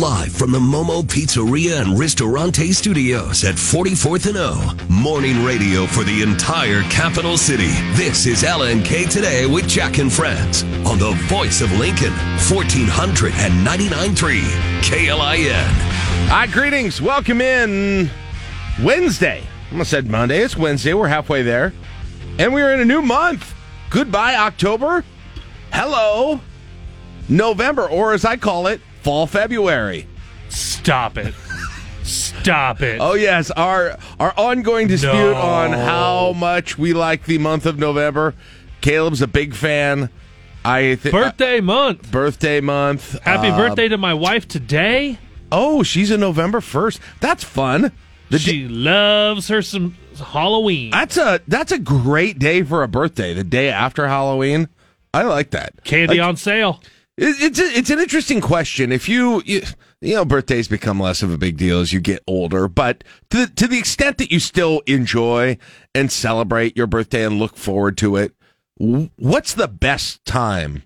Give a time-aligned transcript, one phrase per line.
[0.00, 4.74] Live from the Momo Pizzeria and Ristorante Studios at 44th and O.
[4.88, 7.68] Morning radio for the entire capital city.
[7.92, 12.14] This is LNK Today with Jack and Friends on the voice of Lincoln,
[12.48, 14.40] 1499.3
[14.80, 15.52] KLIN.
[16.30, 17.02] Hi, greetings.
[17.02, 18.10] Welcome in
[18.82, 19.42] Wednesday.
[19.42, 20.38] I almost said Monday.
[20.38, 20.94] It's Wednesday.
[20.94, 21.74] We're halfway there.
[22.38, 23.54] And we're in a new month.
[23.90, 25.04] Goodbye, October.
[25.70, 26.40] Hello,
[27.28, 30.06] November, or as I call it, fall February.
[30.48, 31.34] Stop it.
[32.02, 32.98] Stop it.
[33.00, 35.34] Oh yes, our our ongoing dispute No.
[35.34, 38.34] on how much we like the month of November.
[38.80, 40.10] Caleb's a big fan.
[40.64, 42.10] I th- birthday month.
[42.10, 43.18] birthday month.
[43.22, 45.18] Happy Uh, birthday to my wife today.
[45.50, 47.00] Oh, she's a November first.
[47.20, 47.92] That's fun.
[48.30, 49.96] The she loves her some
[50.32, 50.90] Halloween.
[50.90, 53.34] That's a that's a great day for a birthday.
[53.34, 54.68] The day after Halloween,
[55.14, 55.84] I like that.
[55.84, 56.80] Candy Like, on sale.
[57.16, 58.92] It- it's a, it's an interesting question.
[58.92, 59.62] If you, you
[60.00, 63.46] you know birthdays become less of a big deal as you get older, but to
[63.46, 65.58] to the extent that you still enjoy
[65.94, 68.34] and celebrate your birthday and look forward to it,
[68.78, 70.82] what's the best time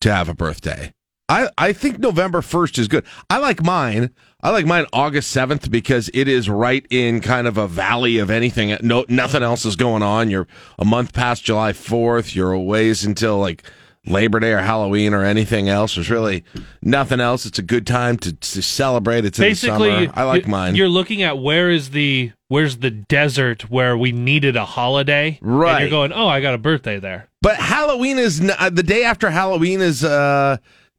[0.00, 0.92] to have a birthday?
[1.28, 3.04] I, I think November 1st is good.
[3.30, 4.10] I like mine.
[4.42, 8.30] I like mine August 7th because it is right in kind of a valley of
[8.30, 8.76] anything.
[8.82, 10.28] No, nothing else is going on.
[10.28, 12.34] You're a month past July 4th.
[12.34, 13.62] You're a ways until like
[14.10, 15.94] Labor Day or Halloween or anything else.
[15.94, 16.44] There's really
[16.82, 17.46] nothing else.
[17.46, 19.24] It's a good time to, to celebrate.
[19.24, 20.12] It's in the Basically, summer.
[20.14, 20.74] I like mine.
[20.76, 25.38] You're looking at where is the where's the desert where we needed a holiday.
[25.40, 25.80] And Right.
[25.82, 27.28] you're going, oh, I got a birthday there.
[27.42, 30.56] But Halloween is n- uh, the day after Halloween is uh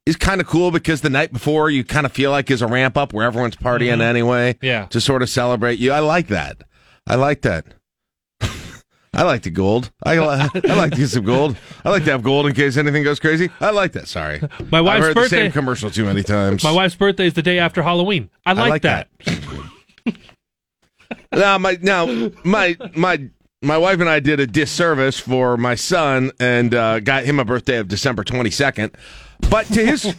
[0.07, 2.67] is kind of cool because the night before you kind of feel like is a
[2.67, 4.57] ramp up where everyone's partying anyway.
[4.61, 4.85] Yeah.
[4.87, 5.91] To sort of celebrate you.
[5.91, 6.63] I like that.
[7.05, 7.65] I like that.
[9.13, 9.91] I like the gold.
[10.03, 11.57] I, I like to get some gold.
[11.83, 13.49] I like to have gold in case anything goes crazy.
[13.59, 14.07] I like that.
[14.07, 14.39] Sorry.
[14.71, 15.35] My I've wife's heard the birthday.
[15.37, 16.63] same commercial too many times.
[16.63, 18.29] My wife's birthday is the day after Halloween.
[18.45, 19.09] I like, like that.
[21.33, 22.05] now my now
[22.43, 23.29] my my
[23.61, 27.45] my wife and I did a disservice for my son and uh, got him a
[27.45, 28.95] birthday of December twenty second.
[29.49, 30.15] But to his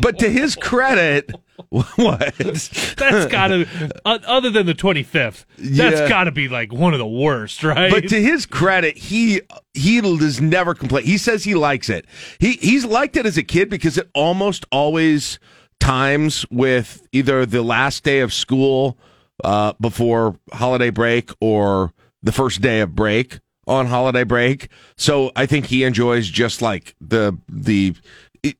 [0.00, 1.30] but to his credit,
[1.68, 2.34] what?
[2.36, 3.66] That's gotta,
[4.04, 5.90] other than the 25th, Yeah.
[5.90, 7.90] that's gotta be like one of the worst, right?
[7.90, 9.42] But to his credit, he
[9.72, 11.04] he does never complain.
[11.04, 12.06] He says he likes it.
[12.38, 15.38] He he's liked it as a kid because it almost always
[15.80, 18.96] times with either the last day of school
[19.42, 21.92] uh, before holiday break or
[22.22, 24.68] the first day of break on holiday break.
[24.96, 27.94] So I think he enjoys just like the the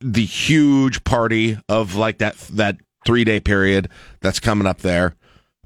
[0.01, 3.89] the huge party of like that that three day period
[4.21, 5.15] that's coming up there.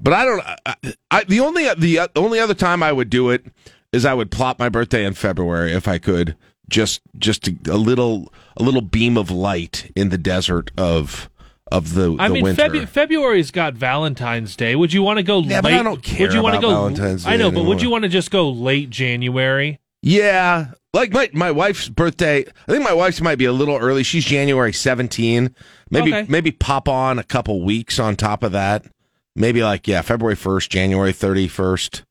[0.01, 0.41] But I don't.
[0.65, 0.75] I,
[1.11, 3.45] I, the only the only other time I would do it
[3.91, 6.35] is I would plot my birthday in February if I could.
[6.69, 11.29] Just just to, a little a little beam of light in the desert of
[11.71, 12.45] of the, I the mean.
[12.55, 14.75] Febu- February's got Valentine's Day.
[14.75, 15.63] Would you want to go Yeah, late?
[15.63, 16.69] but I don't care would you wanna about go?
[16.75, 19.79] Valentine's I Day know, but would you want to just go late January?
[20.01, 22.39] Yeah, like my my wife's birthday.
[22.67, 24.03] I think my wife's might be a little early.
[24.03, 25.53] She's January 17.
[25.91, 26.25] Maybe Okay.
[26.29, 28.85] maybe pop on a couple weeks on top of that.
[29.35, 32.01] Maybe like yeah, February 1st, January 31st,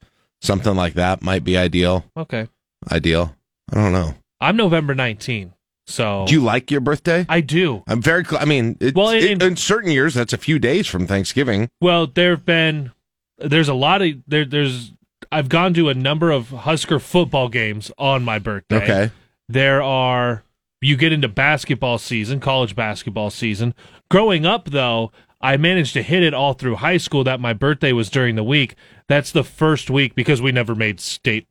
[0.41, 2.05] something like that might be ideal.
[2.17, 2.49] Okay,
[2.91, 3.35] Ideal.
[3.73, 4.15] I don't know.
[4.41, 5.53] I'm November 19,
[5.87, 7.27] so Do you like your birthday?
[7.29, 7.83] I do.
[7.89, 8.25] I'm very.
[8.25, 11.07] Cl- I mean, it's, Well, in- it- in certain years, that's a few days from
[11.07, 11.69] Thanksgiving.
[11.81, 12.93] Well, there have been
[13.39, 14.45] there's a lot of there.
[14.45, 14.93] There's
[15.31, 18.77] I've gone to a number of Husker football games on my birthday.
[18.77, 19.11] Okay.
[19.49, 20.43] There are
[20.81, 23.75] you get into basketball season, college basketball season.
[24.11, 27.93] Growing up though, I managed to hit it all through high school that my birthday
[27.93, 28.75] was during the week.
[29.09, 31.47] That's the first week because we never made state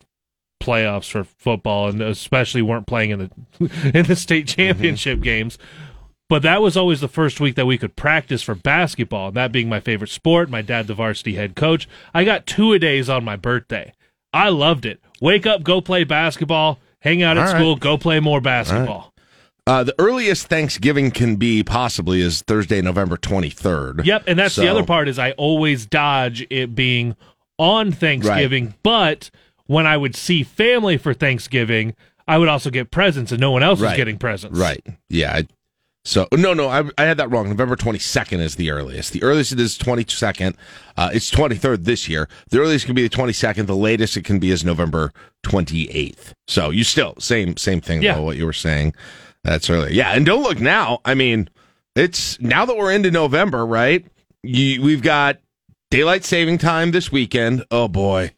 [0.62, 4.62] playoffs for football and especially weren't playing in the in the state mm-hmm.
[4.62, 5.58] championship games.
[6.30, 9.70] But that was always the first week that we could practice for basketball, that being
[9.70, 10.50] my favorite sport.
[10.50, 11.88] My dad, the varsity head coach.
[12.14, 13.94] I got two a days on my birthday.
[14.34, 15.00] I loved it.
[15.22, 17.56] Wake up, go play basketball, hang out at right.
[17.56, 19.14] school, go play more basketball.
[19.66, 24.06] Uh, the earliest Thanksgiving can be possibly is Thursday, November 23rd.
[24.06, 27.18] Yep, and that's the other part is I always dodge it being
[27.58, 29.30] on Thanksgiving, but
[29.66, 31.96] when I would see family for Thanksgiving,
[32.28, 34.58] I would also get presents and no one else was getting presents.
[34.58, 34.86] Right.
[35.10, 35.34] Yeah.
[35.36, 35.48] I,
[36.08, 37.50] so no, no, I, I had that wrong.
[37.50, 39.12] November 22nd is the earliest.
[39.12, 40.56] The earliest it is 22nd.
[40.96, 42.30] Uh, it's 23rd this year.
[42.50, 43.66] The earliest can be the 22nd.
[43.68, 45.12] The latest it can be is November
[45.46, 46.32] 28th.
[46.48, 48.16] So you still same same thing Yeah.
[48.16, 48.24] though.
[48.24, 48.94] What you were saying.
[49.44, 49.94] That's early.
[49.94, 51.00] Yeah, and don't look now.
[51.06, 51.50] I mean,
[51.96, 54.06] it's now that we're into November, right?
[54.44, 55.40] You, we've got
[55.92, 57.64] daylight saving time this weekend.
[57.72, 58.32] Oh boy.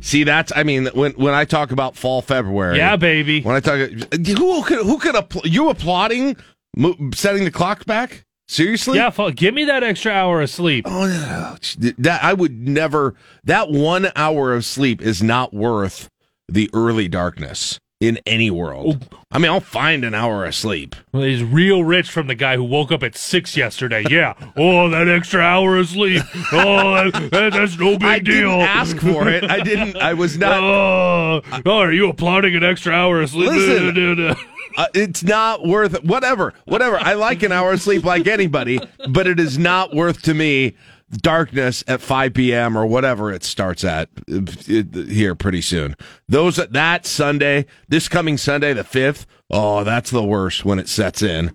[0.00, 3.40] See, that's I mean, when when I talk about fall February, Yeah, baby.
[3.42, 6.36] when I talk, who could who could you applauding
[6.78, 8.24] mo- setting the clock back?
[8.48, 8.96] Seriously?
[8.96, 10.86] Yeah, fu- give me that extra hour of sleep.
[10.88, 11.92] Oh, no.
[11.98, 13.14] that I would never.
[13.44, 16.08] That one hour of sleep is not worth
[16.48, 19.08] the early darkness in any world.
[19.32, 20.94] I mean, I'll find an hour of sleep.
[21.12, 24.04] Well, he's real rich from the guy who woke up at six yesterday.
[24.08, 24.34] Yeah.
[24.56, 26.22] Oh, that extra hour of sleep.
[26.52, 28.34] Oh, that, that- that's no big I deal.
[28.50, 29.44] didn't ask for it.
[29.50, 29.96] I didn't.
[29.96, 30.62] I was not.
[30.62, 33.50] Oh, oh, are you applauding an extra hour of sleep?
[33.50, 34.36] Listen.
[34.76, 36.54] Uh, it's not worth whatever.
[36.66, 36.98] Whatever.
[37.00, 38.78] I like an hour of sleep like anybody,
[39.08, 40.76] but it is not worth to me
[41.10, 42.76] darkness at 5 p.m.
[42.76, 45.96] or whatever it starts at here pretty soon.
[46.28, 51.22] Those that Sunday, this coming Sunday the 5th, oh, that's the worst when it sets
[51.22, 51.54] in.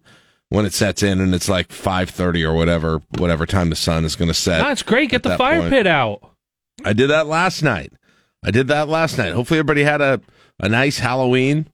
[0.50, 4.16] When it sets in and it's like 5:30 or whatever whatever time the sun is
[4.16, 4.62] going to set.
[4.62, 5.10] That's great.
[5.10, 5.72] Get the fire point.
[5.72, 6.30] pit out.
[6.86, 7.92] I did that last night.
[8.44, 9.34] I did that last night.
[9.34, 10.22] Hopefully, everybody had a,
[10.60, 11.68] a nice Halloween.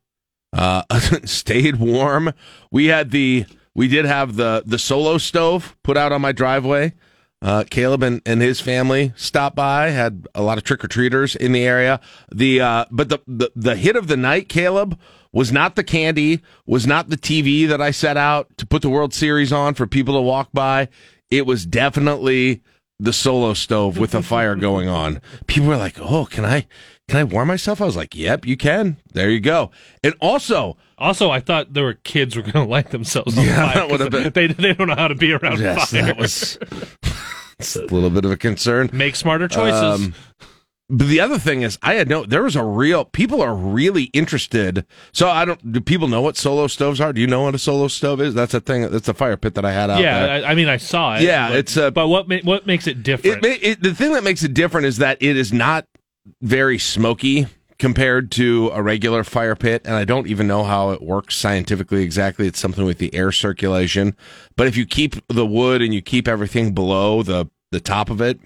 [0.54, 0.84] Uh,
[1.26, 2.32] stayed warm.
[2.72, 3.46] We had the
[3.76, 6.94] we did have the the solo stove put out on my driveway.
[7.42, 9.92] Uh, Caleb and, and his family stopped by.
[9.92, 12.02] Had a lot of trick or treaters in the area.
[12.30, 15.00] The uh, but the, the the hit of the night, Caleb,
[15.32, 18.90] was not the candy, was not the TV that I set out to put the
[18.90, 20.90] World Series on for people to walk by.
[21.32, 22.62] It was definitely
[23.00, 25.22] the solo stove with a fire going on.
[25.48, 26.68] People were like, "Oh, can I
[27.08, 29.72] can I warm myself?" I was like, "Yep, you can." There you go.
[30.04, 33.56] And also, Also, I thought there were kids were going to light themselves on Yeah,
[33.72, 33.76] fire.
[33.76, 36.04] that would've 'cause been- They, they don't know how to be around yes, fire.
[36.08, 36.58] that was
[37.60, 38.90] it's a little bit of a concern.
[38.94, 39.82] Make smarter choices.
[39.82, 40.14] Um,
[40.92, 42.26] but the other thing is, I had no.
[42.26, 43.06] There was a real.
[43.06, 44.86] People are really interested.
[45.12, 45.72] So I don't.
[45.72, 47.14] Do people know what solo stoves are?
[47.14, 48.34] Do you know what a solo stove is?
[48.34, 48.90] That's a thing.
[48.90, 50.48] That's a fire pit that I had out yeah, there.
[50.48, 51.22] I, I mean, I saw it.
[51.22, 53.44] Yeah, but, it's a- But what what makes it It, different?
[53.44, 55.86] ma- it, the thing that makes it different is that it is not
[56.42, 57.46] very smoky
[57.80, 62.04] compared to a regular fire pit, and I don't even know how it works scientifically
[62.04, 62.46] exactly.
[62.46, 64.16] It's something with the air circulation.
[64.56, 68.22] But if you keep the wood and you keep everything below the the top of
[68.22, 68.40] it,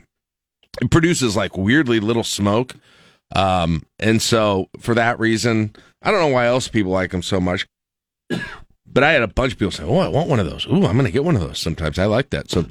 [0.81, 2.75] it produces like weirdly little smoke.
[3.35, 7.41] Um, and so for that reason, I don't know why else people like them so
[7.41, 7.67] much.
[8.85, 10.67] But I had a bunch of people say, "Oh, I want one of those.
[10.67, 12.51] Ooh, I'm going to get one of those." Sometimes I like that.
[12.51, 12.67] So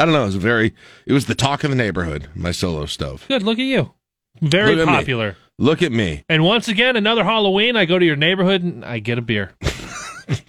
[0.00, 0.22] I don't know.
[0.22, 0.74] It was very.
[1.06, 2.28] It was the talk of the neighborhood.
[2.34, 3.24] My solo stove.
[3.28, 3.44] Good.
[3.44, 3.92] Look at you.
[4.40, 5.36] Very Look popular.
[5.58, 6.24] Look at me.
[6.28, 9.52] And once again, another Halloween, I go to your neighborhood and I get a beer.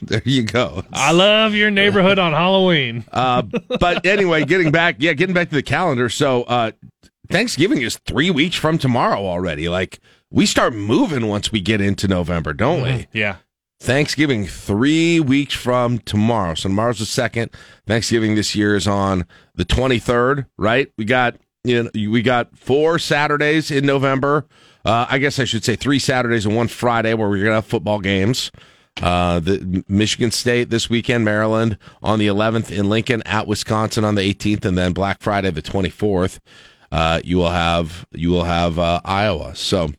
[0.01, 0.83] There you go.
[0.93, 3.03] I love your neighborhood on Halloween.
[3.11, 3.41] Uh,
[3.79, 6.09] but anyway, getting back, yeah, getting back to the calendar.
[6.09, 6.71] So uh,
[7.29, 9.67] Thanksgiving is three weeks from tomorrow already.
[9.67, 9.99] Like
[10.31, 13.07] we start moving once we get into November, don't we?
[13.13, 13.37] Yeah.
[13.79, 16.55] Thanksgiving three weeks from tomorrow.
[16.55, 17.51] So tomorrow's the second.
[17.87, 19.25] Thanksgiving this year is on
[19.55, 20.45] the twenty third.
[20.57, 20.91] Right?
[20.97, 24.45] We got you know we got four Saturdays in November.
[24.85, 27.65] Uh, I guess I should say three Saturdays and one Friday where we're gonna have
[27.65, 28.51] football games.
[29.01, 34.15] Uh, the Michigan State this weekend, Maryland on the 11th in Lincoln, at Wisconsin on
[34.15, 36.39] the 18th, and then Black Friday the 24th.
[36.91, 39.53] Uh, you will have you will have uh, Iowa.
[39.55, 39.91] So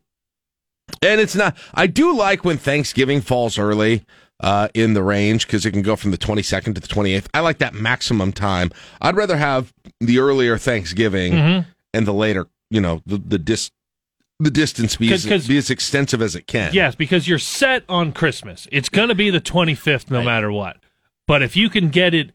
[1.02, 1.56] and it's not.
[1.74, 4.04] I do like when Thanksgiving falls early
[4.40, 7.26] uh, in the range because it can go from the 22nd to the 28th.
[7.34, 8.70] I like that maximum time.
[9.02, 11.68] I'd rather have the earlier Thanksgiving Mm-hmm.
[11.92, 13.70] and the later, you know, the the dis
[14.38, 16.72] the distance be 'Cause- as, 'cause- be as extensive as it can.
[16.74, 18.68] Yes, because you're set on Christmas.
[18.70, 20.76] It's going to be the 25th no matter what.
[21.26, 22.32] But if you can get it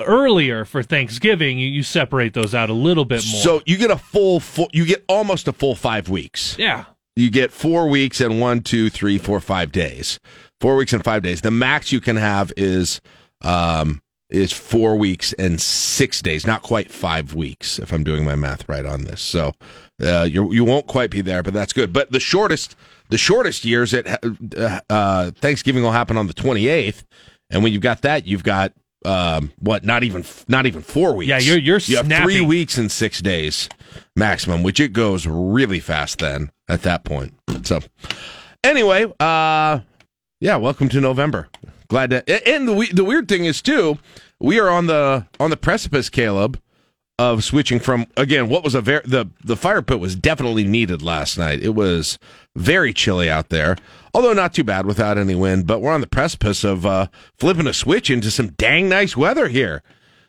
[0.00, 3.40] earlier for Thanksgiving, you, you separate those out a little bit more.
[3.42, 6.56] So you get a full, full, you get almost a full five weeks.
[6.58, 6.84] yeah.
[7.16, 10.20] You get four weeks and one, two, three, four, five days.
[10.60, 11.40] Four weeks and five days.
[11.40, 13.00] The max you can have is
[13.42, 14.00] um,
[14.30, 18.68] is four weeks and six days, not quite five weeks, if I'm doing my math
[18.68, 19.20] right on this.
[19.20, 19.52] So
[20.02, 21.92] uh, you you won't quite be there, but that's good.
[21.92, 22.76] But the shortest
[23.10, 24.06] the shortest years at
[24.56, 27.02] uh, uh, Thanksgiving will happen on the 28th,
[27.50, 28.72] and when you've got that, you've got
[29.04, 29.84] um, what?
[29.84, 31.28] Not even not even four weeks.
[31.28, 33.68] Yeah, you're- you're you have three weeks and six days
[34.16, 37.34] maximum, which it goes really fast then at that point.
[37.64, 37.80] So
[38.64, 39.80] anyway, uh,
[40.40, 41.48] yeah, welcome to November.
[41.88, 42.48] Glad to.
[42.48, 43.98] And the the weird thing is too,
[44.40, 46.60] we are on the on the precipice, Caleb,
[47.18, 51.02] of switching from again what was a very the the fire pit was definitely needed
[51.02, 51.60] last night.
[51.60, 52.18] It was
[52.54, 53.76] very chilly out there,
[54.14, 55.66] although not too bad without any wind.
[55.66, 59.48] But we're on the precipice of uh, flipping a switch into some dang nice weather
[59.48, 59.82] here.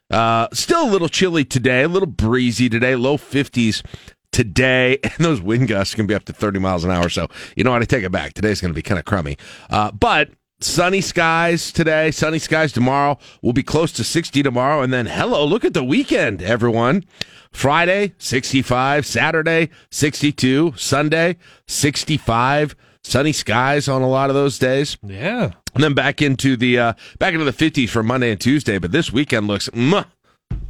[0.09, 3.83] Uh, still a little chilly today, a little breezy today, low 50s
[4.31, 7.09] today, and those wind gusts can be up to 30 miles an hour.
[7.09, 7.81] So, you know what?
[7.81, 8.33] I take it back.
[8.33, 9.37] Today's going to be kind of crummy.
[9.69, 13.17] Uh, but sunny skies today, sunny skies tomorrow.
[13.41, 14.81] We'll be close to 60 tomorrow.
[14.81, 17.03] And then, hello, look at the weekend, everyone.
[17.51, 19.05] Friday, 65.
[19.05, 20.73] Saturday, 62.
[20.75, 21.37] Sunday,
[21.67, 22.75] 65.
[23.03, 24.97] sunny skies on a lot of those days.
[25.03, 25.51] Yeah.
[25.73, 28.77] And then back into the uh, back into the 50s for Monday and Tuesday.
[28.77, 30.05] But this weekend looks mwah,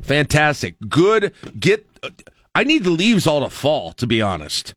[0.01, 0.75] fantastic.
[0.87, 1.33] Good.
[1.59, 1.85] Get.
[2.55, 3.93] I need the leaves all to fall.
[3.93, 4.73] To be honest,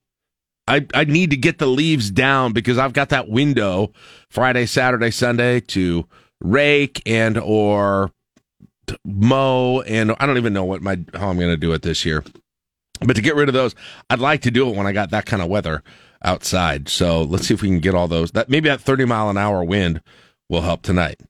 [0.66, 3.92] I I need to get the leaves down because I've got that window
[4.28, 6.06] Friday, Saturday, Sunday to
[6.40, 8.12] rake and or
[9.04, 12.04] mow and I don't even know what my how I'm going to do it this
[12.04, 12.24] year.
[13.00, 13.74] But to get rid of those,
[14.10, 15.82] I'd like to do it when I got that kind of weather
[16.24, 16.88] outside.
[16.88, 18.30] So let's see if we can get all those.
[18.32, 20.00] That maybe that 30 mile an hour wind
[20.48, 21.20] will help tonight.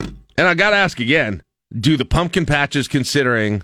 [0.00, 1.42] And I got to ask again:
[1.78, 3.62] Do the pumpkin patches considering?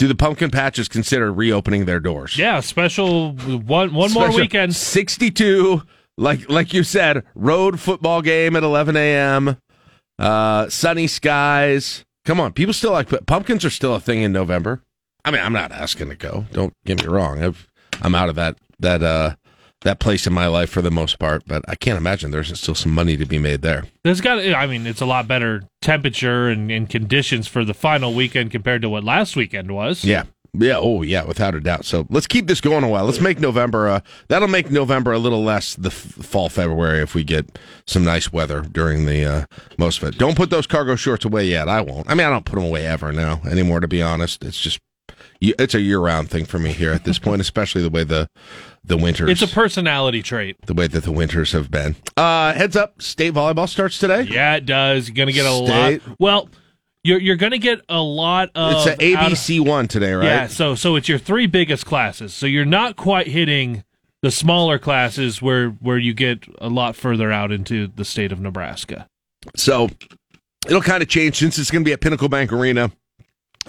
[0.00, 2.38] Do the pumpkin patches consider reopening their doors?
[2.38, 4.74] Yeah, special one one more weekend.
[4.74, 5.82] 62,
[6.16, 9.58] like like you said, road football game at 11 a.m.
[10.18, 12.02] Uh, sunny skies.
[12.24, 14.82] Come on, people still like pumpkins are still a thing in November.
[15.22, 16.46] I mean, I'm not asking to go.
[16.50, 17.44] Don't get me wrong.
[17.44, 17.68] I've,
[18.00, 19.34] I'm out of that that uh
[19.82, 22.74] that place in my life for the most part, but I can't imagine there's still
[22.74, 23.84] some money to be made there.
[24.04, 24.38] There's got.
[24.38, 28.82] I mean, it's a lot better temperature and, and conditions for the final weekend compared
[28.82, 30.04] to what last weekend was.
[30.04, 30.24] Yeah.
[30.52, 31.84] Yeah, oh yeah, without a doubt.
[31.84, 33.04] So let's keep this going a while.
[33.04, 33.88] Let's make November.
[33.88, 37.56] Uh, that'll make November a little less the f- fall February if we get
[37.86, 39.44] some nice weather during the uh,
[39.78, 40.18] most of it.
[40.18, 41.68] Don't put those cargo shorts away yet.
[41.68, 42.10] I won't.
[42.10, 43.78] I mean, I don't put them away ever now anymore.
[43.78, 44.80] To be honest, it's just
[45.40, 48.28] it's a year round thing for me here at this point, especially the way the
[48.84, 49.30] the winters.
[49.30, 50.56] It's a personality trait.
[50.66, 51.96] The way that the winters have been.
[52.16, 54.22] Uh, heads up, state volleyball starts today.
[54.22, 55.08] Yeah, it does.
[55.08, 56.16] You're gonna get a State- lot.
[56.18, 56.48] Well,
[57.04, 58.72] you're you're gonna get a lot of.
[58.72, 60.24] It's an out of- ABC one today, right?
[60.24, 62.32] Yeah, so so it's your three biggest classes.
[62.34, 63.84] So you're not quite hitting
[64.22, 68.40] the smaller classes where where you get a lot further out into the state of
[68.40, 69.06] Nebraska.
[69.56, 69.88] So
[70.66, 72.90] it'll kind of change since it's going to be at Pinnacle Bank Arena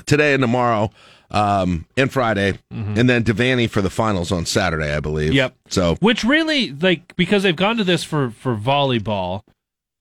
[0.06, 0.90] today and tomorrow
[1.32, 5.30] um, and Friday, and then Devaney for the finals on Saturday, I believe.
[5.30, 5.38] Mm-hmm.
[5.38, 5.56] Yep.
[5.70, 9.42] So Which really like because they've gone to this for for volleyball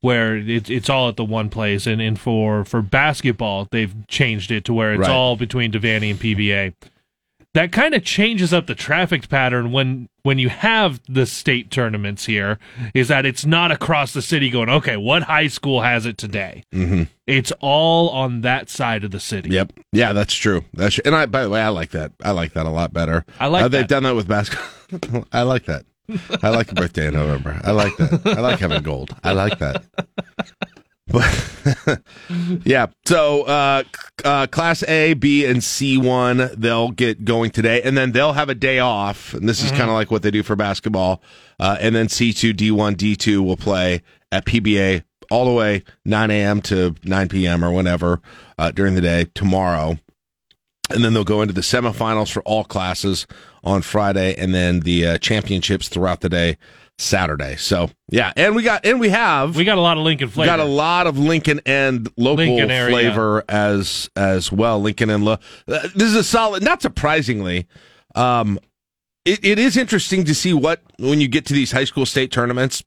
[0.02, 4.50] where it's it's all at the one place and, and for for basketball they've changed
[4.50, 5.10] it to where it's Right.
[5.10, 6.75] all between Devaney and PBA.
[7.54, 12.26] That kind of changes up the traffic pattern when when you have the state tournaments
[12.26, 12.59] here
[12.95, 16.62] is that it's not across the city going okay what high school has it today
[16.75, 17.09] mhm.
[17.26, 19.73] it's all on that side of the city Yep.
[19.92, 20.62] Yeah, that's true.
[20.75, 21.26] That's and I.
[21.26, 22.12] By the way, I like that.
[22.23, 23.25] I like that a lot better.
[23.40, 25.25] I like Uh, they've done that with basketball.
[25.33, 25.85] I like that.
[26.42, 27.61] I like a birthday in November.
[27.64, 28.26] I like that.
[28.26, 29.14] I like having gold.
[29.23, 29.85] I like that.
[31.10, 32.02] But
[32.64, 33.82] yeah, so uh,
[34.24, 38.48] uh, Class A, B, and C one they'll get going today, and then they'll have
[38.48, 39.34] a day off.
[39.34, 41.22] And this is kind of like what they do for basketball.
[41.58, 44.02] Uh, and then C two, D one, D two will play
[44.32, 46.60] at PBA all the way 9 a.m.
[46.62, 47.64] to 9 p.m.
[47.64, 48.20] or whenever
[48.58, 49.96] uh, during the day tomorrow.
[50.90, 53.28] And then they'll go into the semifinals for all classes
[53.62, 56.58] on Friday, and then the uh, championships throughout the day
[57.00, 57.57] Saturday.
[57.57, 60.47] So yeah, and we got and we have we got a lot of Lincoln flavor
[60.47, 64.80] got a lot of Lincoln and local Lincoln flavor as as well.
[64.80, 65.38] Lincoln and Lo-
[65.69, 66.62] uh, this is a solid.
[66.62, 67.66] Not surprisingly,
[68.14, 68.59] um,
[69.25, 72.30] it, it is interesting to see what when you get to these high school state
[72.30, 72.83] tournaments.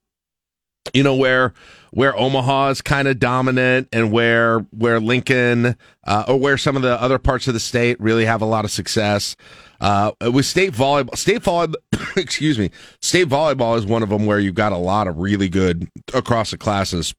[0.92, 1.54] You know where
[1.90, 6.82] where Omaha is kind of dominant, and where where Lincoln uh, or where some of
[6.82, 9.34] the other parts of the state really have a lot of success.
[9.84, 11.74] Uh, with state volleyball, state volleyball,
[12.16, 12.70] excuse me,
[13.02, 16.50] state volleyball is one of them where you've got a lot of really good across
[16.52, 17.14] the classes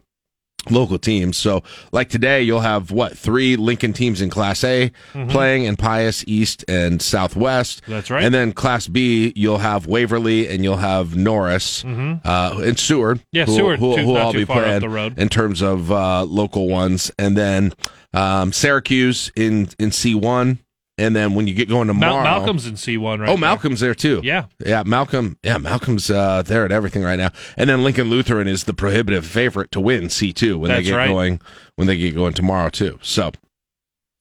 [0.70, 1.38] local teams.
[1.38, 4.92] So, like today, you'll have what three Lincoln teams in Class A
[5.30, 7.84] playing in Pius East and Southwest.
[7.84, 7.92] Mm-hmm.
[7.92, 8.24] That's right.
[8.24, 13.20] And then Class B, you'll have Waverly and you'll have Norris uh, and Seward.
[13.20, 13.28] Mm-hmm.
[13.32, 15.20] Yeah, who, Seward, who, who all be playing the road.
[15.20, 17.12] in terms of uh, local ones.
[17.20, 17.74] And then
[18.14, 20.60] um, Syracuse in in C one.
[20.98, 23.36] And then when you get going tomorrow, Mal- Malcolm's in C1 right Oh.
[23.36, 24.22] Malcolm's there too.
[24.24, 24.46] Yeah.
[24.66, 25.38] yeah, Malcolm.
[25.44, 27.32] Yeah, Malcolm's uh, there at everything right now.
[27.58, 30.92] And then Lincoln Lutheran is the prohibitive favorite to win C two when That's they
[30.92, 31.08] get right.
[31.10, 31.42] going
[31.76, 32.98] when they get going tomorrow too.
[33.02, 33.32] So,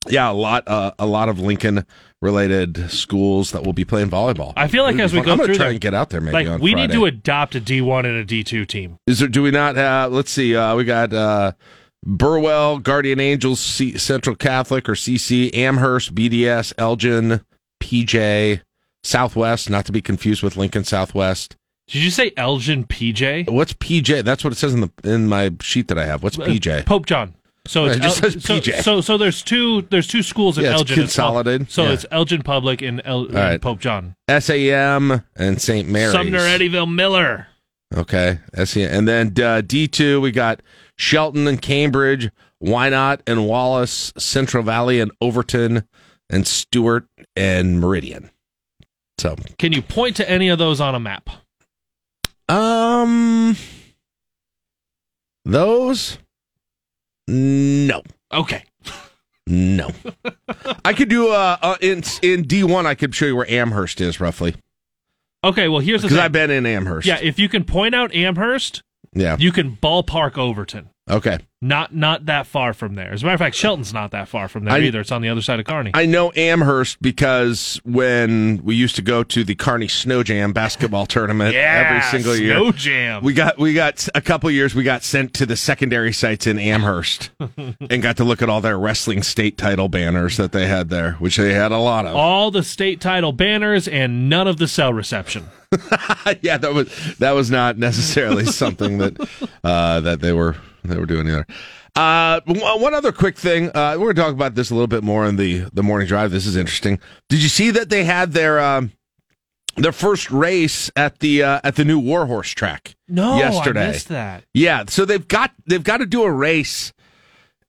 [0.09, 1.87] yeah, a lot uh, a lot of Lincoln
[2.21, 4.52] related schools that will be playing volleyball.
[4.57, 5.26] I feel like as we fun.
[5.26, 7.54] go I'm through try there, and get out there maybe like we need to adopt
[7.54, 8.99] a D1 and a D2 team.
[9.07, 9.28] Is there?
[9.28, 10.12] Do we not have?
[10.12, 10.57] Let's see.
[10.57, 11.52] Uh, we got uh,
[12.04, 17.40] Burwell, Guardian Angels, C- Central Catholic or CC, Amherst, BDS, Elgin,
[17.82, 18.61] PJ,
[19.02, 19.70] Southwest.
[19.70, 21.56] Not to be confused with Lincoln Southwest.
[21.88, 23.50] Did you say Elgin PJ?
[23.50, 24.25] What's PJ?
[24.25, 26.23] That's what it says in the in my sheet that I have.
[26.23, 26.87] What's Uh, PJ?
[26.87, 27.34] Pope John.
[27.66, 28.82] So it's It just El- says PJ.
[28.82, 30.92] So, so there's two there's two schools in Yeah, it's Elgin.
[31.04, 31.70] It's consolidated.
[31.70, 31.92] so Yeah.
[31.92, 33.61] it's Elgin Public and, El- and right.
[33.61, 34.14] Pope John.
[34.28, 35.88] SAM and St.
[35.88, 36.12] Mary's.
[36.12, 37.49] Sumner Eddyville Miller.
[37.94, 38.90] Okay, SAM.
[38.90, 40.61] And then uh, D two we got
[40.96, 42.30] Shelton and Cambridge,
[42.62, 45.86] Wynot and Wallace, Central Valley and Overton,
[46.30, 48.30] and Stuart and Meridian.
[49.18, 51.28] So Can you point to any of those on a map?
[52.48, 53.56] Um,
[55.44, 56.18] those,
[57.28, 58.64] no, Okay.
[59.46, 59.90] no.
[60.84, 62.86] I could do uh, uh in in D one.
[62.86, 64.54] I could show you where Amherst is roughly
[65.42, 66.18] Okay, well, here's the because.
[66.24, 67.06] I've been in Amherst.
[67.06, 68.82] yeah, if you can point out Amherst,
[69.14, 69.37] yeah.
[69.38, 70.90] you can ballpark Overton.
[71.09, 71.38] Okay.
[71.64, 73.11] Not not that far from there.
[73.11, 75.00] As a matter of fact, Shelton's not that far from there I- either.
[75.00, 75.92] It's on the other side of Kearney.
[75.94, 81.06] I know Amherst because when we used to go to the Kearney Snow Jam basketball
[81.06, 83.25] tournament yeah, every single year, Snow Jam.
[83.25, 86.59] we got we got a couple years we got sent to the secondary sites in
[86.59, 90.90] Amherst and got to look at all their wrestling state title banners that they had
[90.90, 92.14] there, which they had a lot of.
[92.14, 95.47] All the state title banners and none of the cell reception.
[96.42, 99.16] yeah, that was that was not necessarily something that
[99.64, 101.46] uh, that they were they were doing either.
[101.96, 103.68] Uh, one one other quick thing.
[103.68, 106.08] Uh, we're going to talk about this a little bit more in the the morning
[106.08, 106.30] drive.
[106.30, 106.98] This is interesting.
[107.28, 108.92] Did you see that they had their um,
[109.76, 112.96] their first race at the uh, at the new Warhorse track?
[113.08, 113.84] No, yesterday.
[113.84, 114.44] I missed that.
[114.52, 116.92] Yeah, so they've got they've got to do a race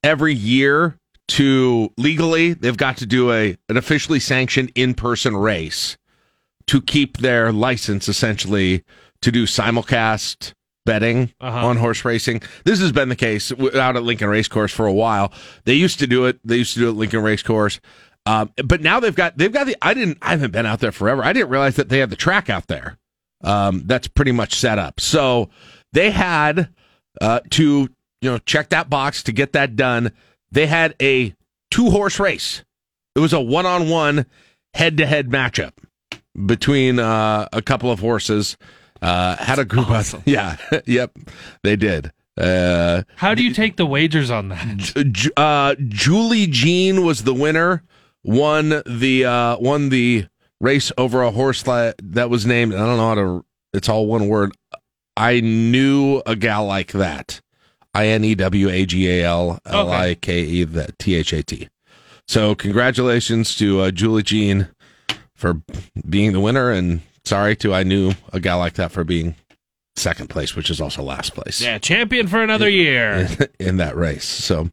[0.03, 5.97] every year to legally they've got to do a an officially sanctioned in person race
[6.67, 8.83] to keep their license essentially
[9.21, 10.53] to do simulcast
[10.85, 11.67] betting Uh-huh.
[11.67, 12.41] on horse racing.
[12.63, 15.33] This has been the case out at Lincoln Racecourse for a while.
[15.65, 16.39] They used to do it.
[16.43, 17.79] They used to do it at Lincoln Racecourse.
[18.27, 20.91] Um, but now they've got they've got the I didn't I haven't been out there
[20.91, 21.23] forever.
[21.23, 22.97] I didn't realize that they had the track out there.
[23.43, 24.99] Um, that's pretty much set up.
[24.99, 25.49] So
[25.93, 26.69] they had
[27.21, 27.63] uh, to
[28.21, 30.11] you know check that box to get that done.
[30.51, 31.35] They had a
[31.69, 32.63] two horse race.
[33.15, 34.25] It was a one on one
[34.73, 35.73] head to head matchup
[36.45, 38.57] between uh, a couple of horses.
[39.05, 40.19] Uh, had a group awesome.
[40.19, 41.11] of yeah, yep,
[41.63, 42.11] they did.
[42.37, 45.31] Uh, How do you take the wagers on that?
[45.37, 47.83] Uh, Julie Jean was the winner.
[48.23, 50.25] Won the uh, won the
[50.59, 52.73] race over a horse that, that was named.
[52.73, 53.45] I don't know how to.
[53.73, 54.53] It's all one word.
[55.15, 57.41] I knew a gal like that.
[57.93, 61.31] I N E W A G A L L I K E that T H
[61.31, 61.69] A T.
[62.27, 64.69] So congratulations to uh, Julie Jean
[65.35, 65.61] for
[66.09, 69.35] being the winner, and sorry to I knew a guy like that for being
[69.97, 73.29] second place, which is also last place Yeah, champion for another year.
[73.59, 74.25] in that race.
[74.25, 74.69] So,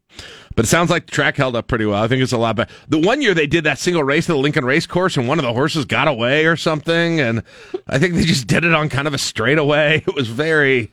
[0.55, 2.03] but it sounds like the track held up pretty well.
[2.03, 2.71] I think it's a lot better.
[2.89, 5.39] The one year they did that single race at the Lincoln Race Course, and one
[5.39, 7.41] of the horses got away or something, and
[7.87, 10.03] I think they just did it on kind of a straightaway.
[10.07, 10.91] It was very.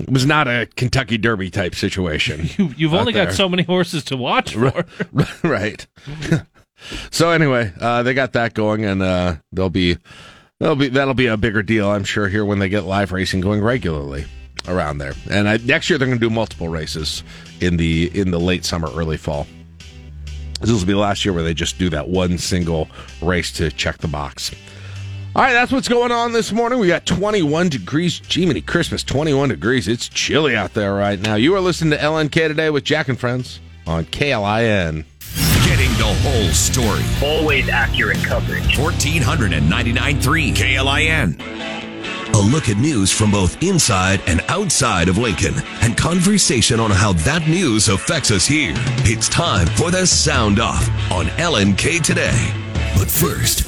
[0.00, 2.48] It was not a Kentucky Derby type situation.
[2.58, 4.84] You, you've out only got so many horses to watch for.
[5.44, 5.86] right.
[7.10, 9.98] so anyway, uh, they got that going, and uh, they'll be,
[10.60, 13.40] they'll be that'll be a bigger deal, I'm sure, here when they get live racing
[13.40, 14.26] going regularly
[14.68, 15.14] around there.
[15.30, 17.22] And I, next year they're going to do multiple races
[17.60, 19.46] in the in the late summer, early fall.
[20.60, 22.88] This will be last year where they just do that one single
[23.20, 24.54] race to check the box.
[25.36, 26.78] All right, that's what's going on this morning.
[26.78, 28.22] We got 21 degrees.
[28.28, 29.88] Jiminy Christmas, 21 degrees.
[29.88, 31.34] It's chilly out there right now.
[31.34, 35.04] You are listening to LNK today with Jack and Friends on KLIN.
[35.74, 37.02] Getting the whole story.
[37.20, 38.76] Always accurate coverage.
[38.76, 42.32] 1499.3 KLIN.
[42.32, 47.14] A look at news from both inside and outside of Lincoln and conversation on how
[47.24, 48.74] that news affects us here.
[49.02, 52.52] It's time for the Sound Off on LNK today.
[52.96, 53.66] But first,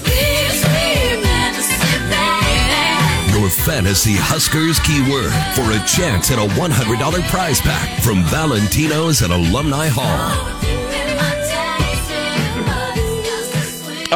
[3.46, 9.30] your fantasy Huskers keyword for a chance at a $100 prize pack from Valentino's at
[9.30, 10.55] Alumni Hall.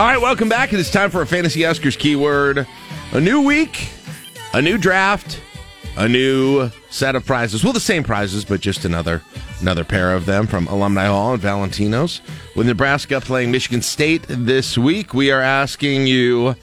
[0.00, 0.72] All right, welcome back.
[0.72, 2.66] It is time for a Fantasy Huskers keyword.
[3.12, 3.90] A new week,
[4.54, 5.42] a new draft,
[5.98, 7.62] a new set of prizes.
[7.62, 9.20] Well, the same prizes, but just another
[9.60, 12.22] another pair of them from Alumni Hall and Valentino's.
[12.56, 16.56] With Nebraska playing Michigan State this week, we are asking you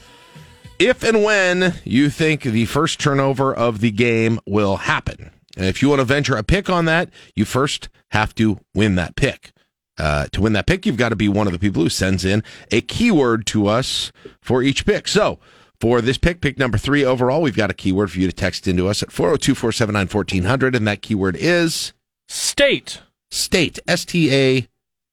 [0.80, 5.30] if and when you think the first turnover of the game will happen.
[5.56, 8.96] And if you want to venture a pick on that, you first have to win
[8.96, 9.52] that pick.
[9.98, 12.24] Uh, to win that pick, you've got to be one of the people who sends
[12.24, 15.08] in a keyword to us for each pick.
[15.08, 15.38] So,
[15.80, 18.66] for this pick, pick number three overall, we've got a keyword for you to text
[18.66, 20.74] into us at 402 479 1400.
[20.74, 21.92] And that keyword is
[22.28, 23.00] State.
[23.30, 23.78] state.
[23.86, 24.68] S T A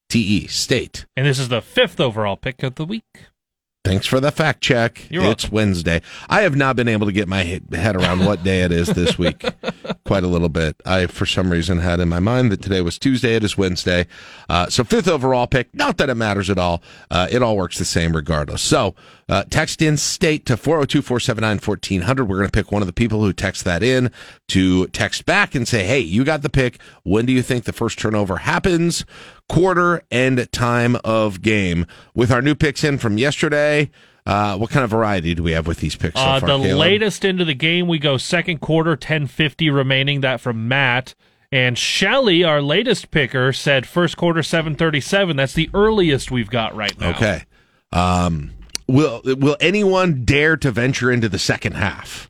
[0.10, 0.48] T E.
[0.48, 1.06] State.
[1.16, 3.04] And this is the fifth overall pick of the week.
[3.86, 5.06] Thanks for the fact check.
[5.12, 6.02] You're it's Wednesday.
[6.28, 9.20] I have not been able to get my head around what day it is this
[9.20, 9.46] week
[10.06, 10.82] quite a little bit.
[10.88, 13.36] I, for some reason, had in my mind that today was Tuesday.
[13.36, 14.08] It is Wednesday.
[14.50, 15.74] Uh, so, fifth overall pick.
[15.76, 16.82] Not that it matters at all.
[17.12, 18.64] Uh, it all works the same regardless.
[18.64, 18.96] So,
[19.30, 22.26] uh, text in state to 402 479 1400.
[22.26, 24.10] We're going to pick one of the people who text that in
[24.48, 26.80] to text back and say, hey, you got the pick.
[27.04, 29.06] When do you think the first turnover happens?
[29.48, 31.86] Quarter and time of game.
[32.14, 33.90] With our new picks in from yesterday,
[34.28, 36.20] Uh, what kind of variety do we have with these picks?
[36.20, 36.80] So Uh, far, the Caleb?
[36.80, 40.22] latest into the game, we go second quarter, 1050 remaining.
[40.22, 41.14] That from Matt.
[41.52, 45.38] And Shelly, our latest picker, said first quarter, 737.
[45.38, 47.12] That's the earliest we've got right now.
[47.12, 47.44] Okay.
[47.92, 48.50] Um,
[48.88, 52.28] will Will anyone dare to venture into the second half?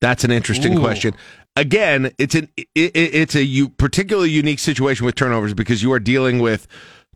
[0.00, 0.80] That's an interesting Ooh.
[0.80, 1.14] question.
[1.56, 5.92] Again, it's an it, it- it's a u- particularly unique situation with turnovers because you
[5.92, 6.66] are dealing with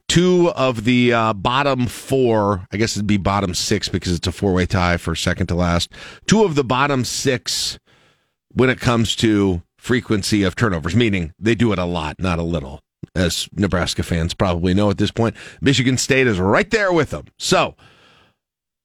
[0.09, 2.67] two of the uh, bottom four.
[2.73, 5.55] I guess it'd be bottom six because it's a four way tie for second to
[5.55, 5.93] last.
[6.27, 7.79] Two of the bottom six
[8.53, 12.43] when it comes to frequency of turnovers, meaning they do it a lot, not a
[12.43, 12.81] little.
[13.15, 17.27] As Nebraska fans probably know at this point, Michigan State is right there with them.
[17.39, 17.77] So,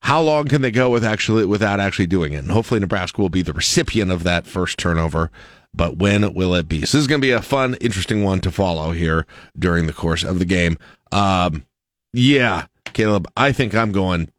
[0.02, 2.38] how long can they go with actually without actually doing it?
[2.38, 5.30] And hopefully, Nebraska will be the recipient of that first turnover.
[5.74, 6.78] But when will it be?
[6.86, 9.94] So this is going to be a fun, interesting one to follow here during the
[9.94, 10.78] course of the game.
[11.12, 11.66] Um,
[12.12, 14.32] yeah, Caleb, I think I'm going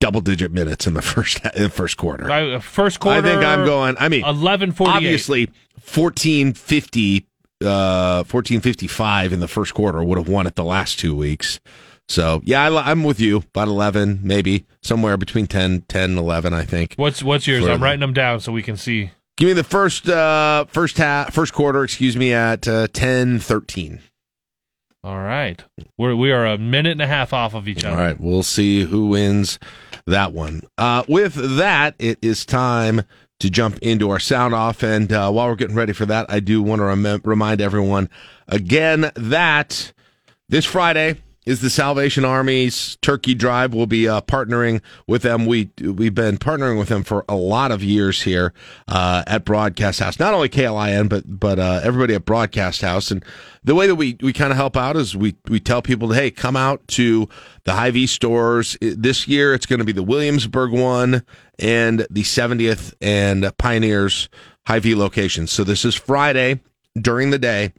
[0.00, 2.30] double digit minutes in the first in the first quarter.
[2.30, 3.18] I, first quarter.
[3.18, 3.96] I think I'm going.
[3.98, 4.94] I mean, 1148.
[4.94, 7.26] obviously 1450
[7.64, 11.60] uh 1455 in the first quarter would have won it the last two weeks
[12.08, 16.52] so yeah I, i'm with you about 11 maybe somewhere between 10 10 and 11
[16.52, 17.64] i think What's what's yours?
[17.64, 19.10] For I'm writing them down so we can see.
[19.36, 24.00] give me the first uh first half first quarter excuse me at uh 10 13
[25.02, 25.62] All right,
[25.98, 27.94] we're we are a minute and a half off of each other.
[27.96, 29.58] All right, we'll see who wins
[30.06, 33.02] that one uh with that it is time
[33.40, 36.38] to jump into our sound off and uh, while we're getting ready for that i
[36.40, 38.08] do want to rem- remind everyone
[38.46, 39.92] again that
[40.48, 43.74] this Friday is the Salvation Army's Turkey Drive.
[43.74, 45.46] We'll be uh, partnering with them.
[45.46, 48.52] We we've been partnering with them for a lot of years here
[48.88, 50.18] uh, at Broadcast House.
[50.18, 53.10] Not only KLIN, but but uh, everybody at Broadcast House.
[53.10, 53.24] And
[53.62, 56.30] the way that we we kind of help out is we we tell people, hey,
[56.30, 57.28] come out to
[57.64, 59.54] the Hy-Vee stores this year.
[59.54, 61.22] It's going to be the Williamsburg one
[61.58, 64.28] and the 70th and Pioneers
[64.66, 65.52] Hy-Vee locations.
[65.52, 66.60] So this is Friday
[66.98, 67.72] during the day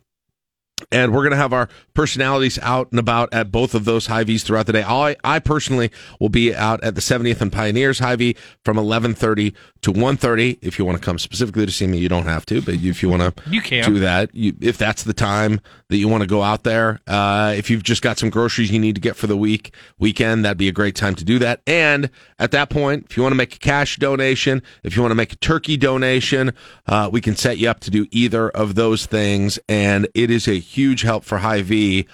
[0.92, 4.44] and we're going to have our personalities out and about at both of those Hy-Vee's
[4.44, 4.84] throughout the day.
[4.84, 9.54] I, I personally will be out at the 70th and Pioneers high V from 11:30
[9.82, 10.58] to 1:30.
[10.62, 13.02] If you want to come specifically to see me, you don't have to, but if
[13.02, 13.86] you want to You can.
[13.86, 17.54] do that, you, if that's the time that you want to go out there, uh,
[17.56, 20.58] if you've just got some groceries you need to get for the week weekend, that'd
[20.58, 21.62] be a great time to do that.
[21.66, 25.12] And at that point, if you want to make a cash donation, if you want
[25.12, 26.52] to make a turkey donation,
[26.88, 29.58] uh, we can set you up to do either of those things.
[29.70, 32.08] And it is a huge help for Hy-Vee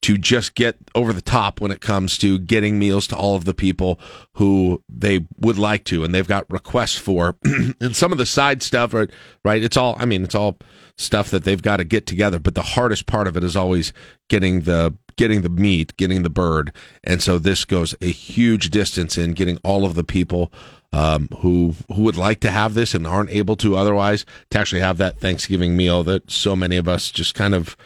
[0.00, 3.44] to just get over the top when it comes to getting meals to all of
[3.44, 3.98] the people
[4.34, 7.36] who they would like to and they've got requests for.
[7.80, 10.58] And some of the side stuff right it's all i mean it's all
[10.96, 13.92] stuff that they've got to get together but the hardest part of it is always
[14.28, 16.72] getting the getting the meat getting the bird
[17.04, 20.52] and so this goes a huge distance in getting all of the people
[20.92, 24.80] um, who who would like to have this and aren't able to otherwise to actually
[24.80, 27.76] have that Thanksgiving meal that so many of us just kind of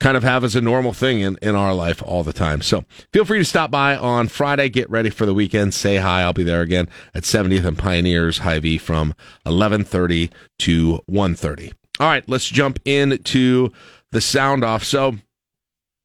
[0.00, 2.60] kind of have as a normal thing in, in our life all the time.
[2.60, 6.22] So feel free to stop by on Friday, get ready for the weekend, say hi.
[6.22, 9.08] I'll be there again at 70th and Pioneers V from
[9.44, 11.72] 1130 to 130.
[12.00, 13.70] All right, let's jump into
[14.10, 14.82] the sound off.
[14.82, 15.14] So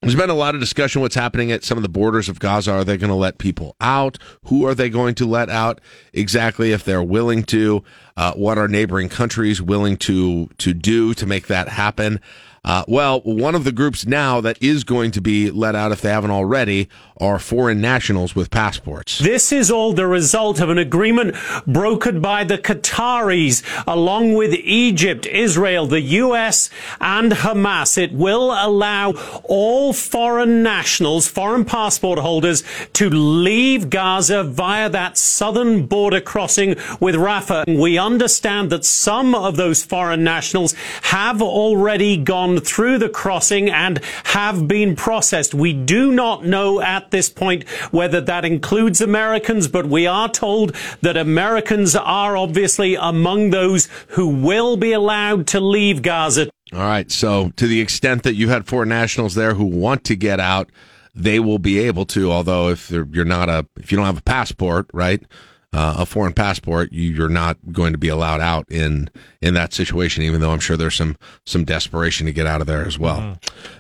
[0.02, 2.72] there's been a lot of discussion what's happening at some of the borders of Gaza.
[2.72, 4.20] Are they going to let people out?
[4.44, 5.82] Who are they going to let out
[6.14, 7.84] exactly if they're willing to?
[8.16, 12.20] Uh, what are neighboring countries willing to to do to make that happen?
[12.68, 16.02] Uh, well, one of the groups now that is going to be let out, if
[16.02, 19.20] they haven't already, are foreign nationals with passports.
[19.20, 21.34] This is all the result of an agreement
[21.66, 27.98] brokered by the Qataris along with Egypt, Israel, the US, and Hamas.
[27.98, 29.14] It will allow
[29.46, 37.16] all foreign nationals, foreign passport holders, to leave Gaza via that southern border crossing with
[37.16, 37.80] Rafah.
[37.80, 44.00] We understand that some of those foreign nationals have already gone through the crossing and
[44.26, 45.54] have been processed.
[45.54, 50.76] We do not know at this point whether that includes Americans, but we are told
[51.02, 56.50] that Americans are obviously among those who will be allowed to leave Gaza.
[56.74, 57.10] All right.
[57.10, 60.70] So, to the extent that you had foreign nationals there who want to get out,
[61.16, 62.32] they will be able to.
[62.32, 65.24] Although, if you're not a, if you don't have a passport, right,
[65.78, 69.12] uh, a foreign passport, you, you're not going to be allowed out in
[69.44, 70.24] in that situation.
[70.24, 73.38] Even though I'm sure there's some some desperation to get out of there as well.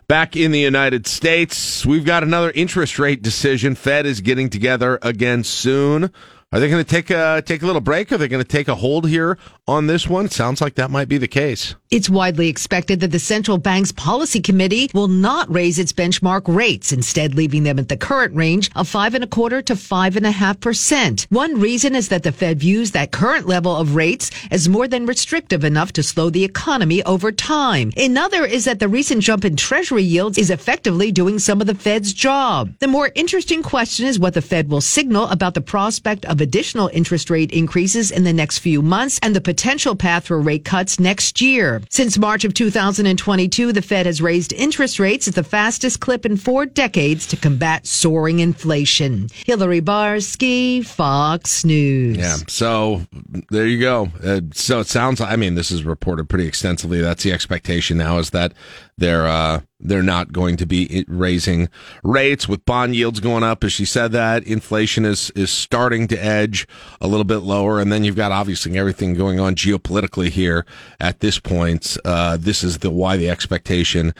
[0.07, 3.73] Back in the United States, we've got another interest rate decision.
[3.73, 6.11] Fed is getting together again soon
[6.53, 8.09] Are they going to take a take a little break?
[8.09, 10.29] Are they going to take a hold here on this one?
[10.29, 11.75] Sounds like that might be the case.
[11.91, 16.93] It's widely expected that the central bank's policy committee will not raise its benchmark rates,
[16.93, 20.25] instead leaving them at the current range of five and a quarter to five and
[20.25, 21.27] a half percent.
[21.29, 25.05] One reason is that the Fed views that current level of rates as more than
[25.05, 27.91] restrictive enough to slow the economy over time.
[27.97, 31.75] Another is that the recent jump in treasury yields is effectively doing some of the
[31.75, 32.73] Fed's job.
[32.79, 36.89] The more interesting question is what the Fed will signal about the prospect of additional
[36.93, 40.99] interest rate increases in the next few months and the potential path for rate cuts
[40.99, 41.81] next year.
[41.89, 46.37] Since March of 2022, the Fed has raised interest rates at the fastest clip in
[46.37, 49.27] four decades to combat soaring inflation.
[49.45, 52.17] Hillary Barsky, Fox News.
[52.17, 52.37] Yeah.
[52.47, 53.01] So
[53.49, 54.09] there you go.
[54.23, 55.21] Uh, so it sounds.
[55.21, 57.01] I mean, this is reported pretty extensively.
[57.01, 58.17] That's the expectation now.
[58.17, 58.53] Is that
[58.97, 61.69] they're uh, they're not going to be raising
[62.03, 63.63] rates with bond yields going up.
[63.63, 66.67] As she said, that inflation is is starting to edge
[66.99, 70.65] a little bit lower, and then you've got obviously everything going on geopolitically here
[70.99, 71.97] at this point.
[72.03, 74.13] Uh, this is the why the expectation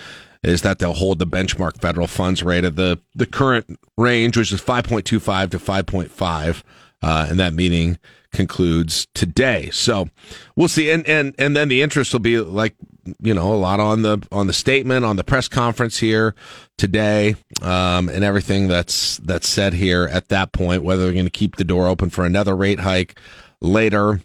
[0.43, 4.51] is that they'll hold the benchmark federal funds rate at the the current range, which
[4.51, 6.63] is five point two five to five point five,
[7.01, 7.97] uh, and that meeting
[8.37, 9.69] concludes today.
[9.71, 10.07] So
[10.55, 10.89] we'll see.
[10.89, 12.75] And, and, and then the interest will be like,
[13.19, 16.35] you know, a lot on the, on the statement, on the press conference here
[16.77, 21.31] today, um, and everything that's, that's said here at that point, whether they're going to
[21.31, 23.19] keep the door open for another rate hike
[23.59, 24.21] later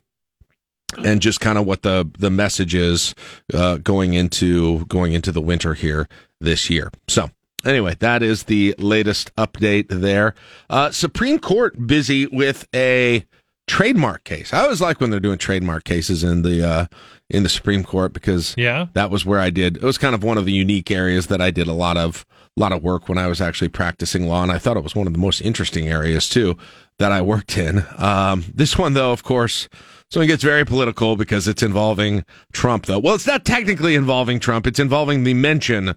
[0.99, 3.15] and just kind of what the the message is
[3.55, 6.07] uh, going into going into the winter here
[6.39, 6.91] this year.
[7.09, 7.31] So
[7.65, 10.35] anyway, that is the latest update there.
[10.69, 13.25] Uh, Supreme Court busy with a
[13.73, 14.53] trademark case.
[14.53, 16.87] I always like when they're doing trademark cases in the uh,
[17.31, 19.79] in the Supreme Court because yeah, that was where I did.
[19.79, 22.27] It was kind of one of the unique areas that I did a lot of
[22.55, 24.95] a lot of work when I was actually practicing law, and I thought it was
[24.95, 26.59] one of the most interesting areas too
[26.99, 27.83] that I worked in.
[27.97, 29.71] Um, this one, though, of course.
[30.11, 32.99] So it gets very political because it's involving Trump, though.
[32.99, 34.67] Well, it's not technically involving Trump.
[34.67, 35.95] It's involving the mention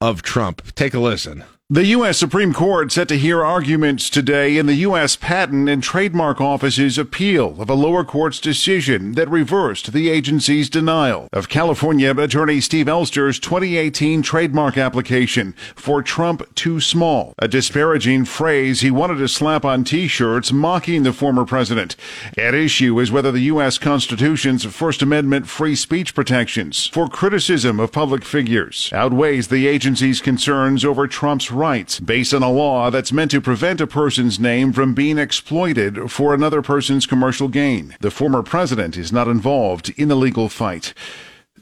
[0.00, 0.62] of Trump.
[0.76, 1.42] Take a listen.
[1.68, 2.16] The U.S.
[2.16, 5.16] Supreme Court set to hear arguments today in the U.S.
[5.16, 11.26] Patent and Trademark Office's appeal of a lower court's decision that reversed the agency's denial
[11.32, 18.82] of California attorney Steve Elster's 2018 trademark application for Trump Too Small, a disparaging phrase
[18.82, 21.96] he wanted to slap on t-shirts mocking the former president.
[22.38, 23.76] At issue is whether the U.S.
[23.76, 30.84] Constitution's First Amendment free speech protections for criticism of public figures outweighs the agency's concerns
[30.84, 34.94] over Trump's rights based on a law that's meant to prevent a person's name from
[34.94, 37.96] being exploited for another person's commercial gain.
[38.00, 40.94] The former president is not involved in the legal fight.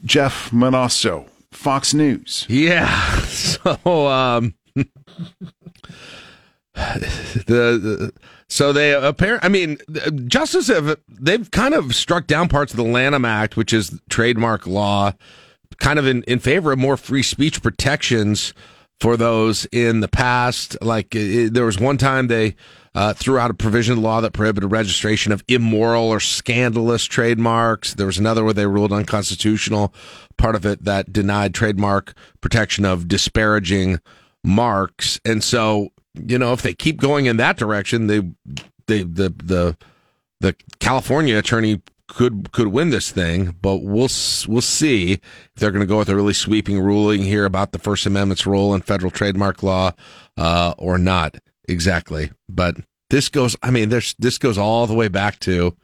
[0.03, 2.45] Jeff Monosso, Fox News.
[2.49, 3.21] Yeah.
[3.65, 4.85] So, um, the,
[7.47, 8.13] the,
[8.47, 9.43] so they apparent.
[9.43, 9.77] I mean,
[10.27, 14.67] justice have they've kind of struck down parts of the Lanham Act, which is trademark
[14.67, 15.13] law,
[15.77, 18.53] kind of in in favor of more free speech protections
[18.99, 20.77] for those in the past.
[20.81, 22.55] Like it, there was one time they
[22.93, 27.93] uh, threw out a provision law that prohibited registration of immoral or scandalous trademarks.
[27.93, 29.93] There was another where they ruled unconstitutional
[30.37, 33.99] part of it that denied trademark protection of disparaging
[34.43, 35.19] marks.
[35.25, 38.21] And so, you know, if they keep going in that direction, they,
[38.87, 39.77] they, the, the,
[40.39, 44.09] the California attorney could could win this thing, but we'll
[44.47, 45.21] we'll see if
[45.55, 48.73] they're going to go with a really sweeping ruling here about the First Amendment's role
[48.73, 49.91] in federal trademark law
[50.37, 51.37] uh, or not
[51.67, 52.31] exactly.
[52.47, 52.77] But
[53.09, 55.75] this goes, I mean, this this goes all the way back to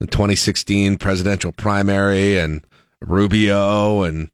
[0.00, 2.66] the 2016 presidential primary and
[3.00, 4.30] Rubio and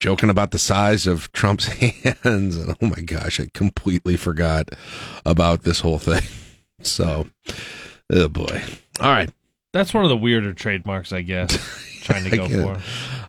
[0.00, 2.56] joking about the size of Trump's hands.
[2.56, 4.70] And oh my gosh, I completely forgot
[5.24, 6.22] about this whole thing.
[6.82, 7.26] So,
[8.10, 8.62] oh boy.
[9.00, 9.28] All right.
[9.72, 11.56] That's one of the weirder trademarks, I guess.
[12.02, 12.82] trying to go for.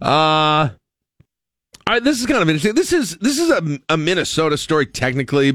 [0.04, 0.70] Uh,
[1.88, 2.76] all right, this is kind of interesting.
[2.76, 4.86] This is this is a, a Minnesota story.
[4.86, 5.52] Technically,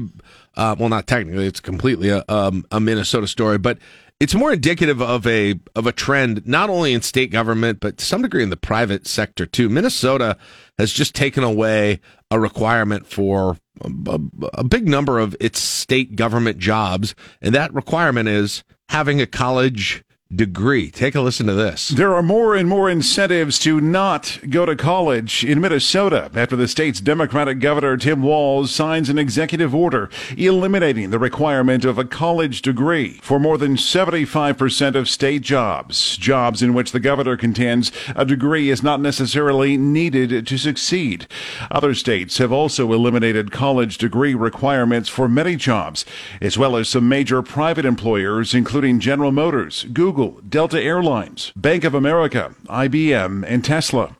[0.55, 3.79] uh, well, not technically, it's completely a, um, a Minnesota story, but
[4.19, 8.05] it's more indicative of a of a trend, not only in state government, but to
[8.05, 9.69] some degree in the private sector too.
[9.69, 10.37] Minnesota
[10.77, 14.19] has just taken away a requirement for a,
[14.53, 20.03] a big number of its state government jobs, and that requirement is having a college
[20.33, 20.91] degree.
[20.91, 21.87] Take a listen to this.
[21.87, 26.67] There are more and more incentives to not go to college in Minnesota after the
[26.67, 32.61] state's Democratic Governor Tim Walz signs an executive order eliminating the requirement of a college
[32.61, 38.25] degree for more than 75% of state jobs, jobs in which the governor contends a
[38.25, 41.25] degree is not necessarily needed to succeed.
[41.71, 46.03] Other states have also eliminated college degree requirements for many jobs,
[46.41, 51.83] as well as some major private employers, including General Motors, Google, Google, Delta Airlines, Bank
[51.83, 54.17] of America, IBM, and Tesla.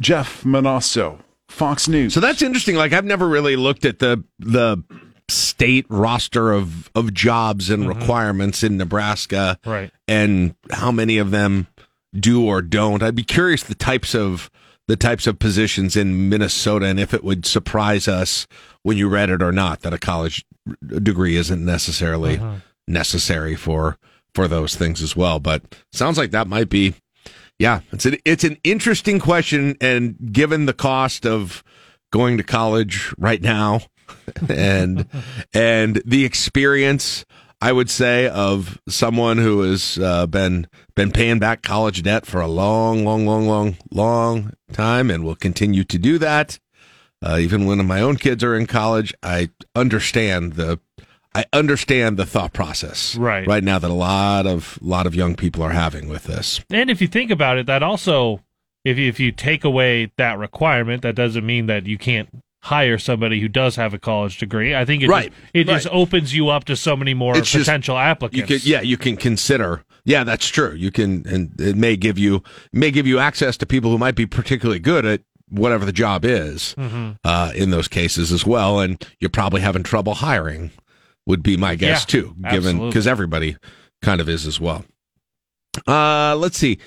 [0.00, 2.14] Jeff Monosso, Fox News.
[2.14, 2.76] So that's interesting.
[2.76, 4.82] Like I've never really looked at the the
[5.28, 7.98] state roster of of jobs and mm-hmm.
[7.98, 9.90] requirements in Nebraska, right?
[10.06, 11.66] And how many of them
[12.18, 13.02] do or don't.
[13.02, 14.50] I'd be curious the types of
[14.86, 18.46] the types of positions in Minnesota and if it would surprise us
[18.82, 20.46] when you read it or not that a college
[20.80, 22.56] degree isn't necessarily uh-huh.
[22.86, 23.98] necessary for
[24.38, 25.40] for those things as well.
[25.40, 26.94] But sounds like that might be,
[27.58, 31.64] yeah, it's an it's an interesting question, and given the cost of
[32.12, 33.80] going to college right now,
[34.48, 35.06] and
[35.52, 37.24] and the experience.
[37.60, 42.40] I would say of someone who has uh, been been paying back college debt for
[42.40, 46.60] a long, long, long, long, long time, and will continue to do that.
[47.20, 50.78] Uh, even when my own kids are in college, I understand the
[51.38, 55.36] I understand the thought process right right now that a lot of lot of young
[55.36, 56.60] people are having with this.
[56.68, 58.40] And if you think about it, that also
[58.84, 62.28] if you, if you take away that requirement, that doesn't mean that you can't
[62.62, 64.74] hire somebody who does have a college degree.
[64.74, 65.30] I think it right.
[65.30, 65.74] just, it right.
[65.74, 68.50] just opens you up to so many more it's potential just, applicants.
[68.50, 69.84] You can, yeah, you can consider.
[70.04, 70.72] Yeah, that's true.
[70.72, 74.16] You can, and it may give you may give you access to people who might
[74.16, 75.20] be particularly good at
[75.50, 77.12] whatever the job is mm-hmm.
[77.24, 78.80] uh, in those cases as well.
[78.80, 80.70] And you're probably having trouble hiring
[81.28, 83.56] would be my guess yeah, too, given because everybody
[84.02, 84.84] kind of is as well.
[85.86, 86.72] Uh, let's see.
[86.72, 86.78] A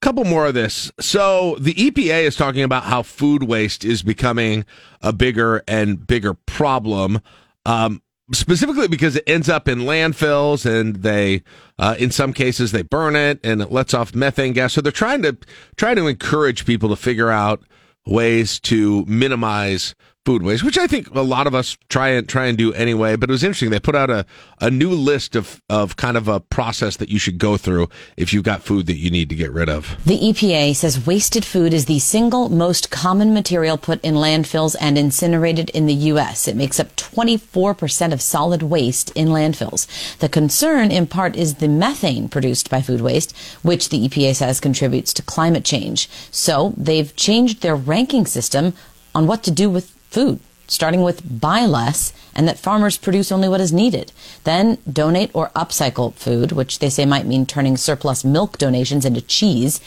[0.00, 0.90] couple more of this.
[0.98, 4.64] So the EPA is talking about how food waste is becoming
[5.02, 7.20] a bigger and bigger problem.
[7.66, 11.42] Um, specifically because it ends up in landfills and they
[11.78, 14.92] uh, in some cases they burn it and it lets off methane gas so they're
[14.92, 15.36] trying to
[15.74, 17.60] trying to encourage people to figure out
[18.06, 19.96] ways to minimize
[20.30, 23.16] food waste, which I think a lot of us try and try and do anyway.
[23.16, 23.70] But it was interesting.
[23.70, 24.24] They put out a,
[24.60, 28.32] a new list of, of kind of a process that you should go through if
[28.32, 29.96] you've got food that you need to get rid of.
[30.04, 34.96] The EPA says wasted food is the single most common material put in landfills and
[34.96, 36.46] incinerated in the U.S.
[36.46, 39.88] It makes up 24% of solid waste in landfills.
[40.18, 44.60] The concern, in part, is the methane produced by food waste, which the EPA says
[44.60, 46.08] contributes to climate change.
[46.30, 48.74] So they've changed their ranking system
[49.12, 53.48] on what to do with food, starting with buy less and that farmers produce only
[53.48, 54.12] what is needed.
[54.44, 59.20] Then donate or upcycle food, which they say might mean turning surplus milk donations into
[59.20, 59.80] cheese.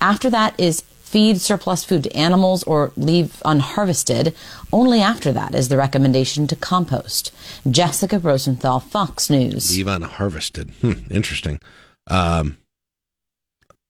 [0.00, 4.34] After that is feed surplus food to animals or leave unharvested.
[4.72, 7.32] Only after that is the recommendation to compost.
[7.68, 9.74] Jessica Rosenthal, Fox News.
[9.74, 10.70] Leave unharvested.
[10.82, 11.60] Hmm, interesting.
[12.06, 12.58] Um,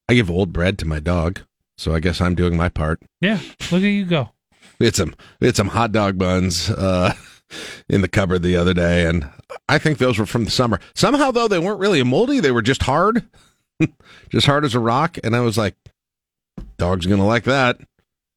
[0.09, 1.41] I give old bread to my dog,
[1.77, 3.03] so I guess I'm doing my part.
[3.21, 4.31] Yeah, look at you go.
[4.81, 7.15] We had some we had some hot dog buns uh,
[7.89, 9.29] in the cupboard the other day, and
[9.69, 10.79] I think those were from the summer.
[10.95, 13.27] Somehow though, they weren't really moldy; they were just hard,
[14.29, 15.19] just hard as a rock.
[15.25, 15.75] And I was like,
[16.77, 17.81] "Dog's gonna like that."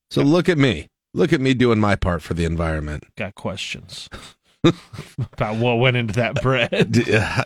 [0.10, 3.06] So look at me, look at me doing my part for the environment.
[3.16, 4.10] Got questions
[4.64, 6.98] about what went into that bread?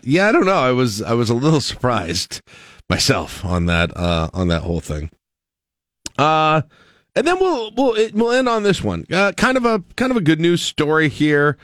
[0.04, 0.54] yeah, I don't know.
[0.54, 2.42] I was I was a little surprised
[2.90, 5.12] myself on that uh, on that whole thing.
[6.18, 6.62] Uh
[7.16, 9.06] and then we'll we'll we'll end on this one.
[9.12, 11.58] Uh, kind of a kind of a good news story here.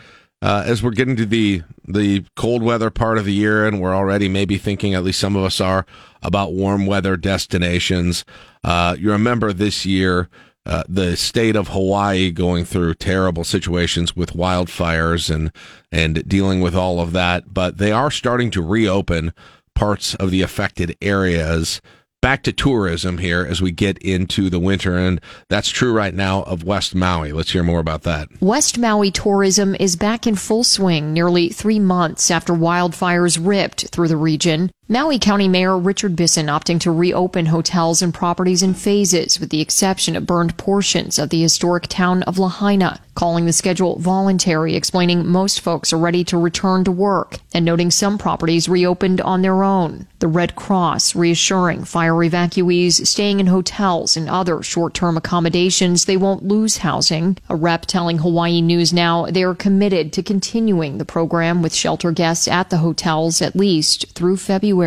[0.43, 3.95] Uh, as we're getting to the the cold weather part of the year, and we're
[3.95, 5.85] already maybe thinking, at least some of us are,
[6.23, 8.25] about warm weather destinations.
[8.63, 10.29] Uh, you remember this year,
[10.65, 15.51] uh, the state of Hawaii going through terrible situations with wildfires and
[15.91, 19.33] and dealing with all of that, but they are starting to reopen
[19.75, 21.81] parts of the affected areas
[22.21, 24.97] back to tourism here as we get into the winter.
[24.97, 27.33] And that's true right now of West Maui.
[27.33, 28.29] Let's hear more about that.
[28.39, 34.07] West Maui tourism is back in full swing nearly three months after wildfires ripped through
[34.07, 34.71] the region.
[34.91, 39.61] Maui County Mayor Richard Bissen opting to reopen hotels and properties in phases, with the
[39.61, 45.25] exception of burned portions of the historic town of Lahaina, calling the schedule voluntary, explaining
[45.25, 49.63] most folks are ready to return to work, and noting some properties reopened on their
[49.63, 50.07] own.
[50.19, 56.43] The Red Cross reassuring fire evacuees staying in hotels and other short-term accommodations they won't
[56.43, 57.37] lose housing.
[57.47, 62.11] A rep telling Hawaii News Now they are committed to continuing the program with shelter
[62.11, 64.80] guests at the hotels at least through February.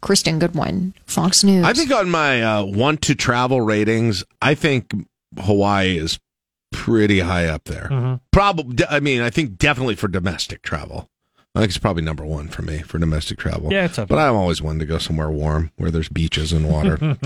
[0.00, 1.64] Kristen Goodwin, Fox News.
[1.64, 4.92] I think on my uh, want to travel ratings, I think
[5.38, 6.18] Hawaii is
[6.72, 7.88] pretty high up there.
[7.90, 8.20] Mhm.
[8.30, 11.08] Probably, I mean, I think definitely for domestic travel.
[11.56, 13.72] I think it's probably number one for me for domestic travel.
[13.72, 16.68] Yeah, it's up But I'm always one to go somewhere warm where there's beaches and
[16.68, 16.98] water.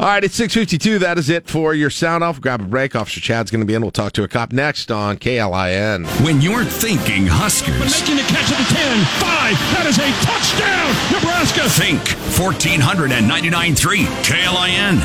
[0.00, 0.98] All right, it's 652.
[1.00, 2.40] That is it for your sound off.
[2.40, 2.96] Grab a break.
[2.96, 3.82] Officer Chad's going to be in.
[3.82, 6.06] We'll talk to a cop next on KLIN.
[6.24, 10.94] When you're thinking Huskers, Making the catch at the 10, 5, that is a touchdown,
[11.12, 11.68] Nebraska.
[11.68, 12.00] think
[12.38, 14.98] 1499.3 KLIN.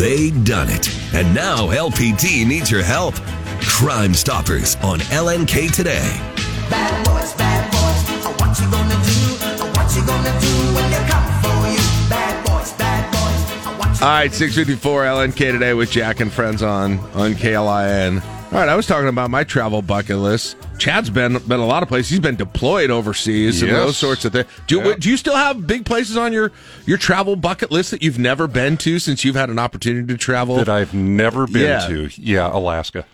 [0.00, 0.90] They done it.
[1.14, 3.14] And now LPD needs your help.
[3.62, 6.10] Crime Stoppers on LNK today.
[6.70, 9.18] Bad boys, bad boys, oh, what you gonna do?
[9.62, 12.08] Oh, what you gonna do when they come for you?
[12.08, 16.32] Bad boys, bad boys, oh, what you All right, 654 LNK today with Jack and
[16.32, 18.22] friends on on KLIN.
[18.52, 20.56] All right, I was talking about my travel bucket list.
[20.78, 22.10] Chad's been been a lot of places.
[22.10, 24.46] He's been deployed overseas and those sorts of things.
[24.68, 24.94] Do, Yeah.
[24.98, 26.52] do you still have big places on your
[26.86, 30.16] your travel bucket list that you've never been to since you've had an opportunity to
[30.16, 30.56] travel?
[30.56, 31.86] that I've never been Yeah.
[31.88, 32.08] to.
[32.16, 33.04] Yeah, Alaska.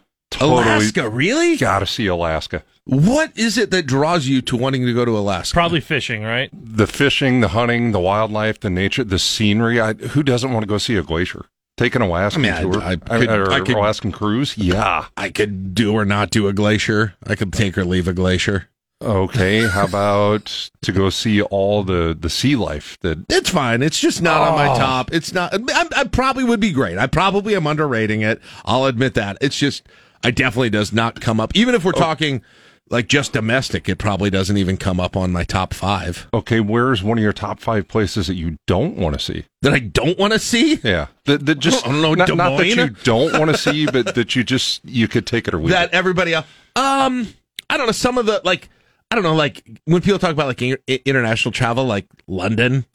[0.41, 1.57] Alaska, really?
[1.57, 2.63] Got to see Alaska.
[2.85, 5.55] What is it that draws you to wanting to go to Alaska?
[5.55, 6.51] Probably fishing, right?
[6.53, 9.81] The fishing, the hunting, the wildlife, the nature, the scenery.
[9.81, 11.47] I, who doesn't want to go see a glacier?
[11.77, 14.59] Take an Alaskan I mean, I- tour, I I- could- or I could- Alaskan cruise.
[14.59, 15.07] Yeah.
[15.17, 17.15] I could do or not do a glacier.
[17.27, 18.69] I could take or leave a glacier.
[19.01, 19.67] Okay.
[19.67, 23.83] How about to go see all the the sea life that It's fine.
[23.83, 24.77] It's just not on my Oh.
[24.79, 25.13] top.
[25.13, 25.53] It's not.
[25.73, 26.99] I, I probably would be great.
[26.99, 28.41] I probably am underrating it.
[28.65, 29.39] I'll admit that.
[29.41, 29.83] It's just.
[30.25, 31.53] I definitely does not come up.
[31.55, 32.43] Even if we're talking
[32.91, 37.03] like just domestic, it probably doesn't even come up on my top five Okay, where's
[37.03, 39.45] one of your top five places that you don't want to see?
[39.63, 40.75] that I don't want to see.
[40.83, 43.87] Yeah, that, that just I don't know, not, not that you don't want to see,
[43.93, 45.95] but that you just you could take it or leave that it.
[45.95, 46.47] everybody else.
[46.77, 47.29] Um,
[47.71, 47.93] I don't know.
[47.93, 48.69] Some of the like,
[49.11, 49.35] I don't know.
[49.35, 52.85] Like when people talk about like in- international travel, like London.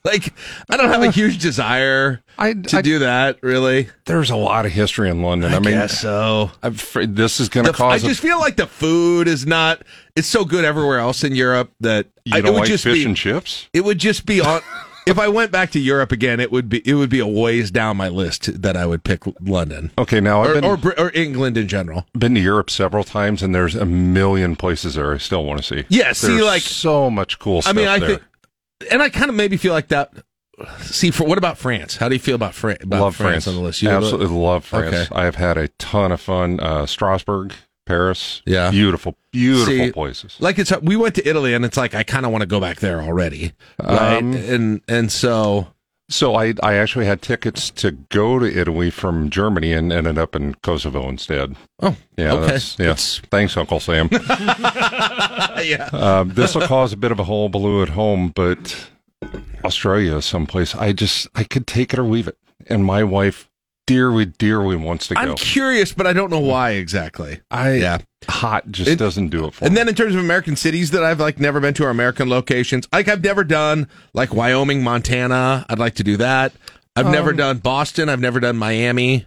[0.04, 0.32] like
[0.68, 3.42] I don't have a uh, huge desire I, to I- do that.
[3.42, 3.88] Really.
[4.06, 5.52] There's a lot of history in London.
[5.52, 6.50] I, mean, guess so.
[6.62, 8.04] I'm afraid this is going to The- cause.
[8.04, 9.82] I just feel like the food is not.
[10.16, 12.84] It's so good everywhere else in Europe that you I, don't it would like just
[12.84, 13.04] fish be.
[13.04, 13.68] and chips.
[13.72, 14.60] It would just be on.
[15.06, 17.70] if I went back to Europe again, it would be it would be a ways
[17.70, 21.10] down my list that I would pick London Okay, now I've or been or, or
[21.14, 22.06] England in general.
[22.18, 25.64] been to Europe several times, and there's a million places there I still want to
[25.64, 25.84] see.
[25.88, 27.74] Yeah, see, like- so much cool stuff.
[27.74, 28.08] I mean, I there.
[28.08, 28.22] think,
[28.90, 30.12] and I kind of maybe feel like that.
[30.80, 31.96] See, for what about France?
[31.96, 33.48] How do you feel about, Fran- about love France.
[33.48, 33.80] on the list?
[33.80, 34.94] You Absolutely love France.
[34.94, 35.06] Okay.
[35.14, 36.60] I've had a ton of fun.
[36.60, 37.54] Uh, Strasbourg,
[37.86, 38.42] Paris.
[38.44, 38.70] Yeah.
[38.70, 40.36] beautiful, beautiful See, places.
[40.38, 42.60] Like it's we went to Italy, and it's like I kind of want to go
[42.60, 43.52] back there already,
[43.82, 44.18] right?
[44.18, 45.68] Um, and and so
[46.10, 50.34] So I I actually had tickets to go to Italy from Germany and ended up
[50.36, 51.56] in Kosovo instead.
[51.80, 52.86] oh Yeah, okay, that's- yeah.
[52.86, 54.08] It's- Thanks, Uncle Sam.
[55.62, 55.88] yeah.
[55.92, 58.90] um, this will cause a bit of a hole hullabaloo at home, but
[59.64, 62.36] Australia is someplace I just I could take it or leave it.
[62.66, 63.48] And my wife
[63.90, 65.20] dearly, we wants to go.
[65.20, 67.40] I'm curious, but I don't know why exactly.
[67.50, 67.98] I Yeah.
[68.28, 69.66] hot just It- doesn't do it for me.
[69.66, 69.80] And me.
[69.80, 72.86] then in terms of American cities that I've like never been to or American locations,
[72.92, 75.64] like I've never done like Wyoming, Montana.
[75.68, 76.52] I'd like to do that.
[76.96, 78.08] I've never Um, done Boston.
[78.08, 79.26] I've never done Miami.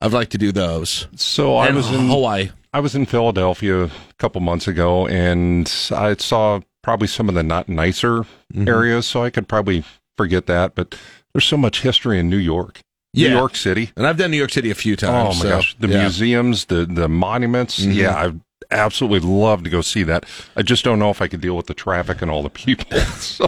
[0.00, 1.06] I'd like to do those.
[1.16, 2.50] so I and was in Hawaii.
[2.72, 7.42] I was in Philadelphia a couple months ago, and I saw probably some of the
[7.42, 8.68] not nicer Mm-hmm.
[8.68, 9.84] areas, so I could probably
[10.18, 10.74] forget that.
[10.74, 10.94] But
[11.32, 12.80] there's so much history in New York,
[13.14, 13.30] Yeah.
[13.30, 13.90] New York City.
[13.96, 15.36] And I've done New York City a few times.
[15.36, 16.00] Oh my so, gosh, the yeah.
[16.02, 17.80] museums, the the monuments.
[17.84, 17.94] Mhm.
[17.94, 18.32] Yeah, I
[18.70, 20.24] absolutely love to go see that.
[20.56, 22.98] I just don't know if I could deal with the traffic and all the people.
[23.18, 23.46] so,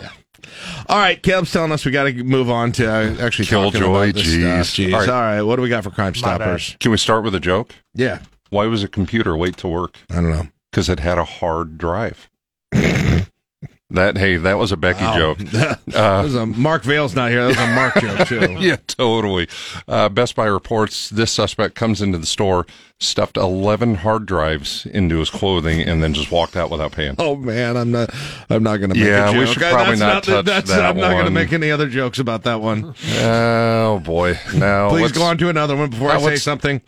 [0.89, 4.11] All right, Caleb's telling us we got to move on to uh, actually talking Killjoy,
[4.11, 4.65] about this jeez.
[4.65, 4.87] stuff.
[4.87, 4.93] Jeez.
[4.95, 5.37] All All right.
[5.37, 5.43] right.
[5.43, 6.77] what do we got for Crime Stoppers?
[6.81, 7.75] can we start with a joke?
[7.95, 9.99] Yeah, Why was a computer late to work?
[10.11, 10.49] I don't know.
[10.71, 12.31] Because it had a hard drive.
[13.91, 15.17] that hey, that was a Becky Wow.
[15.17, 15.39] joke.
[15.95, 17.43] Uh, was a Mark Vale's not here.
[17.43, 18.57] That was a Mark joke too.
[18.61, 19.49] yeah, totally.
[19.89, 22.67] Uh, Best Buy reports this suspect comes into the store,
[23.01, 27.15] stuffed 11 hard drives into his clothing, and then just walked out without paying.
[27.19, 28.11] Oh man, I'm not.
[28.51, 29.41] I'm not going to make Yeah, a joke.
[29.41, 31.89] we should I- probably that's not touch that I'm not going to make any other
[31.89, 32.95] jokes about that one.
[33.21, 34.39] Oh boy!
[34.57, 36.83] Now Please let's- go on to another one before Uh, I say something.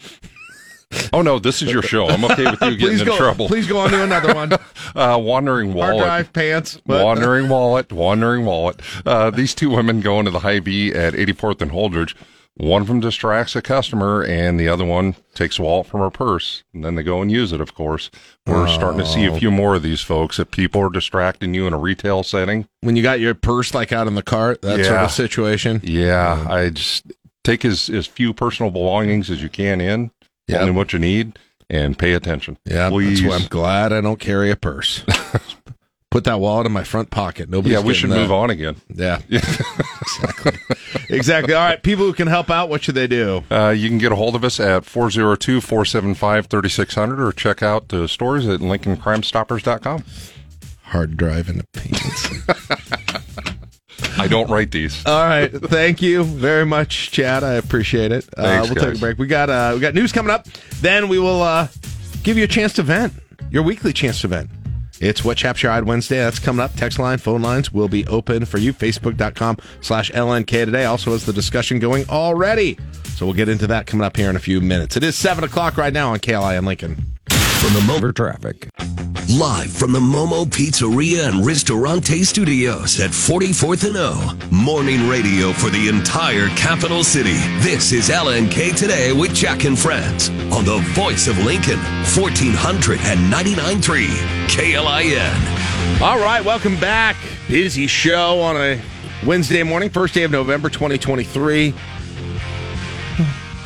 [1.13, 2.07] Oh no, this is your show.
[2.09, 3.17] I'm okay with you getting in go.
[3.17, 3.49] trouble.
[3.49, 4.53] Please go on to another one.
[4.97, 6.05] Uh, wandering Hard wallet.
[6.07, 6.81] drive pants.
[6.87, 7.05] What?
[7.05, 8.81] Wandering wallet, wandering wallet.
[9.05, 12.15] Uh, these two women go into the Hy-Vee at 84th and Holdrege.
[12.57, 16.11] One of them distracts a customer, and the other one takes a wallet from her
[16.11, 16.65] purse.
[16.73, 18.11] And then they go and use it, of course.
[18.47, 20.39] We're starting to see a few more of these folks.
[20.39, 23.93] If people are distracting you in a retail setting, When you got your purse like
[23.93, 25.81] out in the cart, that sort of situation.
[25.85, 27.13] yeah, I just
[27.45, 30.11] take as, as few personal belongings as you can in,
[30.49, 30.61] Yeah.
[30.61, 31.39] only what you need,
[31.71, 32.59] and pay attention.
[32.65, 35.05] Yeah, that's why I'm glad I don't carry a purse.
[36.11, 37.51] Put that wallet in my front pocket.
[37.51, 38.17] Nobody's yeah, we should that.
[38.17, 38.77] move on again.
[38.89, 40.53] Yeah, exactly.
[41.11, 41.53] exactly.
[41.53, 43.45] All right, people who can help out, what should they do?
[43.51, 47.89] Uh, you can get a hold of us at 402 475 3600 or check out
[47.89, 50.03] the stores at LincolnCrimeStoppers.com.
[50.85, 53.18] Hard drive in the pants.
[54.19, 55.03] I don't write these.
[55.07, 57.45] All right, thank you very much, Chad.
[57.45, 58.29] I appreciate it.
[58.37, 59.19] Uh, Thanks, we'll take a break.
[59.19, 60.47] We got uh, we got news coming up.
[60.81, 61.69] Then we will uh,
[62.23, 63.13] give you a chance to vent,
[63.51, 64.51] your weekly chance to vent.
[65.01, 66.17] It's What Chaps Your Hide Wednesday.
[66.19, 66.75] That's coming up.
[66.75, 68.73] Text line, phone lines will be open for you.
[68.73, 70.87] Facebook.com slash LNK today.
[70.87, 72.77] Also, has the discussion going already.
[73.15, 74.97] So we'll get into that coming up here in a few minutes.
[74.97, 77.18] It is 7 o'clock right now on KLI and Lincoln.
[77.69, 78.71] From the Motor traffic.
[79.29, 84.39] Live from the Momo Pizzeria and Ristorante Studios at 44th and O.
[84.51, 87.35] Morning radio for the entire capital city.
[87.59, 91.79] This is LNK Today with Jack and Friends on the voice of Lincoln,
[92.15, 94.07] 1499.3
[94.49, 96.01] KLIN.
[96.01, 97.17] All right, welcome back.
[97.49, 98.81] Busy show on a
[99.27, 101.75] Wednesday morning, first day of November 2023.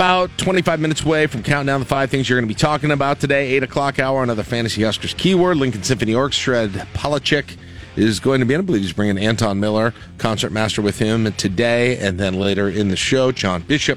[0.02, 2.90] About 25 minutes away from counting down the five things you're going to be talking
[2.90, 3.52] about today.
[3.52, 5.58] 8 o'clock hour, another Fantasy Huskers keyword.
[5.58, 7.56] Lincoln Symphony Orchestra, Polochick
[7.94, 8.56] is going to be.
[8.56, 11.98] I believe he's bringing Anton Miller, concertmaster, with him today.
[11.98, 13.96] And then later in the show, John Bishop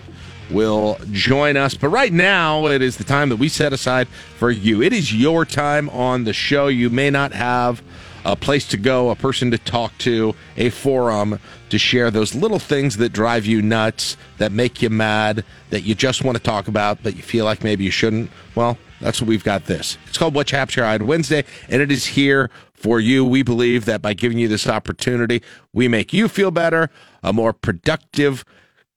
[0.51, 1.73] will join us.
[1.73, 4.83] But right now, it is the time that we set aside for you.
[4.83, 6.67] It is your time on the show.
[6.67, 7.81] You may not have
[8.25, 12.59] a place to go, a person to talk to, a forum to share those little
[12.59, 16.67] things that drive you nuts, that make you mad, that you just want to talk
[16.67, 18.29] about, but you feel like maybe you shouldn't.
[18.55, 19.97] Well, that's what we've got this.
[20.07, 23.23] It's called What Chaps Your Hide Wednesday, and it is here for you.
[23.23, 26.89] We believe that by giving you this opportunity, we make you feel better,
[27.23, 28.43] a more productive,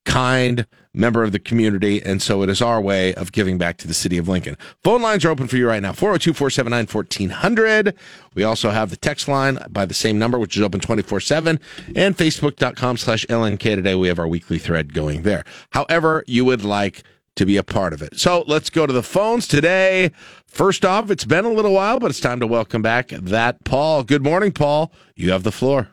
[0.04, 0.66] kind
[0.98, 2.02] member of the community.
[2.02, 4.56] And so it is our way of giving back to the city of Lincoln.
[4.82, 7.94] Phone lines are open for you right now 402 479 1400.
[8.34, 11.60] We also have the text line by the same number, which is open 24 7.
[11.94, 13.94] And Facebook.com slash LNK today.
[13.94, 15.44] We have our weekly thread going there.
[15.70, 17.04] However, you would like
[17.36, 18.18] to be a part of it.
[18.18, 20.10] So let's go to the phones today.
[20.46, 24.02] First off, it's been a little while, but it's time to welcome back that Paul.
[24.02, 24.92] Good morning, Paul.
[25.14, 25.88] You have the floor.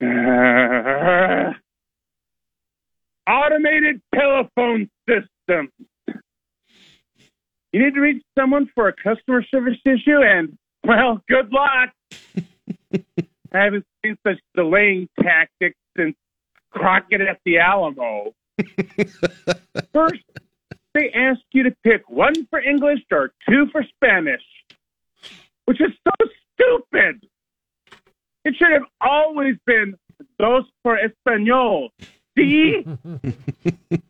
[3.56, 5.70] automated telephone system.
[7.72, 11.92] You need to reach someone for a customer service issue, and well, good luck.
[13.52, 16.16] I haven't seen such delaying tactics since
[16.70, 18.32] Crockett at the Alamo.
[19.92, 20.24] First,
[20.94, 24.42] they ask you to pick one for English or two for Spanish,
[25.66, 26.12] which is so
[26.54, 27.28] stupid.
[28.44, 29.96] It should have always been
[30.38, 31.90] dos for Espanol.
[32.36, 32.84] See?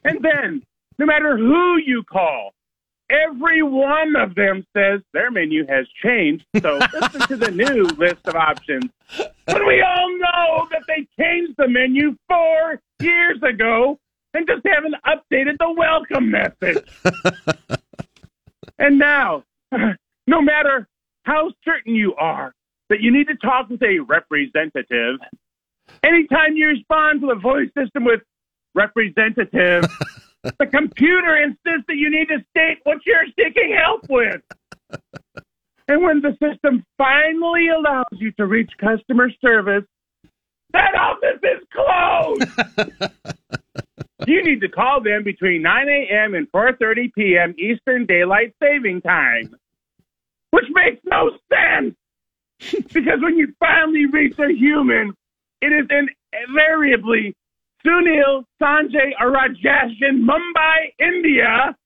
[0.04, 0.62] and then,
[0.98, 2.52] no matter who you call,
[3.10, 6.44] every one of them says their menu has changed.
[6.60, 8.90] So listen to the new list of options.
[9.46, 13.98] But we all know that they changed the menu four years ago
[14.34, 16.84] and just haven't updated the welcome message.
[18.78, 19.44] and now,
[20.26, 20.88] no matter
[21.24, 22.52] how certain you are
[22.88, 25.18] that you need to talk with a representative,
[26.02, 28.20] anytime you respond to the voice system with
[28.74, 29.84] representative,
[30.42, 34.40] the computer insists that you need to state what you're seeking help with.
[35.88, 39.84] And when the system finally allows you to reach customer service,
[40.72, 43.12] that office is closed.
[44.26, 46.34] you need to call them between 9 a.m.
[46.34, 47.54] and 4:30 p.m.
[47.58, 49.54] Eastern Daylight Saving Time,
[50.50, 51.94] which makes no sense.
[52.92, 55.14] because when you finally reach a human,
[55.66, 56.08] it is
[56.48, 57.34] invariably
[57.86, 61.76] Sunil, Sanjay, or Rajesh in Mumbai, India,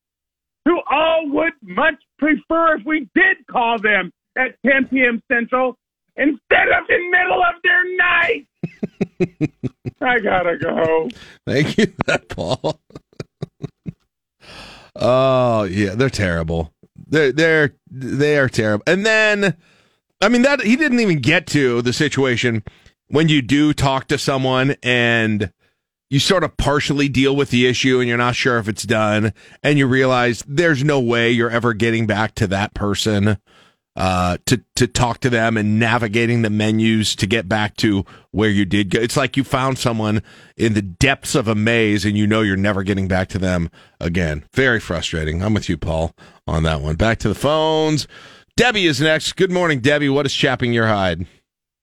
[0.65, 5.23] who all would much prefer if we did call them at 10 p.m.
[5.31, 5.77] Central
[6.17, 8.47] instead of in middle of their night.
[10.01, 11.09] I gotta go.
[11.47, 12.81] Thank you, that Paul.
[14.97, 16.73] oh yeah, they're terrible.
[17.07, 18.85] They're they're they are terrible.
[18.87, 19.57] And then,
[20.23, 22.63] I mean that he didn't even get to the situation
[23.11, 25.53] when you do talk to someone and
[26.09, 29.33] you sort of partially deal with the issue and you're not sure if it's done
[29.63, 33.39] and you realize there's no way you're ever getting back to that person
[33.97, 38.49] uh, to to talk to them and navigating the menus to get back to where
[38.49, 39.01] you did go.
[39.01, 40.23] It's like you found someone
[40.57, 43.69] in the depths of a maze and you know you're never getting back to them
[43.99, 44.45] again.
[44.55, 45.43] Very frustrating.
[45.43, 46.15] I'm with you, Paul,
[46.47, 46.95] on that one.
[46.95, 48.07] Back to the phones.
[48.57, 49.35] Debbie is next.
[49.35, 50.09] Good morning, Debbie.
[50.09, 51.27] What is chapping your hide?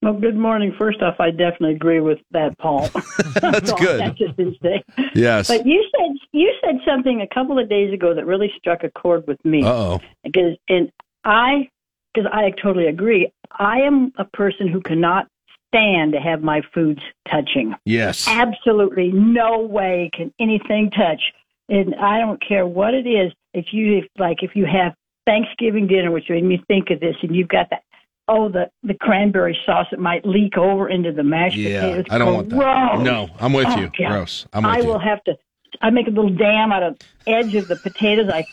[0.01, 0.75] Well, good morning.
[0.77, 2.87] First off, I definitely agree with that, Paul.
[3.41, 3.99] That's good.
[3.99, 4.83] That's just say.
[5.15, 5.47] Yes.
[5.47, 8.91] But you said you said something a couple of days ago that really struck a
[8.91, 9.63] chord with me.
[9.65, 9.99] Oh.
[10.23, 10.91] Because and
[11.23, 11.69] I,
[12.13, 13.31] because I totally agree.
[13.51, 15.27] I am a person who cannot
[15.67, 17.73] stand to have my foods touching.
[17.85, 18.27] Yes.
[18.27, 21.21] Absolutely no way can anything touch.
[21.69, 23.33] And I don't care what it is.
[23.53, 24.93] If you if, like if you have
[25.25, 27.83] Thanksgiving dinner, which made me think of this, and you've got that
[28.28, 32.05] oh the the cranberry sauce that might leak over into the mashed Yeah, potatoes.
[32.09, 32.99] I don't want that.
[33.01, 33.91] No, I'm with Oh, you.
[33.97, 34.09] God.
[34.11, 34.45] Gross.
[34.53, 34.88] I'm with I you.
[34.88, 35.36] will have to.
[35.82, 36.97] I make a little dam out of
[37.28, 38.32] edge of the potatoes.
[38.34, 38.45] I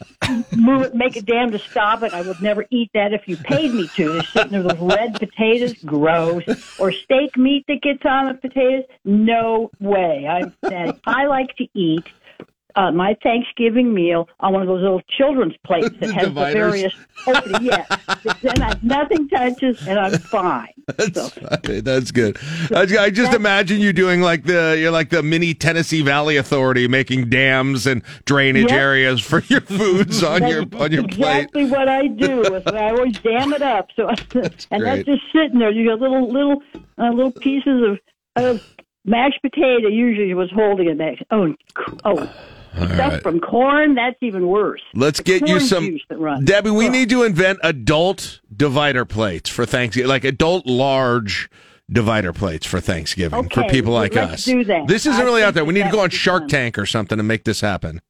[0.55, 2.12] move it, make a dam to stop it.
[2.12, 4.12] I would never eat that if you paid me to.
[4.14, 6.43] They're sitting there, those red potatoes, gross.
[6.79, 10.27] Or steak meat that gets on the potatoes, no way.
[10.29, 11.01] I'm sad.
[11.07, 12.05] I like to eat
[12.77, 16.95] uh, my Thanksgiving meal on one of those little children's plates that has the various
[17.27, 17.62] opening.
[17.64, 17.87] Yeah,
[18.43, 20.68] then I, nothing touches, and I'm fine.
[20.97, 21.81] That's funny.
[21.81, 22.37] That's good.
[22.75, 26.89] I, I just imagine you doing like the you're like the mini Tennessee Valley Authority,
[26.89, 28.72] making dams and drainage Yep.
[28.72, 31.45] areas for your foods on your on your plate.
[31.45, 32.43] exactly what I do.
[32.43, 33.89] is I always dam it up.
[33.97, 34.81] So, and great.
[34.83, 35.70] that's just sitting there.
[35.70, 36.62] You got little little
[36.99, 37.99] uh, little pieces of
[38.45, 38.62] of
[39.05, 39.89] mashed potato.
[39.89, 41.18] Usually was holding it back.
[41.31, 41.55] Oh,
[42.05, 42.31] oh,
[42.75, 43.22] stuff right.
[43.22, 43.95] from corn.
[43.95, 44.83] That's even worse.
[44.95, 46.45] Let's get you some juice that runs.
[46.45, 46.70] Debbie.
[46.70, 46.93] We Ugh.
[46.93, 51.49] need to invent adult divider plates for Thanksgiving, like adult large
[51.91, 54.45] divider plates for Thanksgiving for people like let's us.
[54.45, 54.87] do that.
[54.89, 55.64] This isn't I really out there.
[55.64, 56.49] We need to go on Shark fun.
[56.49, 58.01] Tank or something to make this happen.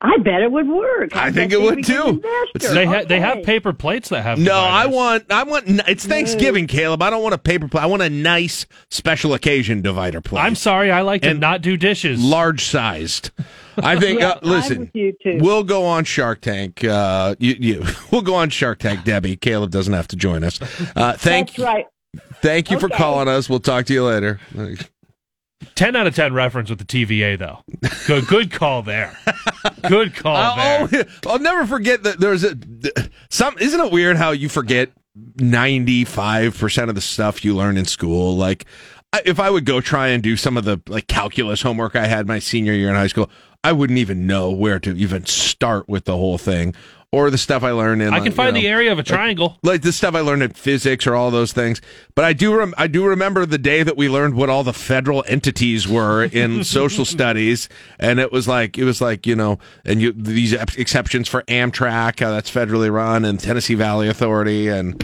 [0.00, 1.14] I bet it would work.
[1.14, 2.22] I think it would too.
[2.58, 2.98] They her.
[3.00, 4.38] ha- they have paper plates that have.
[4.38, 7.02] No, I want I want it's Thanksgiving, Caleb.
[7.02, 7.82] I don't want a paper plate.
[7.82, 10.40] I want a nice special occasion divider plate.
[10.40, 12.22] I'm sorry, I like to And not do dishes.
[12.22, 13.30] large sized.
[13.76, 14.20] I think.
[14.20, 15.38] Yeah, uh, I'm listen, with you, too.
[15.40, 16.82] we'll go on Shark Tank.
[16.82, 19.04] Uh, you, you, we'll go on Shark Tank.
[19.04, 20.60] Debbie, Caleb doesn't have to join us.
[20.96, 21.84] Uh, thank, That's right.
[22.42, 23.48] thank you for calling us.
[23.48, 24.40] We'll talk to you later.
[25.74, 27.62] Ten out of ten reference with the TVA though.
[28.06, 29.18] Good, good call there.
[29.88, 31.06] Good call I'll, there.
[31.26, 32.56] I'll, I'll never forget that there's a
[33.28, 33.58] some.
[33.58, 34.90] Isn't it weird how you forget
[35.36, 38.36] ninety five percent of the stuff you learn in school?
[38.36, 38.66] Like,
[39.24, 42.26] if I would go try and do some of the like calculus homework I had
[42.26, 43.30] my senior year in high school,
[43.64, 46.74] I wouldn't even know where to even start with the whole thing.
[47.10, 48.12] Or the stuff I learned in.
[48.12, 49.56] I can like, find you the area of a triangle.
[49.62, 51.80] like the stuff I learned in physics or all those things.
[52.14, 54.74] But I do rem- I do remember the day that we learned what all the
[54.74, 59.58] federal entities were in social studies, and it was like it was like you know,
[59.86, 65.02] and you these exceptions for Amtrak uh, that's federally run, and Tennessee Valley Authority, and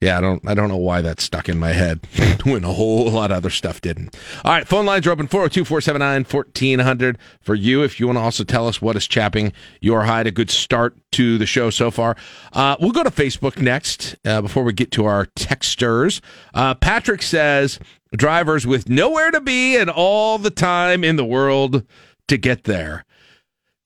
[0.00, 2.00] yeah, I don't I don't know why that stuck in my head
[2.44, 4.16] when a whole lot of other stuff didn't.
[4.44, 8.22] All right, phone lines are open 402 479 1400 for you if you want to
[8.22, 10.26] also tell us what is chapping your hide.
[10.26, 12.16] A good start to the show so far.
[12.52, 16.20] Uh, we'll go to Facebook next uh, before we get to our texters.
[16.52, 17.78] Uh, Patrick says
[18.16, 21.84] drivers with nowhere to be and all the time in the world
[22.28, 23.04] to get there.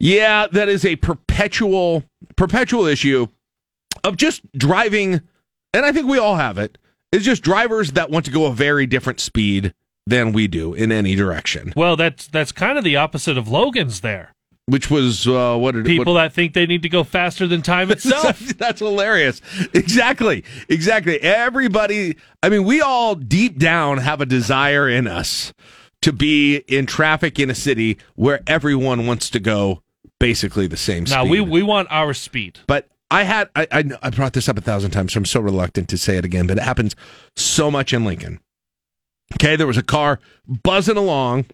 [0.01, 2.05] Yeah, that is a perpetual
[2.37, 3.27] perpetual issue
[4.05, 5.21] of just driving,
[5.79, 6.76] and I think we all have it.
[7.12, 9.72] It's just drivers that want to go a very different speed
[10.09, 11.72] than we do in any direction.
[11.76, 14.35] Well, that's that's kind of the opposite of Logan's there.
[14.66, 17.62] Which was uh, what did People what, that think they need to go faster than
[17.62, 18.39] time itself.
[18.59, 19.41] That's hilarious.
[19.72, 20.45] Exactly.
[20.68, 21.18] Exactly.
[21.22, 25.55] Everybody, I mean, we all deep down have a desire in us
[26.03, 29.83] to be in traffic in a city where everyone wants to go
[30.20, 31.31] basically the same now speed.
[31.31, 32.59] we we want our speed.
[32.66, 35.41] But I had I, I I brought this up a thousand times, so I'm so
[35.41, 36.47] reluctant to say it again.
[36.47, 36.95] But it happens
[37.37, 38.41] so much in Lincoln.
[39.35, 41.47] Okay, there was a car buzzing along.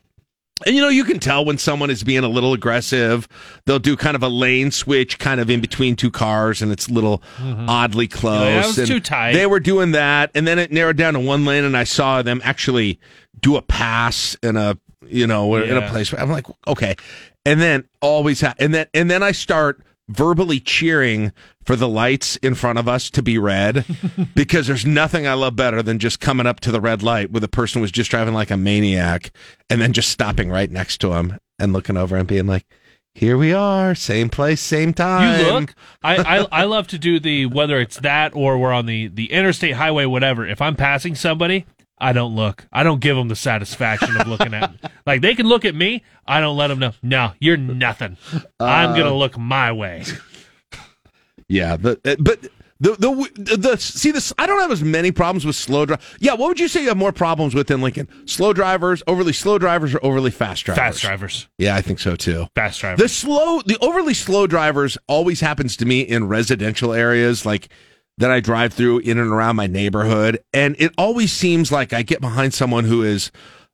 [0.65, 3.27] And you know, you can tell when someone is being a little aggressive.
[3.67, 6.87] They'll do kind of a lane switch, kind of in between two cars, and it's
[6.87, 8.41] a little oddly close.
[8.41, 8.47] Mm-hmm.
[8.47, 9.33] Yeah, that was and too tight.
[9.33, 12.23] They were doing that, and then it narrowed down to one lane, and I saw
[12.23, 13.01] them actually
[13.41, 16.13] do a pass in a you know in a place.
[16.13, 16.95] Where I'm like, okay,
[17.45, 21.33] and then always ha- and then and then I start verbally cheering
[21.65, 23.85] for the lights in front of us to be red
[24.35, 27.43] because there's nothing I love better than just coming up to the red light with
[27.43, 29.31] a person who was just driving like a maniac
[29.71, 32.67] and then just stopping right next to him and looking over and being like,
[33.15, 35.75] "Here we are, same place, same time." You look.
[36.03, 39.33] I, I I love to do the whether it's that or we're on the the
[39.33, 40.47] interstate highway, whatever.
[40.47, 41.65] If I'm passing somebody,
[41.99, 42.67] I don't look.
[42.73, 44.73] I don't give them the satisfaction of looking at.
[44.73, 44.79] me.
[45.07, 46.03] Like they can look at me.
[46.27, 46.93] I don't let them know.
[47.03, 48.17] No, you're nothing.
[48.59, 50.03] I'm Uh, gonna look my way.
[51.49, 52.41] Yeah, the, uh, but
[52.81, 54.33] the, the the see this.
[54.39, 56.17] I don't have as many problems with slow drive.
[56.21, 58.09] Yeah, what would you say you have more problems with in Lincoln?
[58.27, 60.83] Slow drivers, overly slow drivers, or overly fast drivers?
[60.83, 61.49] Fast drivers.
[61.59, 62.47] Yeah, I think so too.
[62.55, 63.01] Fast drivers.
[63.01, 67.69] The slow, the overly slow drivers always happens to me in residential areas, like
[68.19, 72.03] that I drive through in and around my neighborhood, and it always seems like I
[72.03, 73.31] get behind someone who is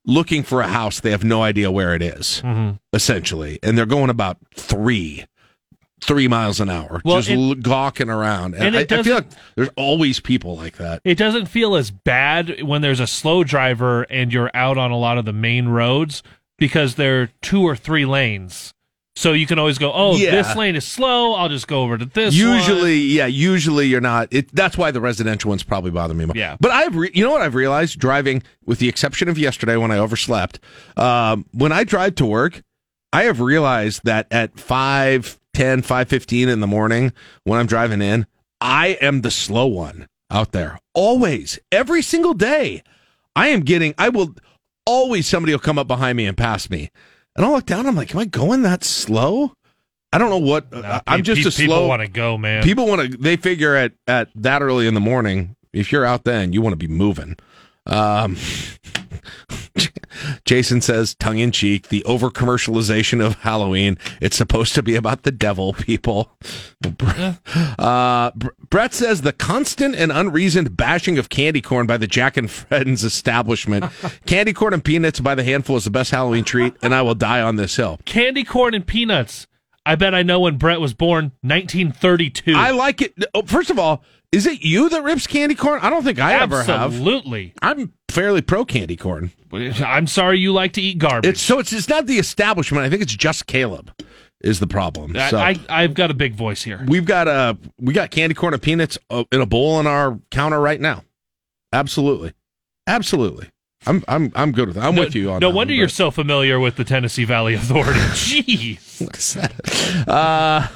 [0.07, 2.79] looking for a house they have no idea where it is, Mhm.
[2.95, 5.25] essentially, and they're going about three
[6.03, 8.55] three miles an hour, Well, just it- gawking around.
[8.55, 11.03] And, and I, I feel like there's always people like that.
[11.05, 14.97] It doesn't feel as bad when there's a slow driver and you're out on a
[14.97, 16.23] lot of the main roads
[16.59, 18.73] because there are two or three lanes.
[19.21, 20.31] So you can always go, oh, Yeah.
[20.31, 21.35] this lane is slow.
[21.35, 22.35] I'll just go over to this.
[22.35, 24.29] usually, yeah, usually you're not.
[24.31, 26.35] It, that's why the residential ones probably bother me more.
[26.35, 26.57] Yeah.
[26.59, 29.91] But I've, re- you know what I've realized driving, with the exception of yesterday when
[29.91, 30.59] I overslept,
[30.97, 32.63] um, when I drive to work,
[33.13, 37.13] I have realized that at 5, 10, 5.15 in the morning
[37.45, 38.27] when I'm driving in,
[38.59, 40.79] I am the slow one out there.
[40.95, 41.59] Always.
[41.71, 42.83] Every single day.
[43.37, 44.35] I am getting, I will,
[44.87, 46.91] always somebody will come up behind me and pass me.
[47.37, 49.53] And I'll look down, I'm like, am I going that slow?
[50.13, 51.67] I don't know what, uh, I'm just a slow.
[51.67, 52.65] People want to go, man.
[52.65, 53.17] People want to.
[53.17, 56.73] They figure at at that early in the morning, if you're out then, you want
[56.73, 57.37] to be moving.
[57.87, 58.37] Um,
[60.45, 63.99] Jason says, tongue in cheek, the over commercialization of Halloween.
[64.21, 66.33] It's supposed to be about the devil, people.
[67.79, 68.31] Uh,
[68.69, 73.05] Brett says the constant and unreasoned bashing of candy corn by the Jack and Friends
[73.05, 73.85] establishment.
[74.27, 77.15] candy corn and peanuts by the handful is the best Halloween treat, and I will
[77.15, 77.99] die on this hill.
[78.05, 79.47] Candy corn and peanuts.
[79.85, 82.55] I bet I know when Brett was born, 1932.
[82.55, 83.15] I like it.
[83.47, 84.03] First of all,
[84.33, 85.81] is it you that rips candy corn?
[85.83, 86.93] I don't think I ever have.
[86.93, 87.53] Absolutely.
[87.63, 89.33] I'm fairly pro candy corn.
[89.53, 91.29] I'm sorry you like to eat garbage.
[91.31, 92.85] It's so it's it's not the establishment.
[92.85, 93.93] I think it's just Caleb
[94.41, 95.17] is the problem.
[95.17, 96.85] I, So I, I've got a big voice here.
[96.87, 100.19] we've got uh we got candy corn and peanuts uh, in a bowl on our
[100.31, 101.03] counter right now.
[101.73, 102.33] Absolutely,
[102.87, 103.49] absolutely.
[103.87, 104.81] I'm I'm I'm good with it.
[104.81, 107.25] I'm no, with you on No that wonder one, you're so familiar with the Tennessee
[107.25, 107.99] Valley Authority.
[108.11, 110.07] Jeez.
[110.07, 110.69] Uh,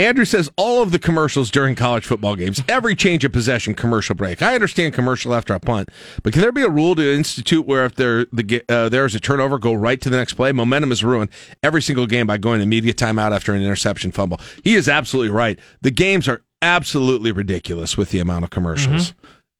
[0.00, 4.14] Andrew says all of the commercials during college football games, every change of possession commercial
[4.14, 4.40] break.
[4.40, 5.90] I understand commercial after a punt,
[6.22, 9.14] but can there be a rule to institute where if there the uh, there is
[9.14, 10.52] a turnover, go right to the next play?
[10.52, 11.28] Momentum is ruined
[11.62, 14.40] every single game by going to media timeout after an interception fumble.
[14.64, 15.58] He is absolutely right.
[15.82, 19.12] The games are absolutely ridiculous with the amount of commercials.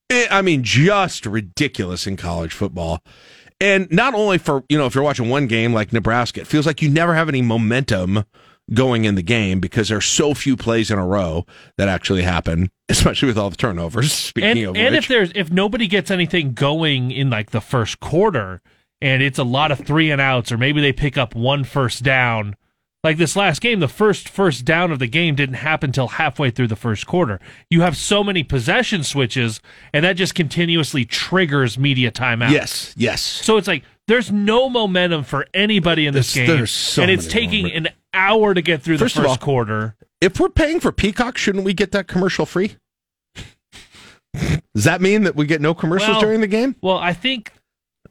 [0.08, 3.02] Eh, I mean, just ridiculous in college football.
[3.60, 6.64] And not only for, you know, if you're watching one game like Nebraska, it feels
[6.64, 8.24] like you never have any momentum
[8.72, 11.44] going in the game because there's so few plays in a row
[11.76, 14.12] that actually happen, especially with all the turnovers.
[14.12, 15.04] Speaking and of and which.
[15.04, 18.60] if there's if nobody gets anything going in like the first quarter
[19.02, 22.02] and it's a lot of three and outs or maybe they pick up one first
[22.02, 22.54] down
[23.02, 26.50] like this last game the first first down of the game didn't happen till halfway
[26.50, 27.40] through the first quarter
[27.70, 29.58] you have so many possession switches
[29.94, 33.22] and that just continuously triggers media timeout Yes, yes.
[33.22, 37.62] so it's like there's no momentum for anybody in this game so and it's taking
[37.68, 40.92] moment- an hour to get through First the first all- quarter if we're paying for
[40.92, 42.76] Peacock, shouldn't we get that commercial free?
[44.74, 46.76] Does that mean that we get no commercials Well, during the game?
[46.82, 47.52] Well, I think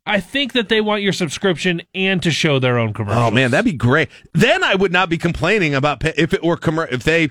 [0.05, 3.23] I think that they want your subscription and to show their own commercials.
[3.27, 4.09] Oh man, that'd be great.
[4.33, 7.29] Then I would not be complaining about pay- if it were commer- if they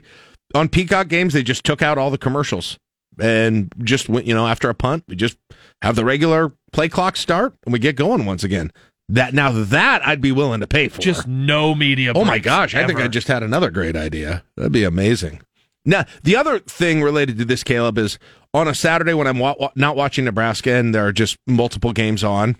[0.54, 2.78] on Peacock games they just took out all the commercials
[3.20, 5.36] and just went, you know, after a punt, we just
[5.82, 8.70] have the regular play clock start and we get going once again.
[9.10, 11.00] That now that I'd be willing to pay for.
[11.00, 12.12] just no media.
[12.14, 14.44] Oh my gosh, I think I just had another great idea.
[14.56, 15.40] That'd be amazing.
[15.86, 18.18] Now, the other thing related to this, Caleb, is
[18.52, 21.94] on a Saturday when I'm wa- wa- not watching Nebraska and there are just multiple
[21.94, 22.56] games on,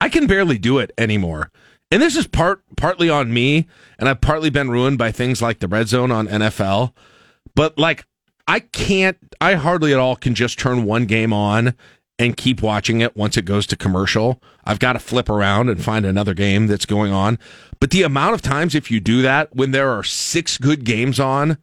[0.00, 1.50] I can barely do it anymore.
[1.90, 3.66] And this is part partly on me,
[3.98, 6.92] and I've partly been ruined by things like the red zone on NFL.
[7.56, 8.04] But like,
[8.46, 11.74] I can't, I hardly at all can just turn one game on
[12.22, 14.40] and keep watching it once it goes to commercial.
[14.64, 17.38] I've got to flip around and find another game that's going on.
[17.80, 21.18] But the amount of times if you do that when there are six good games
[21.18, 21.58] on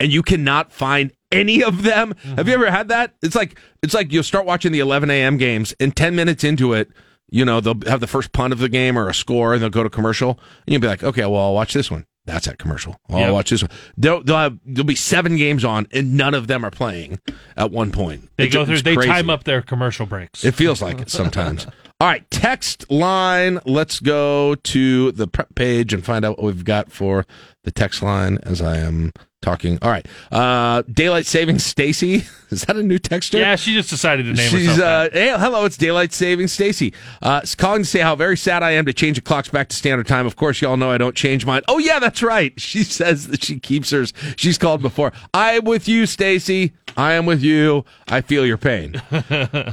[0.00, 2.62] and you cannot find any of them, have you mm-hmm.
[2.62, 3.14] ever had that?
[3.20, 5.36] It's like it's like you'll start watching the 11 a.m.
[5.36, 6.88] games and 10 minutes into it,
[7.30, 9.68] you know they'll have the first punt of the game or a score and they'll
[9.68, 12.06] go to commercial and you'll be like, okay, well I'll watch this one.
[12.28, 13.00] That's that commercial.
[13.08, 13.32] I'll Yep.
[13.32, 13.70] watch this one.
[13.96, 17.18] They'll, they'll have, there'll be seven games on and none of them are playing
[17.56, 18.28] at one point.
[18.36, 18.82] They It go through.
[18.82, 19.08] They crazy.
[19.08, 20.44] time up their commercial breaks.
[20.44, 21.66] It feels like it sometimes.
[22.00, 23.58] All right, text line.
[23.64, 27.26] Let's go to the prep page and find out what we've got for
[27.64, 29.12] the text line as I am
[29.42, 29.78] talking.
[29.82, 33.38] All right, uh, daylight saving Stacy, is that a new texture?
[33.38, 34.80] yeah, she just decided to name She's herself.
[34.80, 38.72] uh, hey, hello, it's daylight saving Stacy, uh, calling to say how very sad I
[38.72, 40.26] am to change the clocks back to standard time.
[40.26, 41.62] Of course, y'all know I don't change mine.
[41.68, 42.52] Oh yeah, that's right.
[42.68, 44.12] She says that she keeps hers.
[44.36, 45.12] She's called before.
[45.32, 46.74] I'm with you, Stacy.
[46.98, 47.84] I am with you.
[48.08, 49.00] I feel your pain.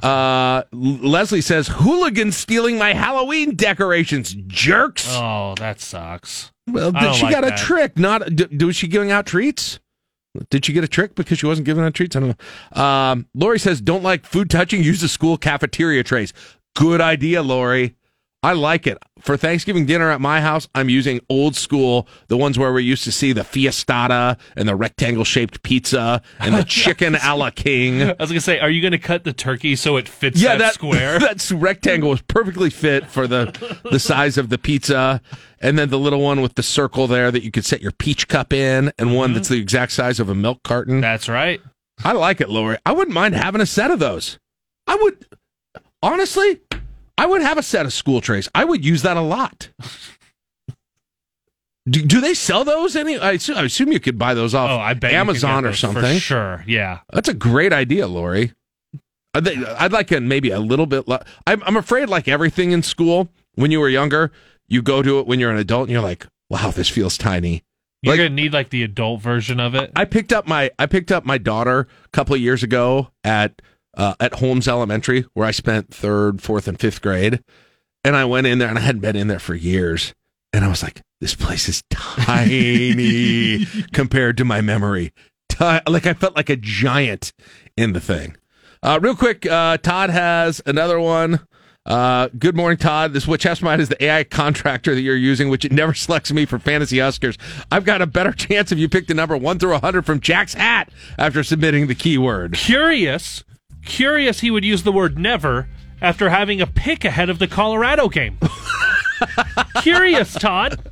[0.06, 5.08] Uh, Leslie says hooligans stealing my Halloween decorations, jerks.
[5.10, 6.52] Oh, that sucks.
[6.68, 7.98] Well, did she like got a trick?
[7.98, 9.80] Not d- was she giving out treats?
[10.50, 12.16] Did she get a trick because she wasn't giving out treats?
[12.16, 12.36] I don't
[12.76, 12.82] know.
[12.82, 14.84] Um, Lori says, "Don't like food touching.
[14.84, 16.34] Use the school cafeteria trays."
[16.76, 17.96] Good idea, Lori.
[18.46, 19.00] I like it.
[19.22, 23.04] For Thanksgiving dinner at my house, I'm using old school, the ones where we used
[23.06, 28.04] to see the fiestada and the rectangle shaped pizza and the chicken a la king.
[28.04, 30.76] I was gonna say, are you gonna cut the turkey so it fits that, that
[30.76, 31.18] square?
[31.20, 35.22] that rectangle was perfectly fit for the the size of the pizza,
[35.60, 38.28] and then the little one with the circle there that you could set your peach
[38.28, 39.38] cup in, and one mm-hmm.
[39.38, 41.02] that's the exact size of a milk carton.
[41.02, 41.62] That's right.
[42.04, 42.78] I like it, Lori.
[42.86, 44.38] I wouldn't mind having a set of those.
[44.86, 45.26] I would
[46.04, 46.60] honestly,
[47.18, 48.50] I would have a set of school trays.
[48.54, 49.70] I would use that a lot.
[51.88, 52.96] Do, do they sell those?
[52.96, 53.18] Any?
[53.18, 56.02] I assume, I assume you could buy those off oh, I bet Amazon or something.
[56.16, 56.64] For sure.
[56.68, 57.00] Yeah.
[57.14, 58.54] That's a great idea, Lori.
[59.36, 61.08] I'd, like a, maybe a little bit.
[61.08, 64.32] Le- I'm, I'm afraid, like everything in school, when you were younger,
[64.68, 67.64] you go to it when you're an adult, and you're like, "Wow, this feels tiny."
[68.02, 69.92] You're Like- gonna need like the adult version of it.
[69.96, 73.62] I picked up my I picked up my daughter a couple of years ago at
[73.96, 77.42] uh, at Holmes Elementary, where I spent third, fourth, and fifth grade,
[78.04, 80.14] and I went in there, and I hadn't been in there for years,
[80.54, 85.12] and I was like, "This place is tiny compared to my memory."
[85.50, 87.32] Ti- like I felt like a giant
[87.78, 88.36] in the thing.
[88.84, 91.40] Uh, real quick, uh, Todd has another one.
[91.86, 93.14] Uh, good morning, Todd.
[93.14, 96.46] This Which Mine is the AI contractor that you're using, which it never selects me
[96.46, 97.38] for Fantasy Huskers.
[97.72, 100.56] I've got a better chance if you pick the number one through 100 from Jack's
[100.56, 102.54] hat after submitting the keyword.
[102.54, 103.44] Curious,
[103.86, 104.40] curious.
[104.40, 105.68] He would use the word never
[106.02, 108.38] after having a pick ahead of the Colorado game.
[109.82, 110.92] curious, Todd.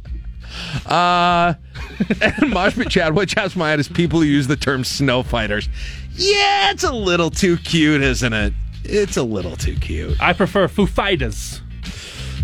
[0.85, 1.55] Uh,
[1.99, 5.67] and Moshpit Chad, Which Mine is people who use the term snow fighters.
[6.15, 8.53] Yeah, it's a little too cute, isn't it?
[8.83, 10.21] It's a little too cute.
[10.21, 11.61] I prefer Foo Fighters.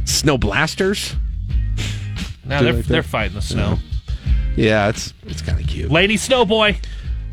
[0.06, 1.16] Snow blasters?
[2.46, 3.78] Now they're like they're fighting the snow.
[4.56, 5.92] Yeah, it's it's kind of cute.
[5.92, 6.78] Lady Snowboy.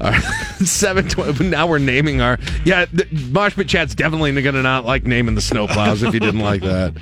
[0.00, 0.20] Right,
[0.64, 1.48] seven twenty.
[1.48, 2.84] Now we're naming our yeah.
[2.92, 6.40] The, Mosh Pit Chad's definitely going to not like naming the snowplows if you didn't
[6.40, 6.94] like that.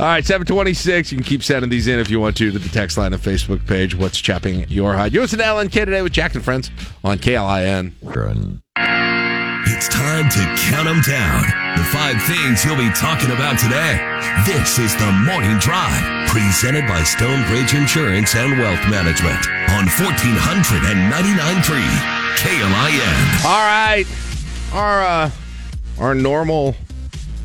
[0.00, 1.12] All right, seven twenty six.
[1.12, 3.22] You can keep sending these in if you want to to the text line and
[3.22, 3.94] Facebook page.
[3.94, 5.12] What's chapping your hide?
[5.12, 6.70] You listen to LNK today with Jack and friends
[7.04, 7.92] on KLIN.
[9.70, 11.42] It's time to count them down.
[11.76, 13.98] The five things you'll be talking about today.
[14.46, 23.44] This is the Morning Drive, presented by Stonebridge Insurance and Wealth Management on 1499.3 KLIN.
[23.44, 24.06] All right,
[24.72, 25.30] our uh,
[25.98, 26.76] our normal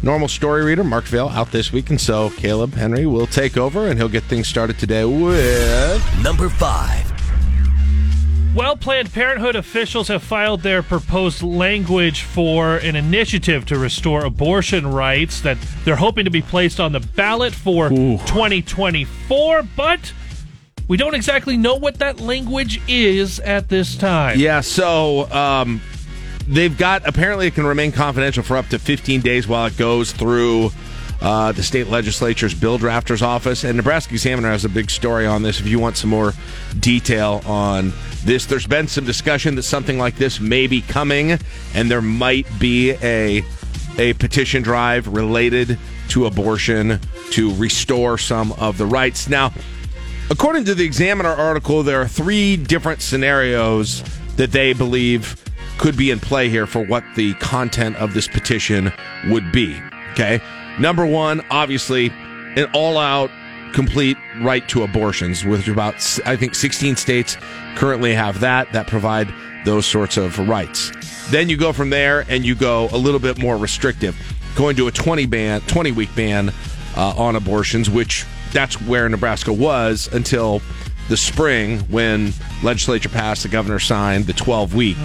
[0.02, 3.88] normal story reader Mark Vale out this week, and so Caleb Henry will take over
[3.88, 7.10] and he'll get things started today with number five.
[8.56, 14.86] Well, Planned Parenthood officials have filed their proposed language for an initiative to restore abortion
[14.86, 20.14] rights that they're hoping to be placed on the ballot for 2024, but
[20.88, 24.40] we don't exactly know what that language is at this time.
[24.40, 25.82] Yeah, so um,
[26.48, 30.12] they've got apparently it can remain confidential for up to 15 days while it goes
[30.12, 30.72] through
[31.22, 33.64] uh, the state legislature's bill drafter's office.
[33.64, 35.60] And Nebraska Examiner has a big story on this.
[35.60, 36.34] If you want some more
[36.80, 37.94] detail on
[38.26, 41.40] this, there's been some discussion that something like this may be coming,
[41.74, 43.44] and there might be a
[44.00, 45.78] a petition drive related
[46.10, 47.00] to abortion
[47.32, 49.30] to restore some of the rights.
[49.30, 49.54] Now,
[50.30, 54.04] According to the Examiner article, there are three different scenarios
[54.38, 55.44] that they believe
[55.78, 58.92] could be in play here for what the content of this petition
[59.28, 59.80] would be.
[60.12, 60.42] Okay.
[60.80, 62.10] Number one, obviously,
[62.56, 63.30] an all out,
[63.74, 65.96] complete right to abortions, which about,
[66.26, 67.38] I think, 16 states
[67.76, 69.28] currently have that, that provide
[69.66, 70.92] those sorts of rights.
[71.32, 74.16] Then you go from there and you go a little bit more restrictive,
[74.56, 76.50] going to a 20 ban, 20 week ban
[76.96, 80.62] uh, on abortions, which that's where Nebraska was until
[81.10, 82.32] the spring when
[82.64, 84.98] legislature passed, the governor signed the 12 week,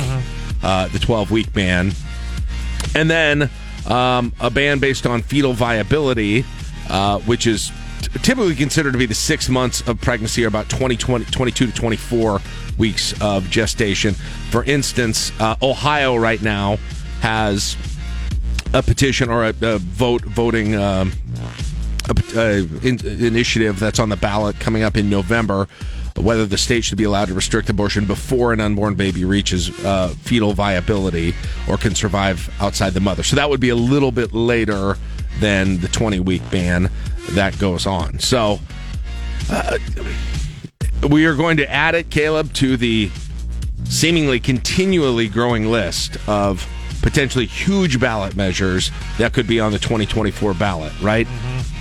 [0.63, 1.93] uh, the 12 week ban,
[2.95, 3.51] and then
[3.87, 6.45] um, a ban based on fetal viability,
[6.89, 7.73] uh, which is
[8.03, 11.67] t- typically considered to be the six months of pregnancy or about 20, 20 22
[11.67, 12.41] to 24
[12.77, 14.15] weeks of gestation.
[14.51, 16.79] For instance, uh, Ohio right now
[17.21, 17.77] has
[18.73, 21.13] a petition or a, a vote voting um,
[22.11, 25.69] a in, initiative that's on the ballot coming up in November.
[26.17, 30.09] Whether the state should be allowed to restrict abortion before an unborn baby reaches uh,
[30.09, 31.35] fetal viability
[31.69, 33.23] or can survive outside the mother.
[33.23, 34.97] So that would be a little bit later
[35.39, 36.91] than the 20 week ban
[37.31, 38.19] that goes on.
[38.19, 38.59] So
[39.51, 39.79] uh,
[41.09, 43.11] we are going to add it, Caleb, to the
[43.85, 46.67] seemingly continually growing list of
[47.03, 51.27] potentially huge ballot measures that could be on the 2024 ballot, right?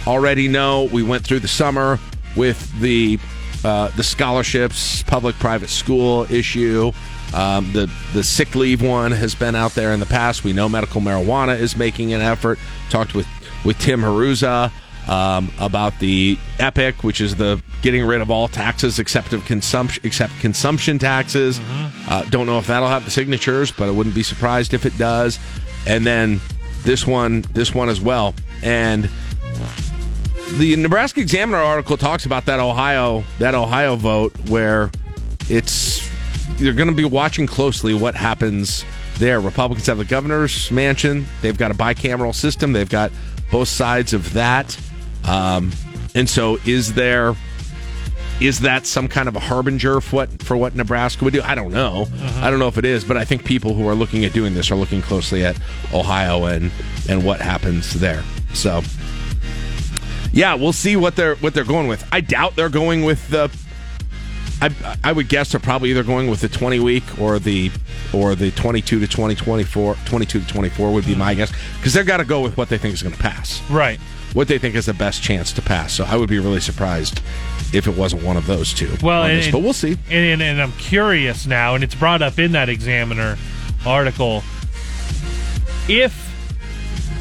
[0.08, 2.00] Already know we went through the summer
[2.38, 3.20] with the
[3.66, 6.94] uh, the scholarships, public private school issue.
[7.34, 10.46] Um, the the sick leave one has been out there in the past.
[10.46, 12.58] We know medical marijuana is making an effort.
[12.90, 13.28] Talked with
[13.66, 14.72] with Tim Haruza
[15.10, 20.02] um, about the Epic, which is the getting rid of all taxes except of consumption,
[20.06, 21.60] except consumption taxes.
[22.08, 24.98] Uh, don't know if that'll have the signatures, but I wouldn't be surprised if it
[24.98, 25.38] does.
[25.86, 26.40] And then
[26.84, 29.10] this one, this one as well, and
[30.54, 34.90] the Nebraska Examiner article talks about that Ohio that Ohio vote where
[35.50, 36.10] it's
[36.58, 38.84] you're going to be watching closely what happens
[39.18, 39.40] there.
[39.40, 41.26] Republicans have the governor's mansion.
[41.42, 42.74] They've got a bicameral system.
[42.74, 43.12] They've got
[43.52, 44.78] both sides of that.
[45.26, 45.72] Um,
[46.16, 47.36] and so, is there
[48.40, 51.42] is that some kind of a harbinger for what for what Nebraska would do?
[51.44, 52.08] I don't know.
[52.38, 54.54] I don't know if it is, but I think people who are looking at doing
[54.54, 55.60] this are looking closely at
[55.94, 56.72] Ohio and
[57.10, 58.24] and what happens there.
[58.54, 58.82] So,
[60.32, 62.08] yeah, we'll see what they're what they're going with.
[62.12, 63.52] I doubt they're going with the.
[64.62, 67.72] I I would guess they're probably either going with the 20 week or the
[68.14, 72.18] or the 22 to 2024 22 to 24 would be my guess because they've got
[72.18, 73.62] to go with what they think is going to pass.
[73.70, 74.00] Right.
[74.34, 75.94] What they think is the best chance to pass.
[75.94, 77.22] So I would be really surprised
[77.74, 78.92] if it wasn't one of those two.
[79.02, 79.98] Well, and, this, but we'll see.
[80.10, 83.38] And, and, and I'm curious now, and it's brought up in that Examiner
[83.86, 84.44] article.
[85.88, 86.14] If,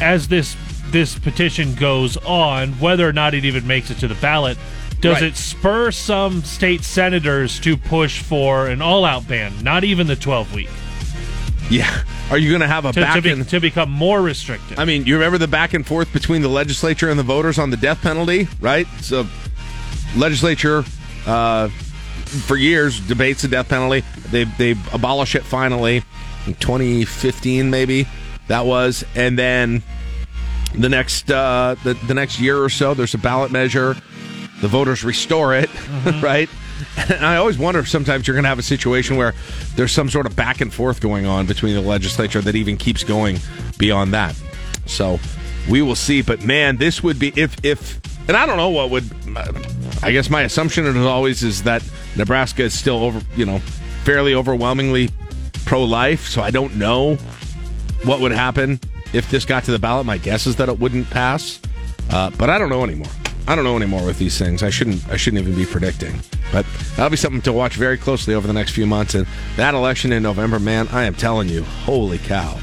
[0.00, 0.56] as this
[0.90, 4.56] this petition goes on, whether or not it even makes it to the ballot,
[5.00, 5.24] does Right.
[5.24, 10.54] it spur some state senators to push for an all-out ban, not even the 12
[10.54, 10.70] week,
[11.68, 12.02] Yeah.
[12.30, 14.78] Are you going to have a to, back to, be, and to become more restrictive?
[14.78, 17.70] I mean, you remember the back and forth between the legislature and the voters on
[17.70, 18.86] the death penalty, right?
[19.00, 19.26] So,
[20.16, 20.84] legislature
[21.26, 24.02] uh, for years debates the death penalty.
[24.30, 26.02] They they abolish it finally
[26.46, 28.06] in 2015, maybe
[28.48, 29.82] that was, and then
[30.76, 33.96] the next uh, the the next year or so, there's a ballot measure.
[34.60, 35.70] The voters restore it,
[36.22, 36.48] right?
[36.96, 39.34] And I always wonder if sometimes you're going to have a situation where
[39.76, 43.02] there's some sort of back and forth going on between the legislature that even keeps
[43.02, 43.38] going
[43.78, 44.38] beyond that.
[44.84, 45.18] So
[45.68, 46.22] we will see.
[46.22, 49.10] But man, this would be if if and I don't know what would.
[50.02, 51.82] I guess my assumption as always is that
[52.16, 53.58] Nebraska is still over, you know,
[54.04, 55.10] fairly overwhelmingly
[55.64, 56.26] pro-life.
[56.28, 57.16] So I don't know
[58.04, 58.78] what would happen
[59.12, 60.06] if this got to the ballot.
[60.06, 61.60] My guess is that it wouldn't pass,
[62.10, 63.10] uh, but I don't know anymore.
[63.48, 64.62] I don't know anymore with these things.
[64.62, 65.08] I shouldn't.
[65.08, 66.20] I shouldn't even be predicting.
[66.52, 69.14] But that'll be something to watch very closely over the next few months.
[69.14, 69.26] And
[69.56, 72.58] that election in November, man, I am telling you, holy cow,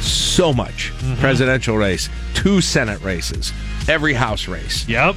[0.00, 3.52] so much presidential race, two Senate races,
[3.88, 4.88] every House race.
[4.88, 5.16] Yep.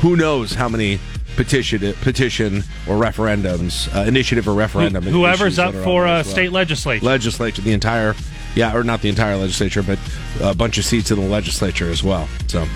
[0.00, 0.98] Who knows how many
[1.36, 5.04] petition petition or referendums, uh, initiative or referendum.
[5.04, 7.04] Whoever's up that are on for uh, well state legislature.
[7.04, 8.14] legislature, the entire,
[8.54, 9.98] yeah, or not the entire legislature, but
[10.40, 12.28] a bunch of seats in the legislature as well.
[12.48, 12.66] So,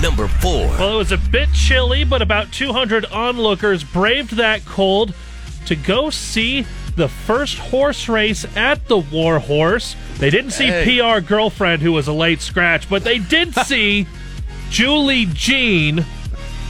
[0.00, 0.66] Number four.
[0.68, 5.14] Well, it was a bit chilly, but about 200 onlookers braved that cold
[5.66, 9.96] to go see the first horse race at the War Horse.
[10.18, 11.00] They didn't see Hey.
[11.00, 14.06] PR girlfriend who was a late scratch, but they did see
[14.70, 16.04] Julie Jean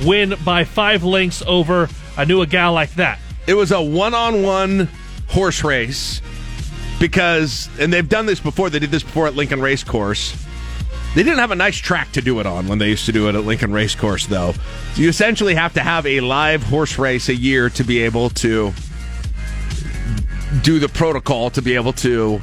[0.04, 1.88] win by five lengths over.
[2.16, 3.18] I knew a gal like that.
[3.46, 4.88] it was a one-on-one
[5.28, 6.20] horse race
[6.98, 8.70] because, and they've done this before.
[8.70, 10.36] They did this before at Lincoln Race Course.
[11.14, 13.28] They didn't have a nice track to do it on when they used to do
[13.28, 14.52] it at Lincoln Race Course, though.
[14.52, 18.30] So you essentially have to have a live horse race a year to be able
[18.30, 18.72] to
[20.62, 22.40] do the protocol to be able to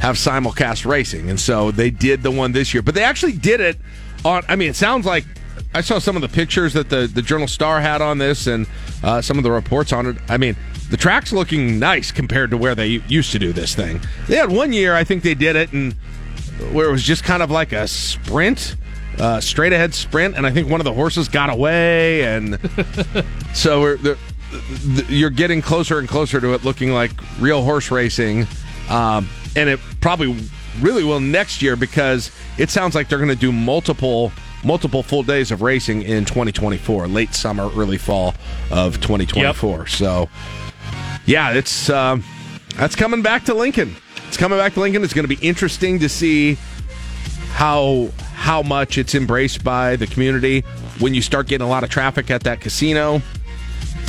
[0.00, 1.30] have simulcast racing.
[1.30, 2.82] And so they did the one this year.
[2.82, 3.78] But they actually did it
[4.24, 5.24] on I mean, it sounds like
[5.74, 8.66] I saw some of the pictures that the, the Journal Star had on this and
[9.02, 10.16] uh, some of the reports on it.
[10.28, 10.56] I mean,
[10.88, 14.00] the track's looking nice compared to where they used to do this thing.
[14.28, 15.94] They had one year, I think they did it, and
[16.72, 18.76] where it was just kind of like a sprint,
[19.18, 22.58] uh, straight ahead sprint, and I think one of the horses got away, and
[23.54, 24.18] so we're, the,
[24.52, 27.10] the, you're getting closer and closer to it looking like
[27.40, 28.46] real horse racing,
[28.88, 30.36] um, and it probably
[30.80, 34.30] really will next year because it sounds like they're going to do multiple
[34.64, 38.34] multiple full days of racing in 2024, late summer, early fall
[38.70, 39.86] of 2024.
[39.86, 40.28] So,
[41.26, 42.24] yeah, it's um,
[42.76, 43.94] that's coming back to Lincoln.
[44.28, 45.04] It's coming back to Lincoln.
[45.04, 46.56] It's going to be interesting to see
[47.52, 50.60] how how much it's embraced by the community
[50.98, 53.16] when you start getting a lot of traffic at that casino.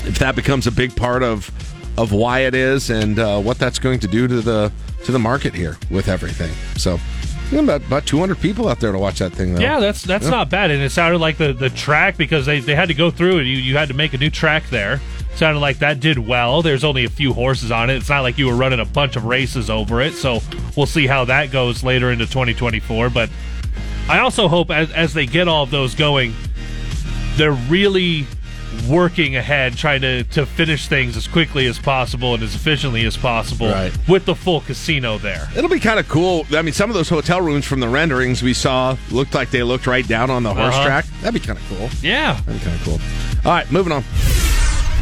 [0.04, 1.52] If that becomes a big part of
[1.98, 4.72] of why it is and uh, what that's going to do to the
[5.06, 6.52] to the market here with everything.
[6.78, 7.00] So,
[7.52, 9.56] you know, about about 200 people out there to watch that thing.
[9.56, 9.62] Though.
[9.62, 10.32] Yeah, that's that's Yeah.
[10.32, 13.12] not bad, and it sounded like the the track because they, they had to go
[13.12, 13.44] through it.
[13.44, 15.00] You you had to make a new track there.
[15.36, 16.62] Sounded like that did well.
[16.62, 17.96] There's only a few horses on it.
[17.98, 20.14] It's not like you were running a bunch of races over it.
[20.14, 20.40] So
[20.78, 23.10] we'll see how that goes later into 2024.
[23.10, 23.30] But
[24.08, 26.34] I also hope as as they get all of those going,
[27.36, 28.26] they're really
[28.88, 33.18] working ahead, trying to, to finish things as quickly as possible and as efficiently as
[33.18, 33.92] possible Right.
[34.08, 35.48] with the full casino there.
[35.56, 36.46] It'll be kind of cool.
[36.54, 39.64] I mean, some of those hotel rooms from the renderings we saw looked like they
[39.64, 40.86] looked right down on the horse Uh-huh.
[40.86, 41.06] track.
[41.22, 41.90] That'd be kind of cool.
[42.02, 42.34] Yeah.
[42.46, 43.00] That'd be kind of cool.
[43.46, 44.04] All right, moving on.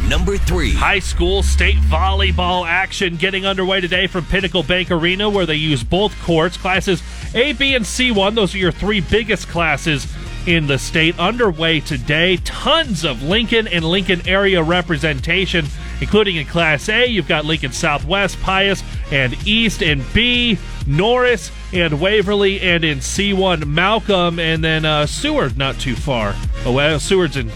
[0.08, 0.74] Number three.
[0.74, 5.82] High school state volleyball action getting underway today from Pinnacle Bank Arena, where they use
[5.82, 6.58] both courts.
[6.58, 7.02] Classes
[7.34, 10.06] A, B, and C1, those are your three biggest classes
[10.46, 11.18] in the state.
[11.18, 12.36] Underway today.
[12.38, 15.66] Tons of Lincoln and Lincoln area representation,
[16.00, 17.06] including in Class A.
[17.06, 23.66] You've got Lincoln Southwest, Pius, and East, and B, Norris, and Waverly, and in C1,
[23.66, 26.34] Malcolm, and then uh, Seward, not too far.
[26.64, 27.50] Oh, well, Seward's in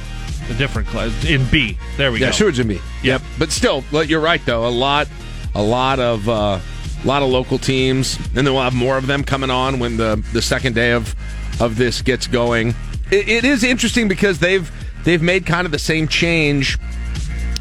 [0.51, 1.25] a different class.
[1.25, 1.79] In B.
[1.97, 2.31] There we yeah, go.
[2.31, 2.81] Yeah, Seward's in B.
[3.03, 3.23] Yep.
[3.39, 4.67] But still, you're right though.
[4.67, 5.09] A lot,
[5.55, 6.59] a lot of, uh,
[7.03, 9.97] a lot of local teams, and then we'll have more of them coming on when
[9.97, 11.15] the the second day of
[11.61, 12.75] of this gets going.
[13.11, 14.71] It, it is interesting because they've
[15.05, 16.79] they've made kind of the same change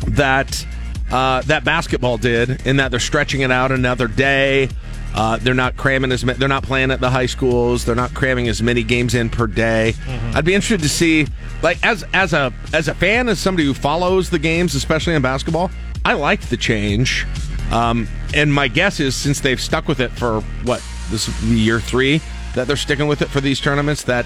[0.07, 0.65] that
[1.11, 4.69] uh, that basketball did in that they're stretching it out another day.
[5.15, 7.85] Uh, they're not cramming as they're not playing at the high schools.
[7.85, 9.95] They're not cramming as many games in per day.
[10.35, 11.27] I'd be interested to see,
[11.63, 15.21] like as as a as a fan, as somebody who follows the games, especially in
[15.21, 15.71] basketball.
[16.05, 17.25] I liked the change,
[17.71, 22.21] um, and my guess is since they've stuck with it for what this year three
[22.57, 24.25] that they're sticking with it for these tournaments that.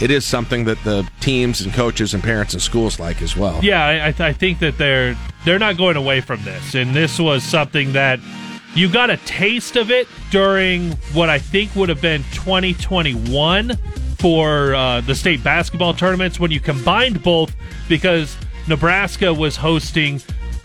[0.00, 3.60] It is something that the teams and coaches and parents and schools like as well.
[3.62, 5.14] Yeah, I, I th- I think that they're
[5.44, 8.18] they're not going away from this, and this was something that
[8.74, 13.76] you got a taste of it during what I think would have been 2021
[14.18, 17.54] for uh, the state basketball tournaments when you combined both
[17.88, 20.20] because Nebraska was hosting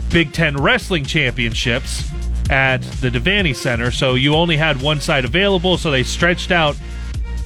[0.09, 2.09] Big Ten wrestling championships
[2.49, 6.78] at the Devaney Center, so you only had one side available, so they stretched out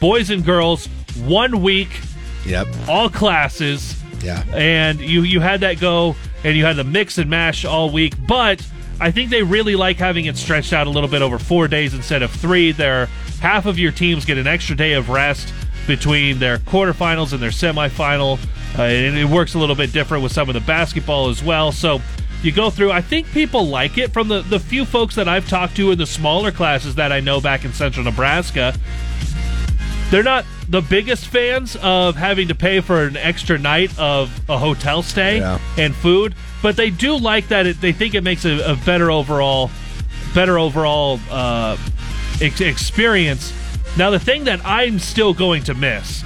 [0.02, 0.88] boys and girls
[1.24, 1.90] one week
[2.46, 2.68] Yep.
[2.90, 3.96] all classes.
[4.24, 4.44] Yeah.
[4.54, 8.16] And you you had that go and you had the mix and mash all week,
[8.28, 8.66] but
[9.00, 11.94] I think they really like having it stretched out a little bit over 4 days
[11.94, 12.72] instead of 3.
[12.72, 13.08] There
[13.42, 15.54] half of your teams get an extra day of rest
[15.88, 18.38] between their quarterfinals and their semifinal.
[18.78, 21.72] Uh, and it works a little bit different with some of the basketball as well.
[21.72, 22.00] So
[22.44, 22.92] you go through.
[22.92, 25.98] I think people like it from the, the few folks that I've talked to in
[25.98, 28.74] the smaller classes that I know back in central Nebraska
[30.12, 34.58] they're not the biggest fans of having to pay for an extra night of a
[34.58, 35.58] hotel stay Yeah.
[35.78, 37.66] and food, but they do like that.
[37.66, 39.72] It, they think it makes a, a better overall,
[40.36, 41.78] better overall uh,
[42.42, 43.52] ex- experience.
[43.98, 46.24] Now, the thing that I'm still going to miss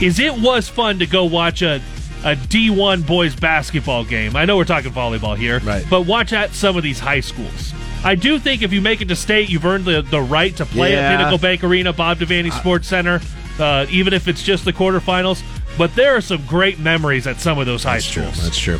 [0.00, 1.82] is it was fun to go watch a
[2.24, 4.34] a D1 boys basketball game.
[4.34, 5.84] I know we're talking volleyball here, Right.
[5.88, 7.72] but watch at some of these high schools.
[8.04, 10.64] I do think if you make it to state, you've earned the, the right to
[10.64, 11.00] play Yeah.
[11.00, 13.20] at Pinnacle Bank Arena, Bob Devaney Sports Center,
[13.58, 15.42] uh, even if it's just the quarterfinals.
[15.76, 18.22] But there are some great memories at some of those high That's true.
[18.24, 18.42] schools.
[18.42, 18.78] That's true.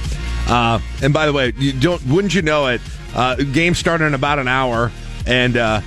[0.49, 2.81] Uh, and by the way, you don't wouldn't you know it?
[3.15, 4.91] Uh, game started in about an hour,
[5.27, 5.81] and uh,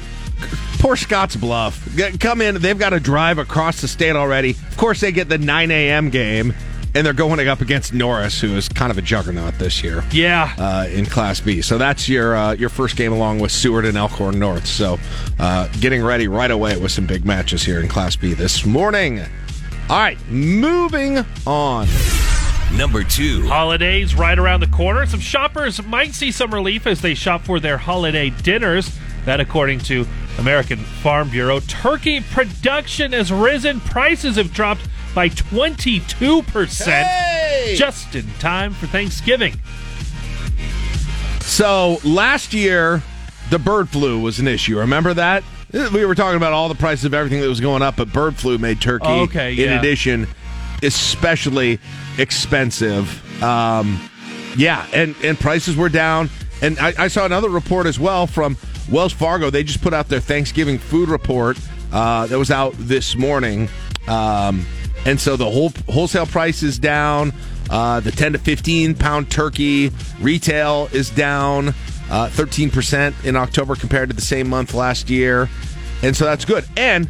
[0.79, 2.55] poor Scottsbluff come in.
[2.61, 4.51] They've got to drive across the state already.
[4.51, 6.09] Of course, they get the 9 a.m.
[6.09, 6.53] game,
[6.93, 10.03] and they're going up against Norris, who is kind of a juggernaut this year.
[10.11, 10.53] Yeah.
[10.57, 13.97] Uh, in Class B, so that's your uh, your first game along with Seward and
[13.97, 14.67] Elkhorn North.
[14.67, 14.99] So,
[15.39, 19.19] uh, getting ready right away with some big matches here in Class B this morning.
[19.89, 21.87] All right, moving on.
[22.77, 23.45] Number two.
[23.47, 25.05] Holidays right around the corner.
[25.05, 28.97] Some shoppers might see some relief as they shop for their holiday dinners.
[29.25, 30.07] That, according to
[30.39, 33.81] American Farm Bureau, turkey production has risen.
[33.81, 37.76] Prices have dropped by 22%.
[37.76, 39.55] Just in time for Thanksgiving.
[41.41, 43.01] So last year,
[43.49, 44.80] the bird flu was an issue.
[44.80, 45.43] Remember that?
[45.93, 48.36] We were talking about all the prices of everything that was going up, but bird
[48.36, 49.80] flu made turkey, Oh, okay, in yeah.
[49.80, 50.28] addition,
[50.84, 51.80] especially
[52.18, 53.41] expensive.
[53.43, 53.99] Um,
[54.57, 56.30] yeah, and, and prices were down.
[56.62, 58.57] And I, I saw another report as well from
[58.91, 59.49] Wells Fargo.
[59.49, 61.57] They just put out their Thanksgiving food report
[61.93, 63.70] uh, that was out this morning.
[64.07, 64.66] Um,
[65.05, 67.33] and so the whole wholesale price is down.
[67.69, 71.69] Uh, the 10 to 15 pound turkey retail is down
[72.09, 75.49] uh, 13% in October compared to the same month last year.
[76.03, 76.65] And so that's good.
[76.75, 77.09] And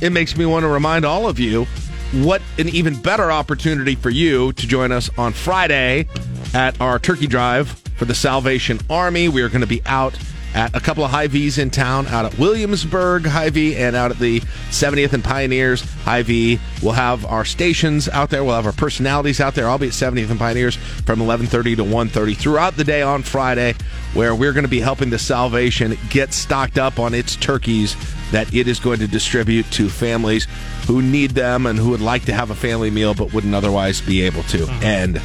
[0.00, 1.66] it makes me want to remind all of you
[2.12, 6.08] what an even better opportunity for you to join us on Friday
[6.52, 9.28] at our turkey drive for the Salvation Army.
[9.28, 10.18] We are going to be out
[10.54, 14.40] at a couple of Hy-Vee's in town, out at Williamsburg Hy-Vee and out at the
[14.70, 16.58] 70th and Pioneers Hy-Vee.
[16.82, 18.42] We'll have our stations out there.
[18.42, 19.68] We'll have our personalities out there.
[19.68, 23.74] I'll be at 70th and Pioneers from 11:30 to 1:30 throughout the day on Friday,
[24.14, 27.96] where we're going to be helping the Salvation get stocked up on its turkeys
[28.32, 30.46] that it is going to distribute to families
[30.86, 34.00] who need them and who would like to have a family meal but wouldn't otherwise
[34.00, 34.58] be able to.
[34.58, 34.84] Mm-hmm.
[34.84, 35.18] And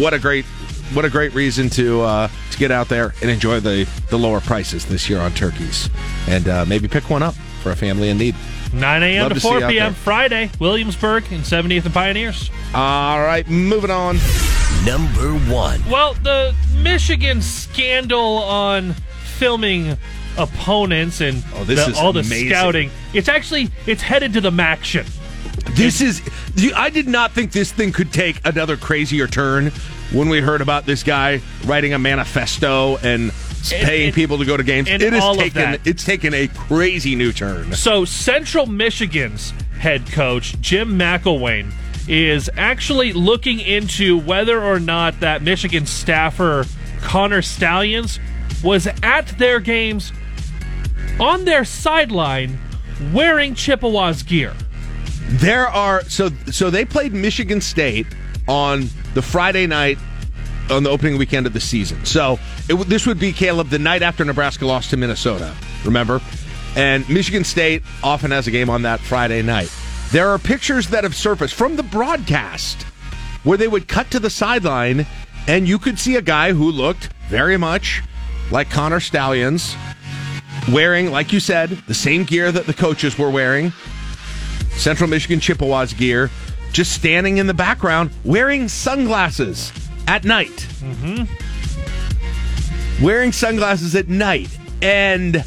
[0.00, 0.46] what a great
[0.92, 4.40] what a great reason to uh, to get out there and enjoy the the lower
[4.40, 5.88] prices this year on turkeys,
[6.28, 8.34] and uh, maybe pick one up for a family in need.
[8.72, 9.28] 9 a.m.
[9.28, 9.94] To to 4 p.m.
[9.94, 12.50] Friday, Williamsburg and 70th and Pioneers.
[12.74, 14.18] All right, moving on.
[14.84, 15.80] Number one.
[15.88, 18.94] Well, the Michigan scandal on
[19.38, 19.96] filming
[20.36, 22.48] opponents and Oh, this the- is all the amazing.
[22.50, 22.90] scouting.
[23.12, 25.06] It's actually it's headed to the MACtion.
[25.76, 26.20] This is.
[26.74, 29.72] I did not think this thing could take another crazier turn
[30.12, 33.32] when we heard about this guy writing a manifesto and
[33.70, 34.88] paying and- people to go to games.
[34.88, 35.78] It of taken.
[35.84, 37.72] It's taken a crazy new turn.
[37.74, 41.72] So Central Michigan's head coach Jim McElwain
[42.06, 46.64] is actually looking into whether or not that Michigan staffer
[47.00, 48.20] Connor Stalions
[48.62, 50.12] was at their games
[51.20, 52.58] on their sideline
[53.12, 54.52] wearing Chippewa's gear.
[55.28, 58.06] There are so so they played Michigan State
[58.46, 59.98] on the Friday night
[60.70, 62.04] on the opening weekend of the season.
[62.04, 62.38] So
[62.68, 65.54] it, this would be Caleb the night after Nebraska lost to Minnesota.
[65.84, 66.20] Remember,
[66.76, 69.72] and Michigan State often has a game on that Friday night.
[70.10, 72.82] There are pictures that have surfaced from the broadcast
[73.42, 75.06] where they would cut to the sideline
[75.46, 78.02] and you could see a guy who looked very much
[78.50, 79.76] like Connor Stalions
[80.72, 83.72] wearing, like you said, the same gear that the coaches were wearing.
[84.76, 86.30] Central Michigan Chippewas gear,
[86.74, 89.72] just standing in the background wearing sunglasses
[90.08, 90.66] at night.
[90.80, 91.24] Mm-hmm.
[93.04, 94.58] Wearing sunglasses at night.
[94.82, 95.44] And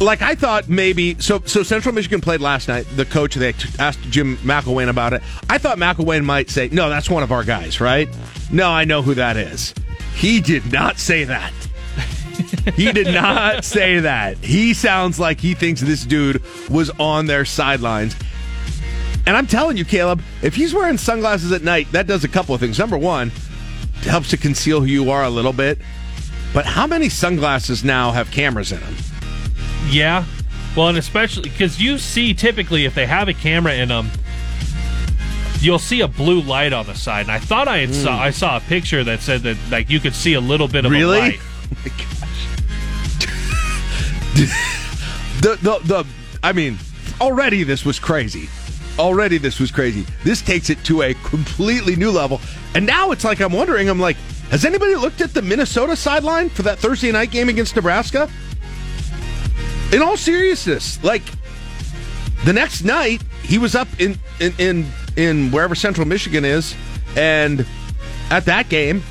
[0.00, 2.84] like I thought maybe so so Central Michigan played last night.
[2.96, 5.22] The coach they asked Jim McElwain about it.
[5.48, 8.08] I thought McElwain might say, "No, that's one of our guys, right?"
[8.50, 9.72] No, I know who that is.
[10.16, 11.52] He did not say that.
[12.74, 14.38] he did not say that.
[14.38, 18.16] He sounds like he thinks this dude was on their sidelines.
[19.26, 22.54] And I'm telling you, Caleb, if he's wearing sunglasses at night, that does a couple
[22.54, 22.78] of things.
[22.78, 23.28] Number one,
[23.98, 25.78] it helps to conceal who you are a little bit.
[26.52, 28.94] But how many sunglasses now have cameras in them?
[29.88, 30.24] Yeah.
[30.76, 34.10] Well, and especially because you see typically if they have a camera in them,
[35.60, 37.22] you'll see a blue light on the side.
[37.22, 38.18] And I thought I had saw Mm.
[38.20, 40.92] I saw a picture that said that like you could see a little bit of
[40.92, 41.16] Really?
[41.18, 41.40] a light.
[44.34, 46.06] the, the the
[46.42, 46.78] I mean,
[47.20, 48.48] already this was crazy.
[48.98, 50.06] Already this was crazy.
[50.22, 52.40] This takes it to a completely new level.
[52.74, 54.16] And now it's like I'm wondering, I'm like,
[54.50, 58.30] has anybody looked at the Minnesota sideline for that Thursday night game against Nebraska?
[59.92, 61.22] In all seriousness, like
[62.44, 66.74] the next night he was up in in in, in wherever Central Michigan is,
[67.16, 67.64] and
[68.30, 69.02] at that game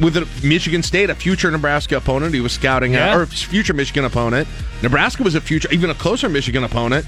[0.00, 3.10] with a Michigan State, a future Nebraska opponent, he was scouting Yeah.
[3.12, 4.48] at, or future Michigan opponent.
[4.82, 7.06] Nebraska was a future, even a closer Michigan opponent.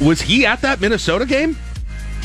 [0.00, 1.56] Was he at that Minnesota game?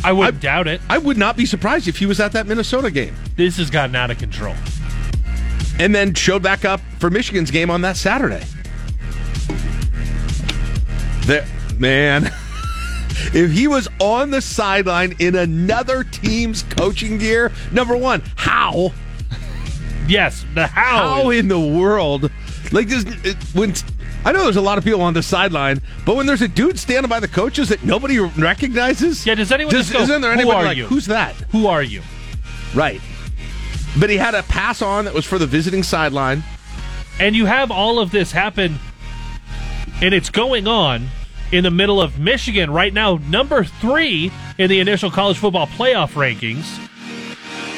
[0.03, 0.81] I wouldn't doubt it.
[0.89, 3.15] I would not be surprised if he was at that Minnesota game.
[3.35, 4.55] This has gotten out of control.
[5.80, 8.43] And then showed back up for Michigan's game on that Saturday.
[11.26, 11.45] There,
[11.77, 12.31] man.
[13.34, 18.93] If he was on the sideline in another team's coaching gear, number one, how?
[20.07, 21.15] Yes, the how.
[21.15, 22.31] How in the world?
[22.72, 23.73] Like this, it, when
[24.28, 26.78] I know there's a lot of people on the sideline, but when there's a dude
[26.78, 30.41] standing by the coaches that nobody recognizes, Yeah, does anyone just go, isn't there "Who
[30.41, 31.34] anybody like you?" who's that?
[31.52, 32.02] Who are you?
[32.76, 32.99] Right.
[33.98, 36.44] But he had a pass on that was for the visiting sideline.
[37.22, 38.80] And you have all of this happen,
[40.02, 41.08] and it's going on
[41.54, 46.12] in the middle of Michigan right now, number three in the initial college football playoff
[46.12, 46.66] rankings.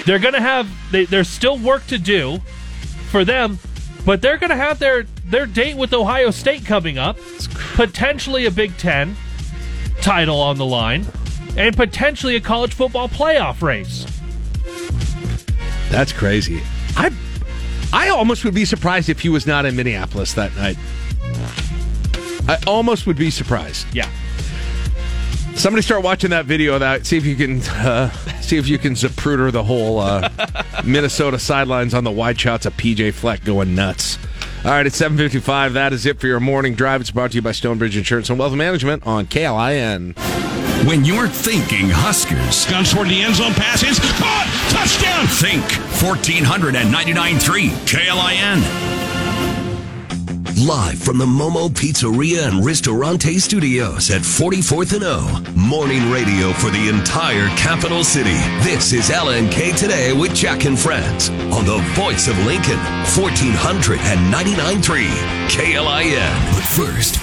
[0.08, 2.40] They're going to have, they, there's still work to do
[3.12, 3.60] for them,
[4.04, 7.18] but they're going to have their, their date with Ohio State coming up,
[7.76, 9.16] potentially a Big Ten
[10.02, 11.06] title on the line,
[11.58, 14.06] and potentially a college football playoff race.
[15.90, 16.62] That's crazy.
[16.96, 17.12] I
[17.92, 20.78] I almost would be surprised if he was not in Minneapolis that night.
[22.48, 23.86] I almost would be surprised.
[23.94, 24.10] Yeah.
[25.56, 27.06] Somebody start watching that video of that.
[27.06, 28.12] See if you can uh,
[28.42, 30.30] see if you can Zapruder the whole uh,
[30.86, 34.18] Minnesota sidelines on the wide shots of PJ Fleck going nuts.
[34.66, 35.72] All right, it's seven fifty-five.
[35.74, 37.00] That is it for your morning drive.
[37.00, 40.18] It's brought to you by Stonebridge Insurance and Wealth Management on KLIN.
[40.86, 45.28] When you're thinking Huskers, guns toward the end zone passes, caught, touchdown.
[45.28, 45.64] Think
[46.02, 48.99] 1499.3 KLIN.
[50.66, 55.42] Live from the Momo Pizzeria and Ristorante Studios at 44th and O.
[55.56, 58.36] Morning radio for the entire capital city.
[58.62, 62.78] This is LNK Today with Jack and Friends on the voice of Lincoln,
[63.16, 65.08] 1499.3
[65.48, 66.54] KLIN.
[66.54, 67.16] But first,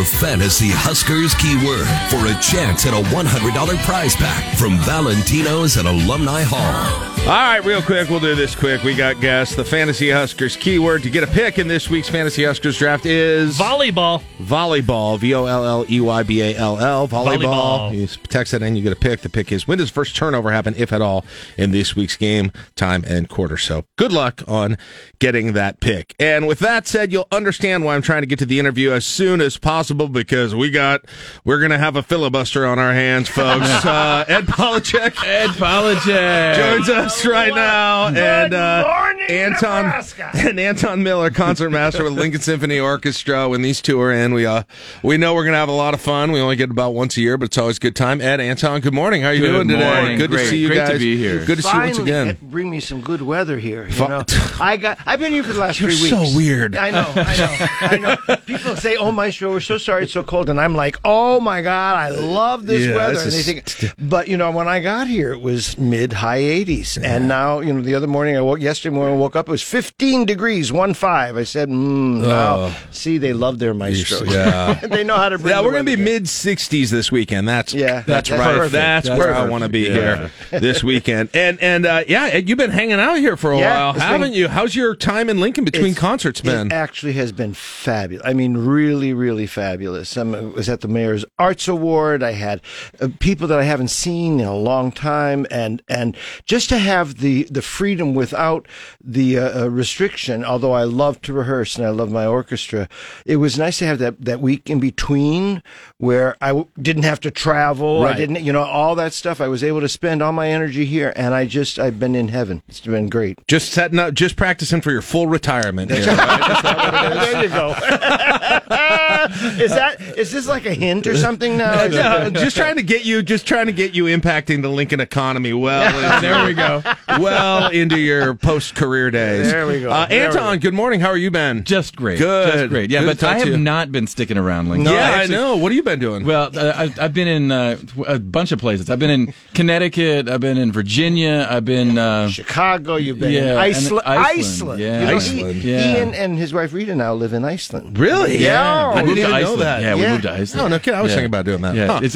[0.00, 5.76] your your fantasy Huskers keyword for a chance at a $100 prize pack from Valentino's
[5.76, 7.08] at Alumni Hall.
[7.20, 8.82] All right, real quick, we'll do this quick.
[8.82, 9.54] We got guests.
[9.54, 13.58] The Fantasy Huskers keyword to get a pick in this week's Fantasy Huskers draft is
[13.58, 14.22] volleyball.
[14.38, 15.18] Volleyball.
[15.18, 17.06] V O L L E Y B A L L.
[17.06, 17.90] Volleyball.
[17.90, 17.94] Volleyball.
[17.94, 19.20] You text that in, you get a pick.
[19.20, 21.26] The pick is when does first turnover happen, if at all,
[21.58, 23.58] in this week's game, time, and quarter.
[23.58, 24.78] So good luck on
[25.18, 26.14] getting that pick.
[26.18, 29.04] And with that said, you'll understand why I'm trying to get to the interview as
[29.04, 31.02] soon as possible because we got
[31.44, 33.66] we're gonna have a filibuster on our hands, folks.
[33.84, 35.22] uh, Ed Polochick.
[35.24, 38.84] Ed Polochick joins us right now, and uh,
[39.30, 39.92] Anton
[40.34, 43.48] and Anton Miller, concertmaster with Lincoln Symphony Orchestra.
[43.48, 44.64] When these two are in, we uh
[45.02, 46.32] we know we're gonna have a lot of fun.
[46.32, 48.20] We only get about once a year, but it's always a good time.
[48.20, 49.22] Ed, Anton, good morning.
[49.22, 49.94] How are you Good doing today?
[49.94, 50.18] morning.
[50.18, 50.42] Good Great.
[50.44, 51.44] to see you Great to be here.
[51.44, 52.36] Good to see you once again.
[52.42, 53.86] bring me some good weather here.
[53.88, 54.24] You know,
[54.60, 54.98] I got.
[55.06, 56.74] I've been here for the last You're three so weird.
[56.76, 57.10] I know.
[57.14, 57.66] I know.
[57.80, 57.96] I
[58.28, 58.36] know.
[58.46, 61.38] People say, "Oh, my show, we're so sorry it's so cold," and I'm like, "Oh
[61.40, 64.50] my god, I love this Yeah, weather." this And they is- think, but you know,
[64.50, 68.06] when I got here, it was mid high 80s, and now you know, the other
[68.06, 68.60] morning I woke.
[68.60, 71.36] Yesterday morning I woke up, it was 15 degrees, one five.
[71.36, 72.56] I said, mm, wow.
[72.72, 72.76] Oh.
[72.90, 74.24] See, they love their maestro.
[74.24, 74.74] Yeah.
[74.82, 75.38] they know how to.
[75.38, 77.48] Bring Yeah, we're going to be mid 60s this weekend.
[77.48, 78.54] That's Yeah, that's, that's right.
[78.56, 78.72] perfect.
[78.72, 80.28] That's, That's where I want to be Yeah.
[80.50, 81.30] here this weekend.
[81.34, 84.32] And and uh, yeah, you've been hanging out here for a Yeah, while, been- haven't
[84.32, 84.48] you?
[84.48, 86.68] How's your time in Lincoln between concerts been?
[86.68, 88.24] It actually has been fabulous.
[88.26, 90.16] I mean, really, really fabulous.
[90.16, 92.22] I was at the Mayor's Arts Award.
[92.22, 92.60] I had
[93.00, 96.16] uh, people that I haven't seen in a long time, and and
[96.46, 98.66] just to have the the freedom without
[99.12, 100.44] the uh, uh, restriction.
[100.44, 102.88] Although I love to rehearse and I love my orchestra,
[103.26, 105.62] it was nice to have that that week in between
[105.98, 108.04] where I w- didn't have to travel.
[108.04, 109.40] I didn't, you know, all that stuff.
[109.40, 112.28] I was able to spend all my energy here, and I just I've been in
[112.28, 112.62] heaven.
[112.68, 113.38] It's been great.
[113.48, 115.90] just setting up, just practicing for your full retirement.
[115.90, 117.20] Here, right?
[117.32, 117.74] there you go.
[119.60, 121.84] is that is this like a hint or something now?
[121.90, 125.52] Yeah, just trying to get you, just trying to get you impacting the Lincoln economy
[125.52, 125.80] well.
[126.20, 126.82] There we go.
[127.18, 129.50] Well into your post career days.
[129.50, 129.90] There we go.
[129.90, 131.00] Uh, There we Anton, good morning.
[131.00, 131.64] How are you been?
[131.64, 132.18] Just great.
[132.18, 132.52] Good.
[132.52, 132.90] Just great.
[132.90, 133.56] Yeah, Good but I have you.
[133.56, 134.92] not been sticking around Lincoln.
[134.92, 135.56] yeah, actually- I know.
[135.56, 136.24] What have you been doing?
[136.24, 138.90] Well, uh, I've, I've been in uh, a bunch of places.
[138.90, 140.28] I've been in Connecticut.
[140.28, 141.46] I've been in Virginia.
[141.50, 141.98] I've been.
[141.98, 144.02] Uh, Chicago, you've been Yeah, in Iceland.
[144.06, 144.80] Iceland, Iceland.
[144.80, 145.00] yeah.
[145.00, 145.54] You know, Iceland.
[145.56, 145.96] He, Yeah.
[145.96, 147.98] Ian and his wife Rita now live in Iceland.
[147.98, 148.38] Really?
[148.38, 148.88] Yeah.
[148.90, 149.82] I didn't moved to even know that.
[149.82, 150.10] Yeah, we Yeah.
[150.12, 150.70] moved to Iceland.
[150.70, 150.98] No, no kidding.
[150.98, 151.16] I was Yeah.
[151.16, 151.74] thinking about doing that.
[151.74, 152.00] Yeah, Huh.
[152.02, 152.14] it's,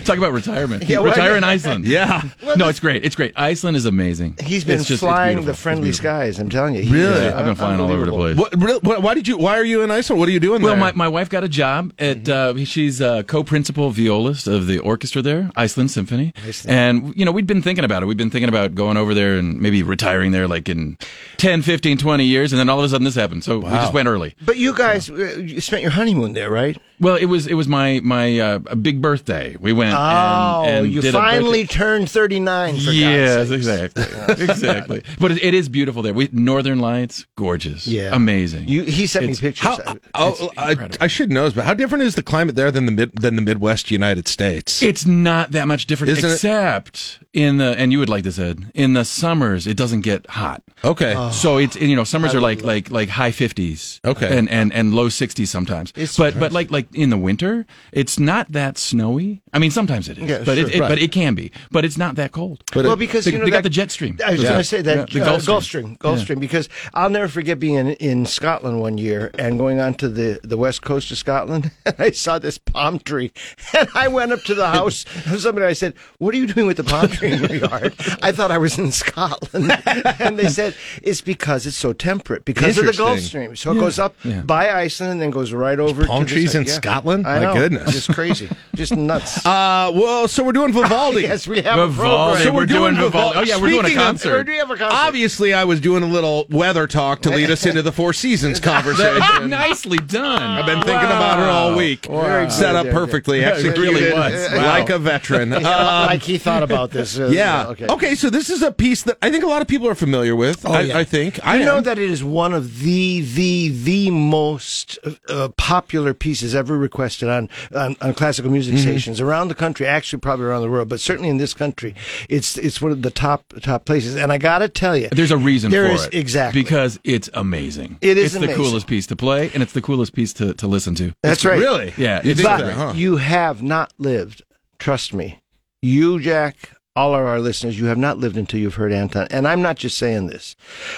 [0.04, 0.84] talk about retirement.
[0.88, 1.86] Yeah, well, Retire in Iceland.
[1.86, 2.22] Yeah.
[2.56, 3.04] no, it's great.
[3.04, 3.32] It's great.
[3.36, 4.36] Iceland is amazing.
[4.42, 5.52] He's been It's just- it's flying beautiful.
[5.52, 6.02] the friendly beautiful.
[6.10, 6.38] skies.
[6.38, 6.82] I'm telling you.
[6.82, 7.26] He Really?
[7.26, 8.46] is, I've been uh, flying all over the unbelievable.
[8.46, 8.60] place.
[8.60, 9.36] What, real- why did you?
[9.36, 10.20] Why are you in Iceland?
[10.20, 10.66] What are you doing there?
[10.72, 10.92] Well, there?
[10.94, 15.22] my, my wife got a job at uh, she's a co-principal violist of the orchestra
[15.22, 16.32] there, Iceland Symphony,
[16.66, 18.06] and you know we'd been thinking about it.
[18.06, 20.96] We'd been thinking about going over there and maybe retiring there like in
[21.36, 23.44] 10, 15, 20 years, and then all of a sudden this happened.
[23.44, 24.34] So we just went early.
[24.44, 26.76] But you guys, uh, you spent your honeymoon there, right?
[26.98, 29.54] Well, it was it was my my uh, a big birthday.
[29.60, 29.94] We went.
[29.94, 32.76] Oh, and, and you finally turned 39.
[32.80, 35.02] For yes, exactly, exactly.
[35.20, 36.14] But it, it is beautiful there.
[36.14, 38.10] We, Northern Lights, gorgeous, Yeah.
[38.14, 38.68] amazing.
[38.68, 39.66] You, he sent It's- me pictures.
[39.84, 42.86] how, oh, I, I should know this, but how different is the climate there than
[42.86, 44.82] the mid, than the Midwest United States?
[44.82, 46.32] It's not that much different, Isn't it?
[46.34, 48.70] except in the and you would like this, Ed.
[48.74, 50.62] In the summers, it doesn't get hot.
[50.82, 51.14] Okay.
[51.32, 54.38] So it's you know summers are like like like high fifties, Okay.
[54.38, 55.92] and and and low sixties sometimes.
[56.06, 59.42] It's but but like like in the winter, it's not that snowy.
[59.52, 60.66] I mean, sometimes it is, Yeah, but sure.
[60.68, 60.88] it, it Right.
[60.88, 61.50] but it can be.
[61.70, 62.62] But it's not that cold.
[62.72, 64.18] But well, it- because they, you know they got that- the jet stream.
[64.24, 64.48] I was Yeah.
[64.50, 65.84] going to say that Yeah, the uh, Gulf Gulf Stream.
[65.84, 66.24] Stream, Gulf Yeah.
[66.24, 70.08] Stream, because I'll never forget being in, in Scotland one year and going on to
[70.08, 73.32] the, the west coast of Scotland, and I saw this palm tree,
[73.76, 75.66] and I went up to the house of somebody.
[75.66, 78.50] I said, "What are you doing with the palm tree in your yard?" I thought
[78.50, 79.72] I was in Scotland,
[80.20, 83.26] and they said it's because it's so temperate because of the Gulf Interesting.
[83.28, 83.56] Stream.
[83.56, 84.42] So it goes up Yeah.
[84.42, 85.95] by Iceland and then goes right over.
[86.04, 86.72] Palm trees in yeah.
[86.72, 87.26] Scotland?
[87.26, 87.54] I My know.
[87.54, 87.92] goodness.
[87.92, 89.44] just crazy, just nuts.
[89.56, 91.22] Uh, well, so we're doing Vivaldi.
[91.22, 91.96] yes, we have Vivaldi.
[91.96, 92.42] program.
[92.44, 93.38] So we're doing Vivaldi.
[93.38, 94.46] Oh, yeah, we're doing a Speaking of- concert.
[94.48, 94.94] We have a concert.
[94.96, 98.60] Obviously, I was doing a little weather talk to lead us into the Four Seasons
[98.60, 99.48] conversation.
[99.50, 100.42] Nicely done.
[100.42, 102.06] I've been thinking about her all week.
[102.06, 104.50] Very Set up perfectly, Yeah, it executed really was.
[104.52, 104.66] Wow.
[104.78, 105.52] like a veteran.
[105.52, 107.18] Um, like he thought about this.
[107.18, 107.66] uh, yeah.
[107.68, 107.86] Okay.
[107.86, 108.14] Okay.
[108.14, 110.66] So this is a piece that I think a lot of people are familiar with.
[110.66, 110.98] I, yeah.
[110.98, 111.38] I think.
[111.44, 114.98] I know that it is one of the the the most
[115.28, 118.82] uh, popular pieces ever requested on on, on classical music Mm-hmm.
[118.82, 119.86] stations around the country.
[119.86, 121.94] Actually, probably around the world, but certainly in this country,
[122.28, 124.16] it's it's one of the top top places.
[124.16, 126.14] And I got to tell you, There's a reason there for is- it.
[126.14, 127.98] exactly Because it's amazing.
[128.00, 128.56] It is It's amazing.
[128.56, 131.12] the coolest piece to play, and it's the coolest piece to, to listen to.
[131.22, 131.58] That's right.
[131.58, 131.94] Really?
[131.96, 132.92] Yeah, it's but that, huh?
[132.94, 134.42] you have not lived.
[134.78, 135.40] Trust me,
[135.82, 136.70] you Jack.
[136.96, 139.28] All of our listeners, you have not lived until you've heard Anton.
[139.30, 140.56] And I'm not just saying this.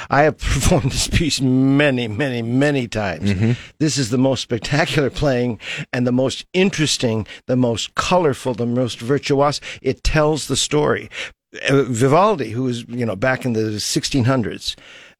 [0.08, 3.32] I have performed this piece many, many, many times.
[3.32, 3.52] Mm-hmm.
[3.78, 5.58] This is the most spectacular playing
[5.92, 9.60] and the most interesting, the most colorful, the most virtuoso.
[9.82, 11.10] It tells the story.
[11.68, 14.76] Uh, Vivaldi, who was, you know, back in the 1600s,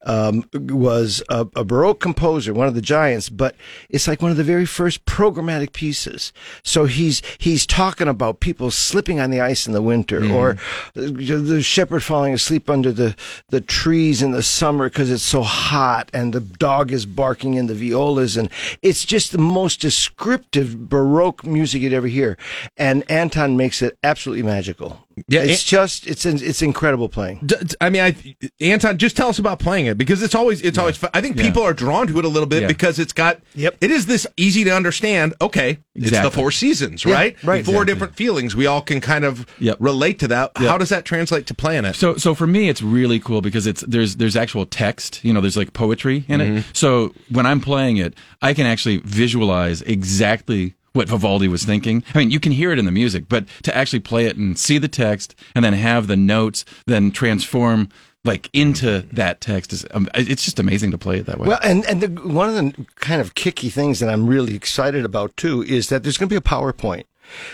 [0.07, 3.57] um, was a, a Baroque composer, one of the giants, but
[3.91, 6.33] it's like one of the very first programmatic pieces.
[6.63, 10.35] So he's he's talking about people slipping on the ice in the winter, Mm.
[10.35, 10.57] or
[10.95, 13.17] the, the shepherd falling asleep under the
[13.49, 17.67] the trees in the summer because it's so hot, and the dog is barking in
[17.67, 18.49] the violas, and
[18.83, 22.37] it's just the most descriptive Baroque music you'd ever hear.
[22.77, 25.05] And Anton makes it absolutely magical.
[25.29, 27.41] Yeah, it's it- just it's it's incredible playing.
[27.45, 28.17] D- d- I mean, I,
[28.61, 30.97] Anton, just tell us about playing it because it's always it's always.
[30.97, 31.11] Fun.
[31.15, 31.43] I think Yeah.
[31.45, 32.69] people are drawn to it a little bit Yeah.
[32.69, 33.41] because it's got.
[33.55, 33.77] Yep.
[33.81, 35.35] It is this easy to understand.
[35.41, 37.37] Okay, it's the four seasons, Yeah, right?
[37.45, 37.65] right.
[37.65, 37.95] Four Exactly.
[37.95, 38.55] different feelings.
[38.57, 39.47] We all can kind of
[39.79, 40.53] relate to that.
[40.61, 40.69] Yep.
[40.69, 41.97] How does that translate to playing it?
[41.97, 45.21] So, so for me, it's really cool because it's there's there's actual text.
[45.25, 46.59] You know, there's like poetry in Mhm.
[46.59, 46.65] it.
[46.73, 52.03] So when I'm playing it, I can actually visualize exactly what Vivaldi was thinking.
[52.15, 54.59] I mean, you can hear it in the music, but to actually play it and
[54.59, 57.89] see the text and then have the notes then transform
[58.25, 61.49] like into that text is um, it's just amazing to play it that way.
[61.49, 65.05] Well, and and the, one of the kind of kicky things that I'm really excited
[65.05, 67.05] about too is that there's going to be a PowerPoint.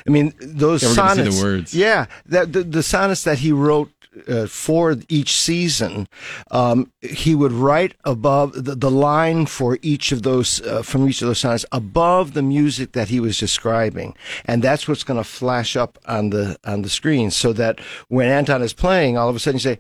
[0.06, 1.43] I mean, those Yeah, we're gonna see the sonnets.
[1.43, 1.74] words.
[1.74, 3.90] Yeah, that the, the sonnets that he wrote.
[4.28, 6.07] Uh, for each season,
[6.53, 11.20] um, he would write above the, the line for each of those uh, from each
[11.20, 14.15] of those sonnets above the music that he was describing,
[14.45, 18.28] and that's what's going to flash up on the on the screen, so that when
[18.28, 19.78] Anton is playing, all of a sudden you say,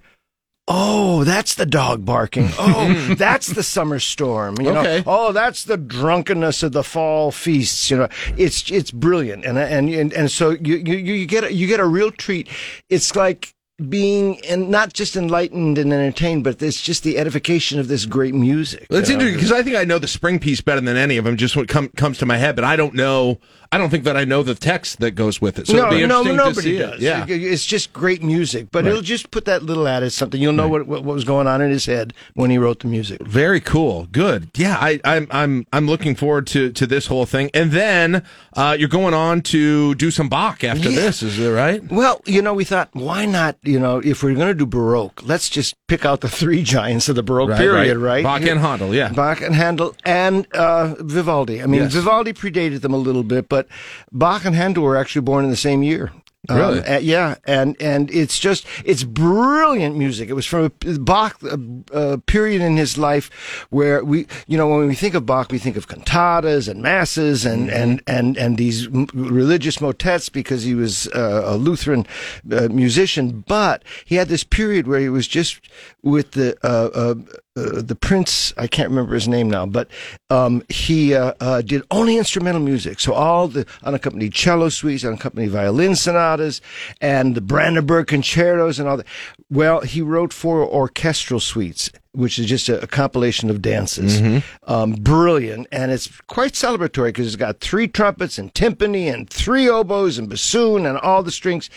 [0.66, 2.48] Oh, that's the dog barking.
[2.58, 4.56] Oh, that's the summer storm.
[4.60, 4.98] You Okay.
[4.98, 7.90] know, oh, that's the drunkenness of the fall feasts.
[7.90, 8.08] You know,
[8.38, 11.80] it's it's brilliant, and and and, and so you, you you get a, you get
[11.80, 12.48] a real treat.
[12.88, 13.54] It's like
[13.88, 18.34] being and not just enlightened and entertained, but it's just the edification of this great
[18.34, 18.86] music.
[18.88, 21.24] Well, it's interesting because I think I know the spring piece better than any of
[21.24, 21.36] them.
[21.36, 23.40] Just what com- comes to my head, but I don't know.
[23.74, 25.66] I don't think that I know the text that goes with it.
[25.66, 26.78] So no, no, nobody see it.
[26.78, 27.00] does.
[27.00, 27.24] Yeah.
[27.28, 28.90] It's just great music, but Right.
[28.90, 30.40] it'll just put that little ad as something.
[30.40, 32.86] You'll know what, what what was going on in his head when he wrote the
[32.88, 33.20] music.
[33.22, 34.06] Very cool.
[34.12, 34.50] Good.
[34.56, 37.50] Yeah, I, I'm I'm I'm looking forward to to this whole thing.
[37.54, 38.22] And then
[38.56, 41.00] uh, you're going on to do some Bach after Yeah.
[41.00, 41.82] this, is that right?
[41.90, 43.56] Well, you know, we thought, why not?
[43.62, 47.08] You know, if we're going to do Baroque, let's just pick out the three giants
[47.08, 48.22] of the Baroque Right, period, right.
[48.22, 48.24] right?
[48.24, 49.08] Bach and Handel, yeah.
[49.12, 51.62] Bach and Handel and uh, Vivaldi.
[51.62, 51.92] I mean, Yes.
[51.94, 53.63] Vivaldi predated them a little bit, but
[54.12, 56.12] Bach and Handel were actually born in the same year.
[56.46, 56.80] Um, Really?
[56.80, 60.28] uh, yeah, and and it's just it's brilliant music.
[60.28, 61.58] It was from a Bach a,
[61.92, 65.58] a period in his life where we, you know, when we think of Bach, we
[65.58, 67.82] think of cantatas and masses and Mm-hmm.
[67.82, 72.04] and and and these m- religious motets because he was uh, a Lutheran
[72.52, 73.42] uh, musician.
[73.48, 75.62] But he had this period where he was just
[76.02, 77.14] with the uh,
[77.56, 78.52] uh, the prince.
[78.56, 79.88] I can't remember his name now, but
[80.30, 83.00] um, he uh, uh, did only instrumental music.
[83.00, 86.60] So all the unaccompanied cello suites, unaccompanied violin sonatas,
[87.00, 89.06] and the Brandenburg concertos and all that.
[89.54, 94.20] Well, he wrote four orchestral suites, which is just a, a compilation of dances.
[94.64, 99.68] Um, brilliant, and it's quite celebratory because it's got three trumpets and timpani and three
[99.68, 101.70] oboes and bassoon and all the strings.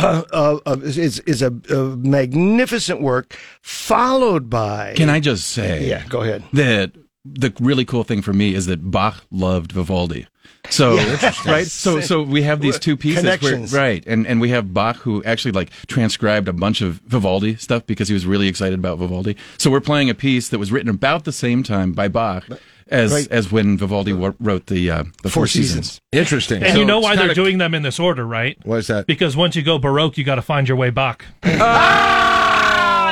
[0.00, 4.94] Uh, uh, uh, is is a, a magnificent work, followed by.
[4.96, 5.88] Can I just say?
[5.88, 6.44] Yeah, go ahead.
[6.52, 6.92] That
[7.24, 10.26] the really cool thing for me is that Bach loved Vivaldi.
[10.70, 11.02] So Yeah.
[11.12, 11.52] Interesting.
[11.52, 14.04] right, so so we have these two pieces, where- right?
[14.06, 18.08] And and we have Bach who actually like transcribed a bunch of Vivaldi stuff because
[18.08, 19.36] he was really excited about Vivaldi.
[19.58, 22.44] So we're playing a piece that was written about the same time by Bach
[22.88, 23.26] as Right.
[23.32, 26.00] as when Vivaldi wo- wrote the uh, the Four, Seasons.
[26.12, 26.62] Interesting.
[26.62, 28.56] And So you know why they're kinda- doing them in this order, right?
[28.64, 29.06] Why is that?
[29.06, 31.24] Because once you go Baroque, you got to find your way back.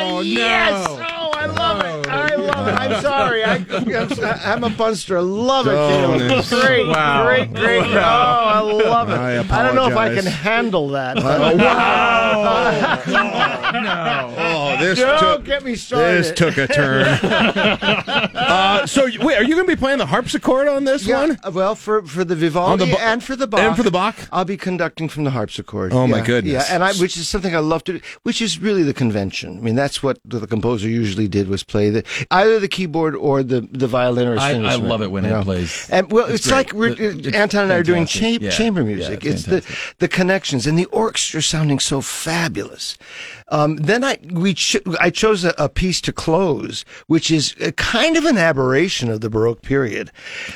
[0.07, 0.87] Oh, yes!
[0.89, 1.04] Oh, I love
[2.69, 3.43] I'm sorry.
[3.45, 5.21] I, I'm, I'm a bunster.
[5.23, 6.35] Love it, Don't Kiddo.
[6.37, 7.25] ins- Great, Wow.
[7.27, 7.83] great, great.
[7.85, 9.15] Oh, I love it.
[9.19, 11.17] I I don't know if I can handle that.
[11.19, 11.23] Oh,
[13.83, 14.31] no.
[14.79, 16.25] Oh, this Don't took get me started.
[16.25, 17.05] This took a turn.
[18.35, 21.39] uh, so wait, are you going to be playing the harpsichord on this Yeah, one?
[21.53, 23.91] well, for for the Vivaldi On the Ba- and for the Bach, and for the
[23.91, 24.17] Bach?
[24.33, 25.93] I'll be conducting from the harpsichord.
[25.93, 26.53] Oh, my goodness.
[26.69, 29.59] Yeah, and I, which is something I love to do, which is really the convention.
[29.59, 32.69] I mean, that's what the, the composer usually did was play the either either the
[32.69, 35.45] keyboard or the the violin or I- string I instrument, love it when you it
[35.45, 35.89] plays.
[35.91, 38.51] And well, It's it's, like we're, The- it's Anton and I are doing cha- Yeah.
[38.51, 39.25] chamber Yeah, music.
[39.25, 42.97] it's it's the the connections and the orchestra sounding so fabulous.
[43.49, 44.57] Um, then I we
[45.01, 49.21] I chose a, a piece to close, which is a kind of an aberration of
[49.21, 50.11] the Baroque period,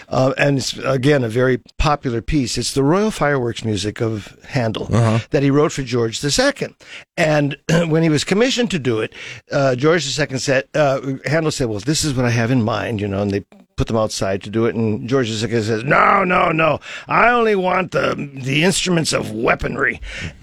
[0.08, 2.56] uh, and it's again a very popular piece.
[2.56, 4.86] It's the Royal Fireworks music of Handel
[5.30, 6.74] that he wrote for George II.
[7.16, 9.14] And when he was commissioned to do it,
[9.52, 13.00] uh, George II said, uh, Handel said, "Well, this is what I have in mind,"
[13.00, 13.44] you know, and they
[13.78, 14.74] put them outside to do it.
[14.74, 16.80] And George II says, "No, no, no!
[17.06, 20.00] I only want the the instruments of weaponry."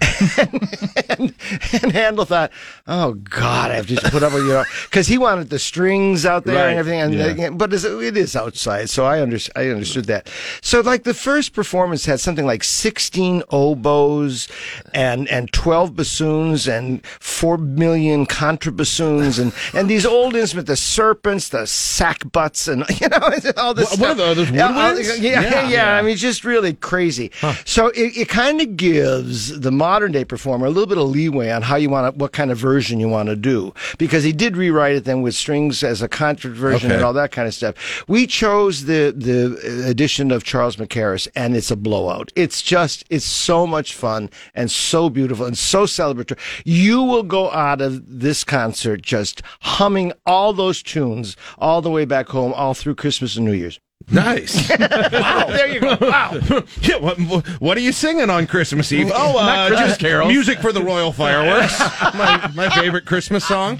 [1.08, 1.34] and,
[1.82, 2.50] and Handel thought,
[2.86, 6.24] "Oh God, I have to put up with you know," because he wanted the strings
[6.24, 7.00] out there Right, and everything.
[7.00, 7.50] And yeah.
[7.50, 10.28] but it is outside, so I under, I understood that.
[10.62, 14.48] So like the first performance had something like sixteen oboes
[14.94, 21.50] and and twelve bassoons and four million contrabassoons and and these old instruments, the serpents,
[21.50, 23.25] the sackbuts, and you know
[23.56, 23.90] all this.
[23.90, 25.20] What- what are those, Yeah, woodwinds?
[25.20, 25.92] yeah, yeah, Yeah.
[25.96, 27.30] I mean, it's just really crazy.
[27.64, 31.50] So it, it kind of gives the modern day performer a little bit of leeway
[31.50, 34.32] on how you want to, what kind of version you want to do, because he
[34.32, 36.96] did rewrite it then with strings as a concert version Okay.
[36.96, 38.04] and all that kind of stuff.
[38.08, 42.30] We chose the the edition of Charles Mackerras, and it's a blowout.
[42.36, 46.38] It's just it's so much fun and so beautiful and so celebratory.
[46.64, 52.04] You will go out of this concert just humming all those tunes all the way
[52.04, 53.80] back home, all through Christmas and New Year's.
[54.10, 54.68] Nice.
[54.78, 55.46] wow.
[55.48, 55.96] There you go.
[56.00, 56.38] Wow.
[56.82, 57.16] yeah, what,
[57.60, 59.10] what are you singing on Christmas Eve?
[59.12, 60.28] Oh, uh, Not Christmas just carols.
[60.28, 61.78] music for the Royal Fireworks.
[62.14, 63.78] my, my favorite Christmas song.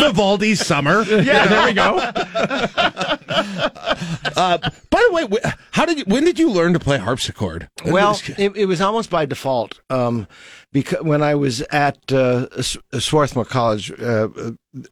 [0.00, 1.02] Vivaldi's Summer.
[1.04, 1.98] Yeah, there we go.
[4.36, 4.58] Uh,
[4.90, 5.26] by the way,
[5.70, 7.70] how did you, when did you learn to play harpsichord?
[7.86, 9.80] Well, it, it was almost by default.
[9.88, 10.28] Um,
[10.76, 14.28] because when I was at uh, Swarthmore College, uh,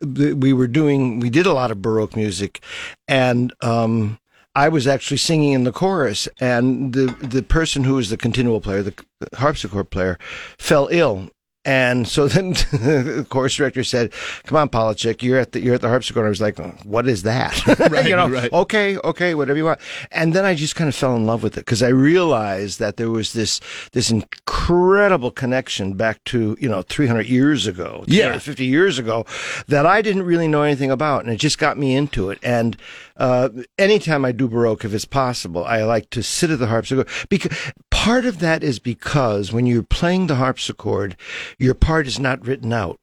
[0.00, 2.62] we were doing, we did a lot of Baroque music,
[3.06, 4.18] and um,
[4.54, 8.60] I was actually singing in the chorus, and the the person who was the continuo
[8.60, 8.94] player, the
[9.34, 10.18] harpsichord player,
[10.58, 11.28] fell ill.
[11.64, 14.12] And so then the chorus director said,
[14.44, 17.22] "Come on, Polochick, you're at the you're at the harpsichord." I was like, "What is
[17.22, 17.54] that?"
[17.90, 18.52] Right, you know, right.
[18.52, 19.80] okay, okay, whatever you want.
[20.10, 22.96] And then I just kind of fell in love with it because I realized that
[22.96, 23.60] there was this
[23.92, 28.24] this incredible connection back to you know 300 years ago, Yeah.
[28.38, 29.24] 350 years ago,
[29.68, 32.38] that I didn't really know anything about, and it just got me into it.
[32.42, 32.76] And
[33.16, 37.08] uh, anytime I do baroque, if it's possible, I like to sit at the harpsichord
[37.28, 37.56] because
[38.04, 41.16] part of that is because when you're playing the harpsichord,
[41.56, 43.00] your part is not written out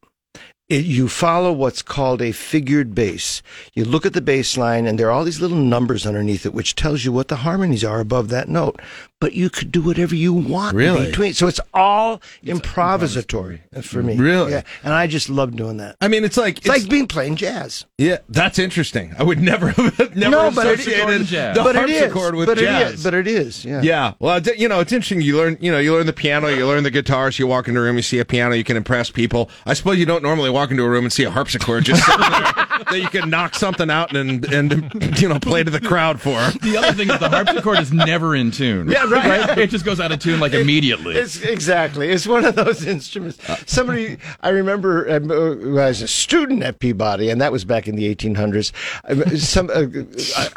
[0.72, 3.42] it, you follow what's called a figured bass.
[3.74, 6.54] You look at the bass line, and there are all these little numbers underneath it,
[6.54, 8.80] which tells you what the harmonies are above that note.
[9.20, 11.06] But you could do whatever you want Really?
[11.06, 11.34] between.
[11.36, 14.18] So it's all improvisatory for me.
[14.18, 14.52] Really?
[14.52, 14.62] Yeah.
[14.84, 15.96] And I just love doing that.
[16.02, 17.86] I mean, it's like It's, like being playing jazz.
[17.98, 19.14] yeah, that's interesting.
[19.18, 21.56] I would never have never No, but it- associated jazz.
[21.56, 22.00] the but it is.
[22.00, 22.92] harpsichord with but jazz.
[22.92, 23.04] it is.
[23.04, 23.66] But it is.
[23.66, 23.82] Yeah.
[23.82, 25.22] Yeah, well, you know, it's interesting.
[25.22, 27.40] You learn, you know, you learn the piano, you learn the guitars.
[27.40, 29.50] You walk into a room, you see a piano, you can impress people.
[29.66, 33.00] I suppose you don't normally walk into a room and see a harpsichord just that
[33.02, 36.38] you can knock something out and and you know play to the crowd for.
[36.62, 38.90] The other thing is the harpsichord is never in tune.
[38.90, 39.58] Yeah, right.
[39.58, 41.16] It just goes out of tune like immediately.
[41.16, 42.10] It's exactly.
[42.10, 43.40] It's one of those instruments.
[43.66, 47.96] Somebody, I remember um, uh, was a student at Peabody, and that was back in
[47.96, 48.72] the 1800s.
[49.06, 49.86] um, Some, uh,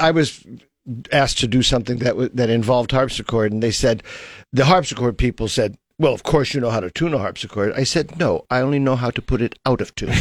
[0.01, 0.45] I, I was
[1.13, 4.03] asked to do something that w- that involved harpsichord, and they said,
[4.53, 5.77] the harpsichord people said.
[5.97, 7.73] Well, of course you know how to tune a harpsichord.
[7.75, 10.13] I said, no, I only know how to put it out of tune.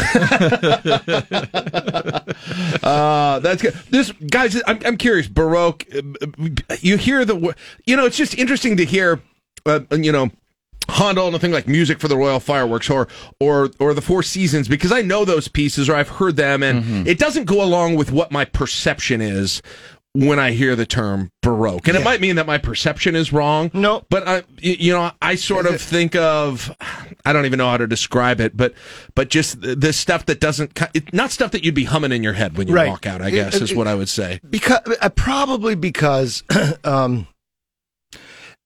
[2.84, 3.74] Uh, that's good.
[3.90, 5.28] This guys, I'm, I'm curious.
[5.28, 7.56] Baroque, uh, you hear the,
[7.86, 9.22] you know, it's just interesting to hear,
[9.66, 10.30] uh, you know.
[10.90, 13.08] Handel and a thing like music for the Royal Fireworks or
[13.40, 17.08] or or the Four Seasons because I know those pieces or I've heard them and
[17.08, 19.62] it doesn't go along with what my perception is
[20.14, 21.88] when I hear the term Baroque.
[21.88, 23.72] And it might mean that my perception is wrong.
[23.73, 24.03] No.
[24.10, 26.72] But I you know, I sort of think of
[27.26, 28.73] I don't even know how to describe it, but
[29.15, 30.80] but just th- this stuff that doesn't,
[31.14, 32.90] not stuff that you'd be humming in your head when you Right.
[32.90, 34.40] walk out, I guess It- is it- what I would say.
[34.48, 36.44] because uh, probably because
[36.84, 37.27] um,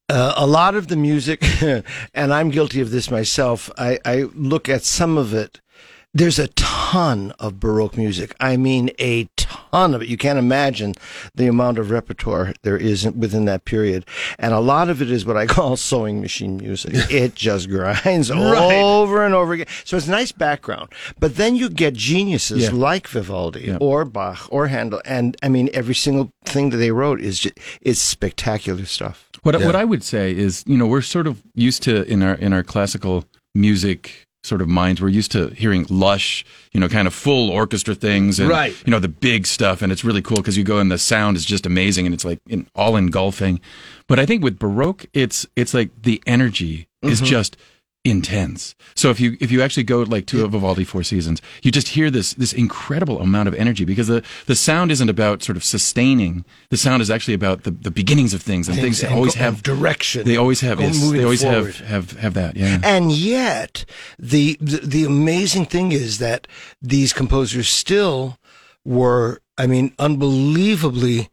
[0.10, 1.44] uh, a lot of the music,
[2.14, 3.70] and I'm guilty of this myself.
[3.78, 5.60] I, I look at some of it.
[6.14, 8.34] There's a ton of Baroque music.
[8.40, 10.08] I mean, a ton of it.
[10.08, 10.94] You can't imagine
[11.36, 14.06] the amount of repertoire there is within that period.
[14.40, 16.94] And a lot of it is what I call sewing machine music.
[17.12, 18.82] It just grinds Right.
[18.82, 19.68] over and over again.
[19.84, 20.90] So it's nice background.
[21.20, 22.72] But then you get geniuses Yeah.
[22.72, 23.78] like Vivaldi Yeah.
[23.80, 25.02] or Bach or Handel.
[25.06, 29.30] And I mean, every single thing that they wrote is just, is spectacular stuff.
[29.44, 32.34] What what I would say is, you know, we're sort of used to in our
[32.36, 33.24] in our classical
[33.54, 35.02] music sort of minds.
[35.02, 38.74] We're used to hearing lush, you know, kind of full orchestra things and, Right.
[38.86, 39.82] you know, the big stuff.
[39.82, 42.26] And it's really cool because you go and the sound is just amazing and it's
[42.26, 43.60] like in, all engulfing.
[44.08, 47.26] But I think with Baroque, it's, it's like the energy is Mhm.
[47.26, 47.58] just
[48.10, 48.76] intense.
[48.96, 51.90] So if you if you actually go like to a Vivaldi Four Seasons, you just
[51.90, 55.64] hear this this incredible amount of energy because the the sound isn't about sort of
[55.64, 56.46] sustaining.
[56.70, 59.42] The sound is actually about the, the beginnings of things and Things things, always go-
[59.42, 60.26] have direction.
[60.26, 61.76] They always have yes, they always forward.
[61.76, 62.56] have have have that.
[62.56, 62.80] Yeah.
[62.84, 63.86] And yet,
[64.18, 66.48] the, the the amazing thing is that
[66.82, 68.38] these composers still
[68.86, 71.30] were, I mean, unbelievably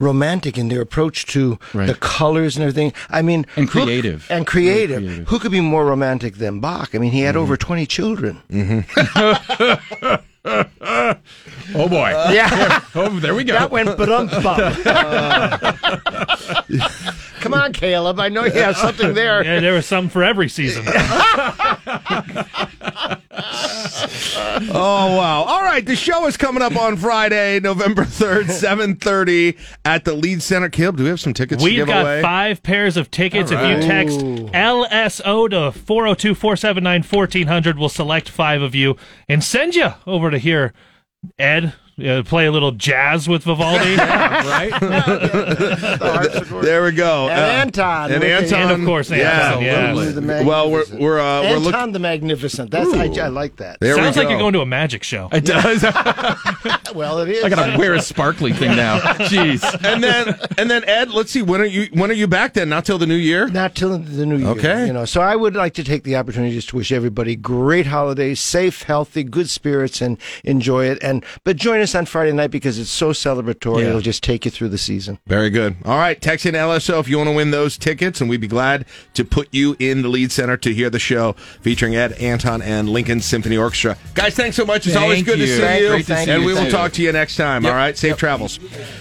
[0.00, 1.88] romantic in their approach to Right.
[1.88, 2.92] the colors and everything.
[3.10, 4.26] I mean, And who- creative.
[4.30, 5.26] and creative.
[5.28, 6.94] Who could be more romantic than Bach?
[6.94, 7.42] I mean, he had mm-hmm.
[7.42, 8.40] over twenty children.
[8.50, 10.14] Mm-hmm.
[11.74, 12.10] oh boy.
[12.30, 12.80] Yeah.
[12.94, 13.54] oh, there we go.
[13.54, 14.28] That went ba-dum
[17.40, 18.20] Come on, Caleb.
[18.20, 19.42] I know you have something there.
[19.44, 20.86] Yeah, there was some for every season.
[24.70, 25.44] Oh wow!
[25.44, 30.14] All right, the show is coming up on Friday, November third, seven thirty at the
[30.14, 30.68] Lied Center.
[30.68, 32.22] Caleb, do we have some tickets to We've give got away?
[32.22, 33.52] five pairs of tickets.
[33.52, 38.96] All If you text LSO to 402 479 1400, we'll select five of you
[39.28, 40.72] and send you over to here,
[41.38, 43.96] Ed uh, play a little jazz with Vivaldi.
[43.96, 44.72] right?
[46.62, 47.28] there we go.
[47.28, 48.12] And Uh, Anton.
[48.12, 49.96] and Anton, And of course, Anton, yes.
[49.98, 50.44] Absolutely.
[50.44, 51.92] Well, we're we're uh, we're Anton looking.
[51.92, 52.70] the Magnificent.
[52.70, 53.80] That's I, I like that.
[53.80, 55.28] There we Sounds like you're going to a magic show.
[55.32, 55.84] It does.
[56.94, 57.44] Well, it is.
[57.44, 58.98] I gotta wear a sparkly thing now.
[58.98, 59.62] Jeez.
[59.84, 62.70] and then and then Ed, let's see when are you when are you back then?
[62.70, 63.46] Not till the new year.
[63.48, 64.48] Not till the new year.
[64.48, 64.86] Okay.
[64.86, 67.86] You know, so I would like to take the opportunity just to wish everybody great
[67.86, 70.98] holidays, safe, healthy, good spirits, and enjoy it.
[71.02, 73.82] And but join us on Friday night because it's so celebratory.
[73.82, 73.88] Yeah.
[73.88, 75.18] It'll just take you through the season.
[75.26, 75.76] Very good.
[75.84, 78.48] All right, text in LSO if you want to win those tickets, and we'd be
[78.48, 78.84] glad
[79.14, 82.88] to put you in the Lied Center to hear the show featuring Ed, Anton, and
[82.88, 83.96] Lincoln Symphony Orchestra.
[84.14, 84.86] Guys, thanks so much.
[84.86, 86.46] It's always Thank good to see Thank- you, great to see and you.
[86.46, 87.64] we will Thank talk to you next time.
[87.64, 87.72] Yep.
[87.72, 88.58] All right, safe travels.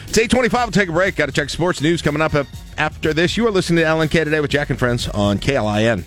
[0.07, 0.65] It's eight twenty-five.
[0.67, 1.15] We'll take a break.
[1.15, 2.33] Got to check sports news coming up
[2.77, 3.35] after this.
[3.37, 6.03] You are listening to LNK today with Jack and Friends on KLIN.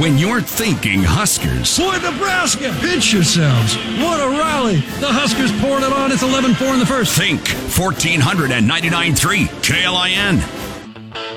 [0.00, 3.76] When you're thinking Huskers, Boy, Nebraska, pinch yourselves.
[4.00, 4.76] What a rally.
[5.00, 6.12] The Huskers poured it on.
[6.12, 7.16] It's 11 4 in the first.
[7.16, 10.40] think 1499.3 KLIN.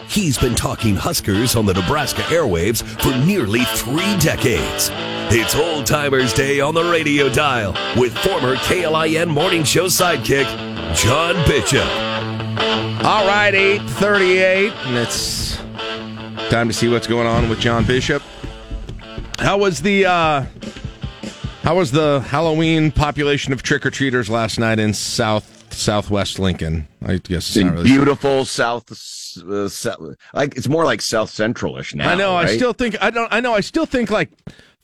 [0.10, 4.89] He's been talking Huskers on the Nebraska airwaves for nearly three decades.
[5.35, 10.45] It's Old Timers Day on the radio dial with former KLIN morning show sidekick,
[10.95, 11.88] John Bishop.
[13.03, 15.57] All right, eight thirty-eight, and it's
[16.51, 18.22] time to see what's going on with John Bishop.
[19.39, 20.45] How was the uh,
[21.64, 26.88] how was the Halloween population of trick or treaters last night in South Southwest Lincoln?
[27.06, 27.84] I guess it's really.
[27.84, 32.10] beautiful south, uh, south, like it's more like south centralish now.
[32.11, 32.35] I know.
[32.35, 33.31] I still think I don't.
[33.34, 33.53] I know.
[33.53, 34.30] I still think like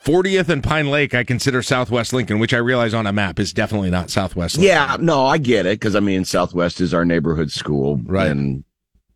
[0.03, 1.13] 40th and Pine Lake.
[1.13, 4.57] I consider Southwest Lincoln, which I realize on a map is definitely not Southwest.
[4.57, 4.69] Lincoln.
[4.69, 8.31] Yeah, no, I get it because I mean Southwest is our neighborhood school, Right.
[8.31, 8.63] And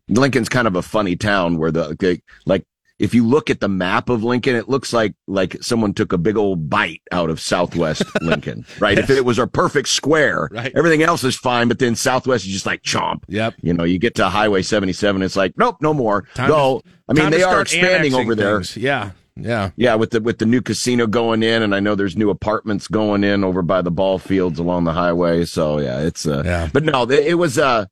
[0.08, 2.64] Lincoln's kind of a funny town where the- like
[3.04, 6.18] if you look at the map of Lincoln, it looks like like someone took a
[6.18, 8.98] big old bite out of Southwest Lincoln, right?
[8.98, 10.72] If it was a perfect square, Right.
[10.74, 13.22] everything else is fine, but then Southwest is just like chomp.
[13.28, 13.54] Yep.
[13.62, 16.22] You know, you get to Highway 77, it's like nope, no more.
[16.34, 16.80] Time Go.
[16.80, 18.56] to- I mean, they are expanding over there.
[18.58, 18.76] things.
[18.78, 19.10] Yeah.
[19.36, 19.70] Yeah.
[19.76, 22.86] Yeah, with the with the new casino going in, and I know there's new apartments
[22.88, 25.44] going in over by the ball fields along the highway.
[25.44, 26.68] So yeah, it's uh, Yeah.
[26.72, 27.86] But no, it, it was uh,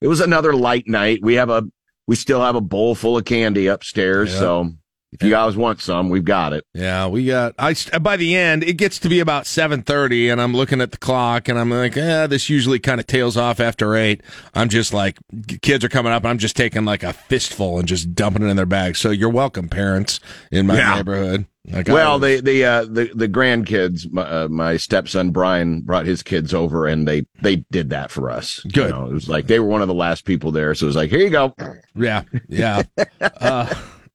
[0.00, 1.18] it was another light night.
[1.20, 1.64] We have a
[2.06, 4.32] we still have a bowl full of candy upstairs.
[4.38, 4.72] So
[5.14, 6.64] if you guys want some, we've got it.
[6.74, 7.54] Yeah, we got.
[7.58, 10.90] I by the end, it gets to be about seven thirty, and I'm looking at
[10.90, 14.22] the clock, and I'm like, eh, this usually kind of tails off after eight.
[14.54, 15.18] I'm just like,
[15.62, 16.24] kids are coming up.
[16.24, 18.98] And I'm just taking like a fistful and just dumping it in their bags.
[18.98, 20.20] So you're welcome, parents
[20.50, 20.96] in my Yeah.
[20.96, 21.46] neighborhood.
[21.70, 26.22] Like well, the the uh, the the grandkids, my, uh, my stepson Brian brought his
[26.22, 28.60] kids over, and they they did that for us.
[28.70, 28.90] Good.
[28.90, 30.88] You know, it was like they were one of the last people there, so it
[30.88, 31.54] was like, here you go.
[31.94, 32.82] Yeah, yeah.
[33.40, 33.74] uh,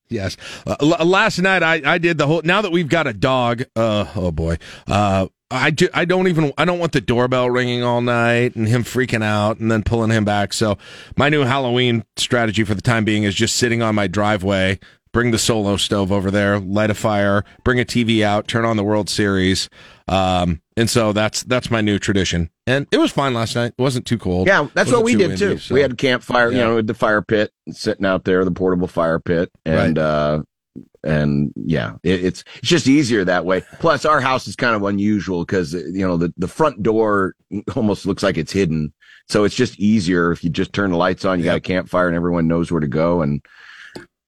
[0.10, 0.38] yes.
[0.65, 2.41] Uh, l- last night I, I did the whole.
[2.44, 4.57] Now that we've got a dog, uh, oh boy.
[4.88, 8.68] Uh, I, do, I don't even I don't want the doorbell ringing all night and
[8.68, 10.53] him freaking out and then pulling him back.
[10.53, 10.77] So
[11.18, 14.80] my new Halloween strategy for the time being is just sitting on my driveway,
[15.11, 18.77] bring the solo stove over there, light a fire, bring a TV out, turn on
[18.77, 19.69] the World Series.
[20.07, 22.49] Um, and so that's that's my new tradition.
[22.65, 23.73] And it was fine last night.
[23.77, 24.47] It wasn't too cold.
[24.47, 25.57] Yeah, that's what we did windy, too.
[25.57, 28.51] so- We had a campfire, you know, with the fire pit sitting out there, the
[28.51, 30.41] portable fire pit, and uh,
[31.03, 33.61] and yeah, it, it's it's just easier that way.
[33.80, 37.35] Plus, our house is kind of unusual because you know the the front door
[37.76, 38.93] almost looks like it's hidden,
[39.27, 41.39] so it's just easier if you just turn the lights on.
[41.39, 43.41] You got a campfire, and everyone knows where to go, and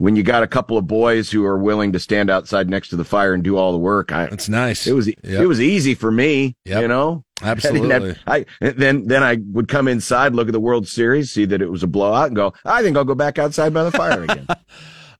[0.01, 2.95] when you got a couple of boys who are willing to stand outside next to
[2.95, 4.87] the fire and do all the work, I, That's nice.
[4.87, 5.17] it was Yep.
[5.23, 6.55] it was easy for me.
[6.65, 6.81] Yep.
[6.81, 8.15] You know, I didn't have- Absolutely.
[8.27, 11.69] I, then then I would come inside, look at the World Series, see that it
[11.69, 12.53] was a blowout, and go.
[12.65, 14.47] I think I'll go back outside by the fire again.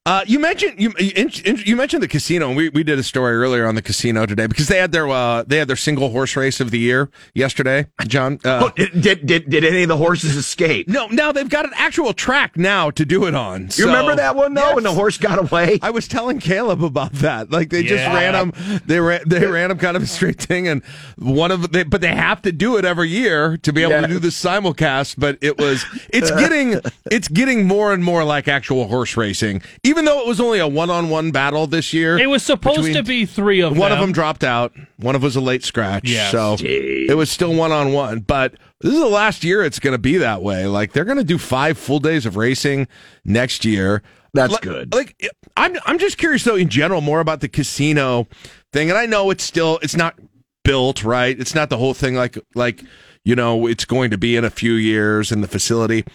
[0.04, 1.30] Uh, you mentioned you you,
[1.64, 2.48] you mentioned the casino.
[2.48, 5.08] and We we did a story earlier on the casino today because they had their
[5.08, 7.86] uh, they had their single horse race of the year yesterday.
[8.08, 10.88] John, uh, Oh, did, did did any of the horses escape?
[10.88, 13.70] no, now they've got an actual track now to do it on.
[13.76, 15.78] You remember that one though, when the horse got away?
[15.84, 17.52] I was telling Caleb about that.
[17.52, 18.82] Like they just ran them.
[18.88, 19.22] They ran.
[19.28, 20.84] They ran them kind of a straight thing, and
[21.20, 24.08] one of they, but they have to do it every year to be able to
[24.08, 25.18] do the simulcast.
[25.20, 25.86] But it was.
[26.10, 26.82] It's getting.
[27.12, 29.62] It's getting more and more like actual horse racing,
[29.92, 32.18] even though it was only a one-on-one battle this year.
[32.18, 33.80] It was supposed to be three of them.
[33.80, 34.00] One them.
[34.00, 34.74] of them dropped out.
[34.98, 36.10] One of them was a late scratch.
[36.10, 36.32] Yes.
[36.32, 38.20] So it was still one on one.
[38.22, 40.66] But this is the last year it's going to be that way.
[40.66, 42.88] Like they're going to do five full days of racing
[43.24, 44.02] next year.
[44.34, 44.94] That's Like- good.
[44.94, 48.28] Like I'm, I'm just curious though in general more about the casino
[48.74, 48.90] thing.
[48.90, 50.18] And I know it's still, it's not
[50.64, 51.40] built right.
[51.40, 52.82] It's not the whole thing like, like
[53.24, 56.06] you know, it's going to be in a few years in the facility.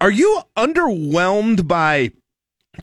[0.00, 2.12] Are you underwhelmed by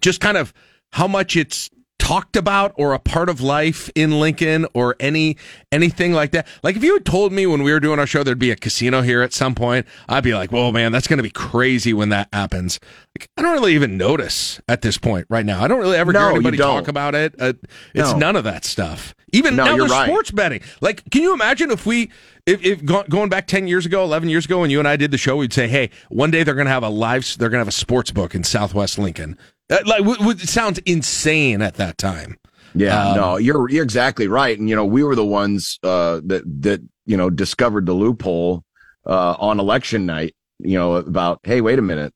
[0.01, 0.53] just kind of
[0.91, 5.37] how much it's talked about or a part of life in Lincoln or any
[5.71, 6.45] anything like that.
[6.61, 8.55] Like if you had told me when we were doing our show there'd be a
[8.55, 11.93] casino here at some point, I'd be like, "Whoa, man, that's going to be crazy
[11.93, 12.79] when that happens."
[13.17, 15.63] Like I don't really even notice at this point right now.
[15.63, 17.33] I don't really ever No, hear anybody talk about it.
[17.39, 17.53] Uh,
[17.95, 18.17] it's No.
[18.17, 19.15] none of that stuff.
[19.33, 20.07] Even No, now, you're right.
[20.07, 20.61] sports betting.
[20.81, 22.09] Like, can you imagine if we,
[22.45, 24.95] if, if go, going back ten years ago, eleven years ago, when you and I
[24.95, 27.49] did the show, we'd say, "Hey, one day they're going to have a live, they're
[27.49, 29.37] going to have a sports book in Southwest Lincoln."
[29.69, 32.37] Uh, like, w- w- it sounds insane at that time.
[32.75, 34.57] Yeah, Um, no, you're you're exactly right.
[34.57, 38.63] And you know, we were the ones uh, that that you know discovered the loophole
[39.07, 40.35] uh, on election night.
[40.59, 42.13] You know, about hey, wait a minute,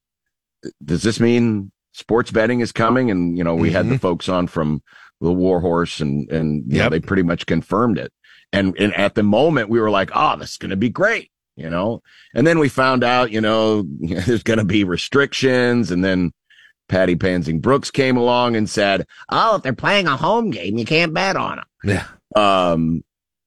[0.83, 3.09] does this mean sports betting is coming?
[3.09, 4.81] And you know, we had the folks on from
[5.21, 8.13] the WarHorse, and and you know, they pretty much confirmed it.
[8.51, 11.31] And and at the moment, we were like, oh, this is going to be great.
[11.55, 12.01] You know,
[12.33, 16.31] and then we found out, you know, there's going to be restrictions, and then
[16.87, 20.85] Patty Pansing Brooks came along and said, "Oh, if they're playing a home game, you
[20.85, 22.05] can't bet on them." Yeah.
[22.35, 23.03] Um,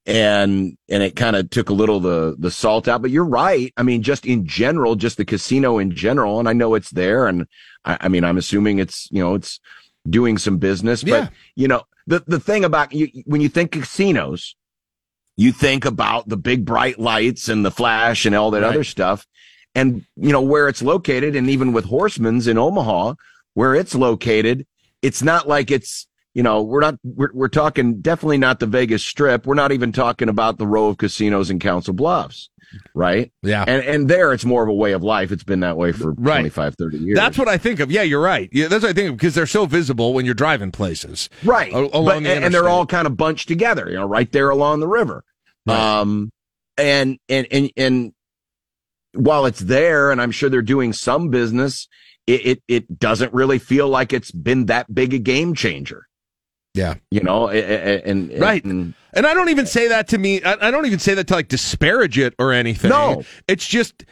[0.07, 3.03] and and it kind of took a little the the salt out.
[3.03, 3.73] But you're right.
[3.77, 7.27] I mean, just in general, just the casino in general, and I know it's there,
[7.27, 7.47] and
[7.85, 9.61] I, I mean, I'm assuming it's you know it's
[10.09, 11.03] doing some business.
[11.03, 11.21] Yeah.
[11.21, 14.57] But you know, the the thing about you when you think casinos,
[15.37, 18.71] you think about the big bright lights and the flash and all that Right.
[18.71, 19.27] other stuff.
[19.75, 23.15] And, you know, where it's located, and even with Horsemen's in Omaha,
[23.55, 24.67] where it's located,
[25.01, 29.05] it's not like it's, you know, we're not, we're, we're talking definitely not the Vegas
[29.05, 29.47] Strip.
[29.47, 32.49] We're not even talking about the row of casinos in Council Bluffs,
[32.95, 33.31] right?
[33.43, 33.65] Yeah.
[33.67, 35.31] And, and there it's more of a way of life.
[35.31, 36.39] It's been that way for Right.
[36.41, 37.17] 25, 30 years.
[37.17, 37.91] That's what I think of.
[37.91, 38.49] Yeah, you're right.
[38.53, 41.29] Yeah, that's what I think of because they're so visible when you're driving places.
[41.45, 41.73] Right.
[41.73, 44.31] A- along But- the and, and they're all kind of bunched together, you know, right
[44.33, 45.25] there along the river.
[45.69, 46.31] Um,
[46.79, 48.13] and, and, and, and
[49.15, 51.87] while it's there and I'm sure they're doing some business,
[52.27, 56.07] it, it, it doesn't really feel like it's been that big a game changer,
[56.75, 56.95] Yeah.
[57.11, 58.65] you know, and, and Right.
[58.65, 60.43] and- And I don't even say that to me.
[60.43, 62.89] I, I don't even say that to like disparage it or anything.
[62.91, 63.25] No.
[63.47, 64.05] It's just,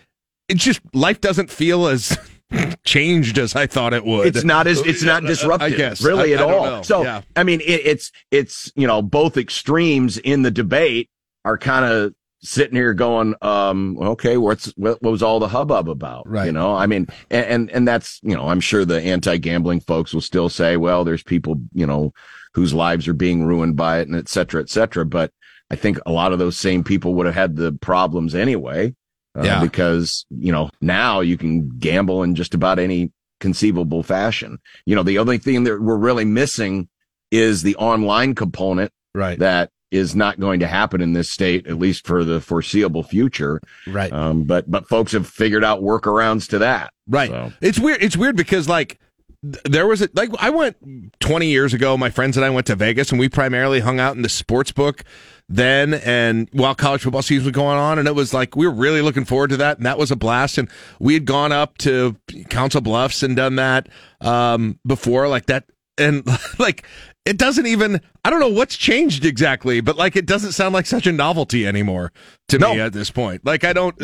[0.49, 2.19] it's just life doesn't feel as
[2.85, 4.27] changed as I thought it would.
[4.27, 6.65] It's not as it's not disruptive, I guess really I- at I all.
[6.66, 6.82] know.
[6.82, 7.23] So yeah.
[7.37, 11.09] I mean, it, it's it's you know both extremes in the debate
[11.45, 12.12] are kind of
[12.43, 16.28] sitting here going, um, okay, what's what, what was all the hubbub about?
[16.28, 16.47] Right.
[16.47, 20.12] You know, I mean, and, and and that's you know, I'm sure the anti-gambling folks
[20.12, 22.12] will still say, well, there's people you know
[22.55, 25.05] whose lives are being ruined by it, and et cetera, et cetera.
[25.06, 25.32] But
[25.70, 28.94] I think a lot of those same people would have had the problems anyway.
[29.39, 29.60] Uh, Yeah.
[29.62, 34.59] Because, you know, now you can gamble in just about any conceivable fashion.
[34.85, 36.89] You know, the only thing that we're really missing
[37.31, 39.39] is the online component right.
[39.39, 43.60] that is not going to happen in this state, at least for the foreseeable future.
[43.86, 44.12] Right.
[44.12, 46.93] Um, but, but folks have figured out workarounds to that.
[47.09, 47.31] Right.
[47.31, 48.02] So- It's weird.
[48.02, 48.98] It's weird because like
[49.42, 50.76] there was a like I went
[51.20, 51.96] 20 years ago.
[51.96, 54.70] My friends and I went to Vegas, and we primarily hung out in the sports
[54.72, 55.02] book
[55.48, 55.94] then.
[55.94, 59.00] And while college football season was going on, and it was like we were really
[59.00, 60.58] looking forward to that, and that was a blast.
[60.58, 60.68] And
[60.98, 62.16] we had gone up to
[62.50, 63.88] Council Bluffs and done that
[64.20, 65.64] um, before, like that,
[65.96, 66.26] and
[66.58, 66.84] like.
[67.26, 70.86] It doesn't even, I don't know what's changed exactly, but like it doesn't sound like
[70.86, 72.12] such a novelty anymore
[72.48, 72.72] to No.
[72.72, 73.44] me at this point.
[73.44, 73.94] Like I don't,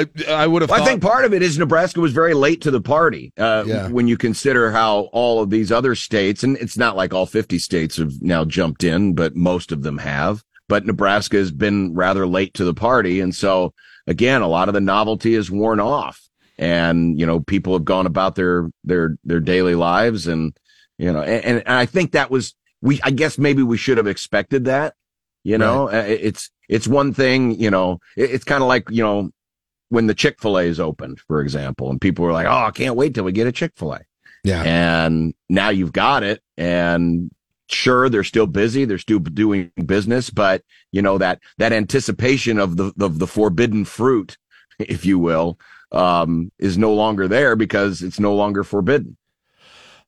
[0.00, 0.82] I, I would have Well.
[0.82, 3.32] I think part of it is Nebraska was very late to the party.
[3.38, 3.88] Uh, Yeah.
[3.88, 7.58] When you consider how all of these other states, and it's not like all 50
[7.58, 10.42] states have now jumped in, but most of them have.
[10.68, 13.20] But Nebraska has been rather late to the party.
[13.20, 13.72] And so
[14.06, 16.20] again, a lot of the novelty is worn off
[16.58, 20.56] and, you know, people have gone about their, their, their daily lives and,
[20.98, 23.00] You know, and, and I think that was we.
[23.02, 24.94] I guess maybe we should have expected that.
[25.42, 27.58] You know, Uh, it's it's one thing.
[27.60, 29.30] You know, it's kind of like you know
[29.88, 32.70] when the Chick Fil A is opened, for example, and people were like, "Oh, I
[32.70, 34.00] can't wait till we get a Chick Fil A."
[34.42, 34.62] Yeah.
[34.62, 37.30] And now you've got it, and
[37.68, 40.62] sure, they're still busy, they're still doing business, but
[40.92, 44.36] you know that that anticipation of the of the forbidden fruit,
[44.78, 45.58] if you will,
[45.92, 49.16] um, is no longer there because it's no longer forbidden.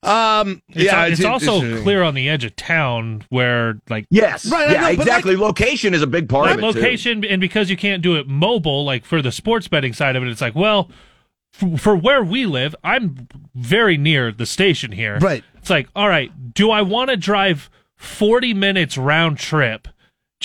[0.03, 4.07] Um, It's, yeah, it's, it's- also it's- clear on the edge of town where, like,
[4.11, 5.37] Yes, Right, yeah, know, but exactly.
[5.37, 6.73] location is a big part like of it.
[6.75, 6.79] too.
[6.81, 10.23] location, and because you can't do it mobile, like for the sports betting side of
[10.23, 10.91] it, it's like, well,
[11.61, 15.19] f- for where we live, I'm very near the station here.
[15.19, 15.43] Right.
[15.57, 19.89] It's like, all right, do I want to drive 40 minutes round trip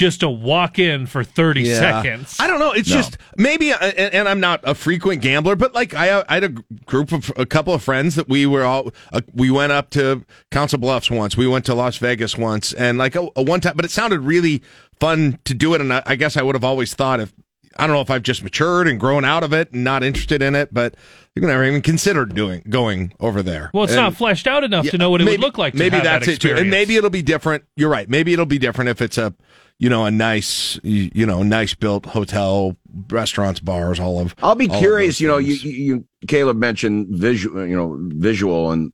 [0.02, 1.80] just to walk in for 30 Yeah.
[1.80, 2.36] seconds?
[2.40, 2.72] I don't know.
[2.72, 2.96] It's No.
[2.96, 6.44] just maybe, uh, and, and I'm not a frequent gambler, but like I, I had
[6.44, 6.50] a
[6.86, 10.26] group of a couple of friends that we were all uh, we went up to
[10.50, 13.74] Council Bluffs once, we went to Las Vegas once, and like a, a one time,
[13.76, 14.64] but it sounded really
[15.00, 17.32] fun to do it, and I, I guess I would have always thought if
[17.78, 20.42] I don't know if I've just matured and grown out of it and not interested
[20.42, 20.96] in it, but
[21.36, 23.72] you've never even considered doing going over there.
[23.74, 25.58] Well, it's And- not fleshed out enough Yeah, to know what it maybe- would look
[25.58, 25.74] like.
[25.74, 27.64] To maybe have that's that it too, and maybe it'll be different.
[27.76, 28.10] You're right.
[28.10, 29.34] Maybe it'll be different if it's a,
[29.80, 32.76] you know, a nice, you, you know, nice built hotel,
[33.10, 34.36] restaurants, bars, all of.
[34.44, 35.20] I'll be curious.
[35.22, 38.92] You know, you, you Caleb mentioned visual, you know, visual and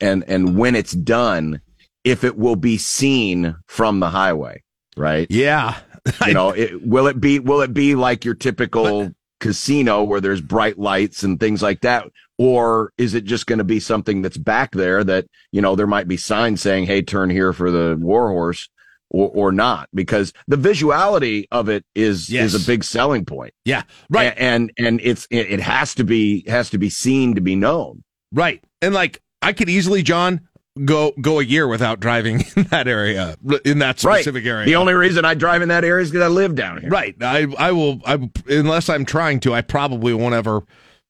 [0.00, 1.60] and and when it's done,
[2.04, 4.62] if it will be seen from the highway,
[4.96, 5.26] right?
[5.30, 5.76] Yeah.
[6.26, 9.10] You know, it, will it be will it be like your typical
[9.40, 12.06] casino where there's bright lights and things like that,
[12.38, 15.86] or is it just going to be something that's back there that you know there
[15.86, 18.68] might be signs saying, "Hey, turn here for the warhorse."
[19.10, 22.52] Or, or not because the visuality of it is Yes.
[22.52, 23.52] is a big selling point.
[23.64, 24.32] Yeah, right.
[24.32, 27.54] A- and and it's it, it has to be has to be seen to be
[27.54, 28.02] known.
[28.32, 28.64] Right.
[28.82, 30.48] And like I could easily, John,
[30.82, 34.50] go go a year without driving in that area, in that specific right.
[34.50, 34.66] area.
[34.66, 36.90] The only reason I drive in that area is because I live down here.
[36.90, 37.14] Right.
[37.20, 40.62] I I will I unless I'm trying to, I probably won't ever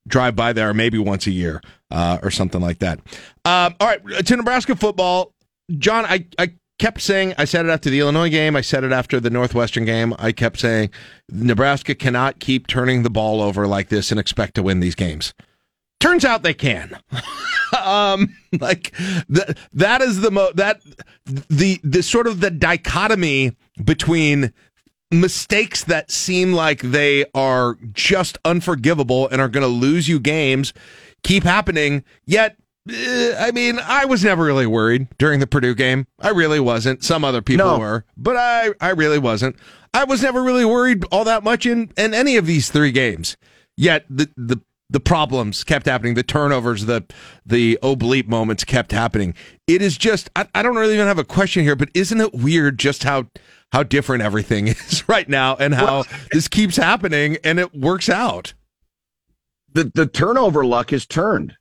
[0.07, 2.99] drive by there maybe once a year uh, or something like that.
[3.45, 5.33] Um, all right, to Nebraska football,
[5.79, 8.93] John, I I kept saying I said it after the Illinois game, I said it
[8.93, 10.15] after the Northwestern game.
[10.19, 10.91] I kept saying
[11.31, 15.33] Nebraska cannot keep turning the ball over like this and expect to win these games.
[16.05, 16.99] Turns out they can.
[17.83, 18.29] um
[18.61, 18.93] like
[19.29, 20.81] that that is the mo that
[21.49, 24.53] the the sort of the dichotomy between
[25.11, 30.73] mistakes that seem like they are just unforgivable and are going to lose you games
[31.23, 32.57] keep happening yet
[32.89, 36.07] eh, I mean, I was never really worried during the Purdue game.
[36.21, 37.03] I really wasn't.
[37.03, 37.79] Some other people No.
[37.79, 39.57] were, but I, I really wasn't.
[39.95, 43.37] I was never really worried all that much in, in any of these three games.
[43.77, 44.61] Yet the, the,
[44.95, 46.15] the problems kept happening.
[46.15, 47.05] The turnovers, the,
[47.45, 49.35] the oblique moments kept happening.
[49.67, 52.33] It is just, I, I don't really even have a question here, but isn't it
[52.33, 53.27] weird just how,
[53.73, 58.55] how different everything is right now and how this keeps happening and it works out?
[59.73, 61.57] The the turnover luck has turned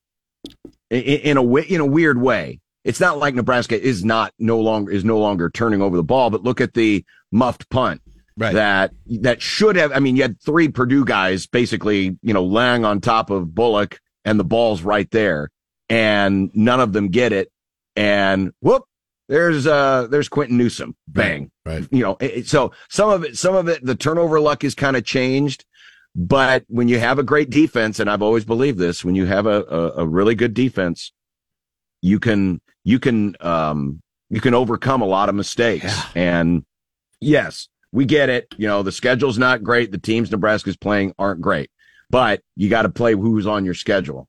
[0.92, 2.60] in, in a way, in a weird way.
[2.84, 6.30] It's not like Nebraska is not no longer is no longer turning over the ball,
[6.30, 8.04] but look at the muffed punt.
[8.38, 8.54] Right.
[8.54, 8.92] That
[9.22, 13.02] that should have I mean, you had three Purdue guys basically, you know, laying on
[13.02, 15.50] top of Bullock and the ball's right there.
[15.90, 17.52] And none of them get it.
[17.96, 18.86] And whoop,
[19.30, 20.96] there's uh there's Quinton Newsome.
[21.08, 21.52] Bang.
[21.66, 21.88] Right.
[21.92, 24.98] You know, it, so some of it some of it the turnover luck is kind
[24.98, 25.66] of changed.
[26.16, 29.48] But when you have a great defense, and I've always believed this, when you have
[29.48, 31.12] a, a, a really good defense,
[32.02, 36.00] you can you can um you can overcome a lot of mistakes.
[36.16, 36.66] And
[37.20, 38.48] yes, we get it.
[38.58, 39.92] You know, the schedule's not great.
[39.92, 41.70] The teams Nebraska's playing aren't great,
[42.10, 44.28] but you got to play who's on your schedule.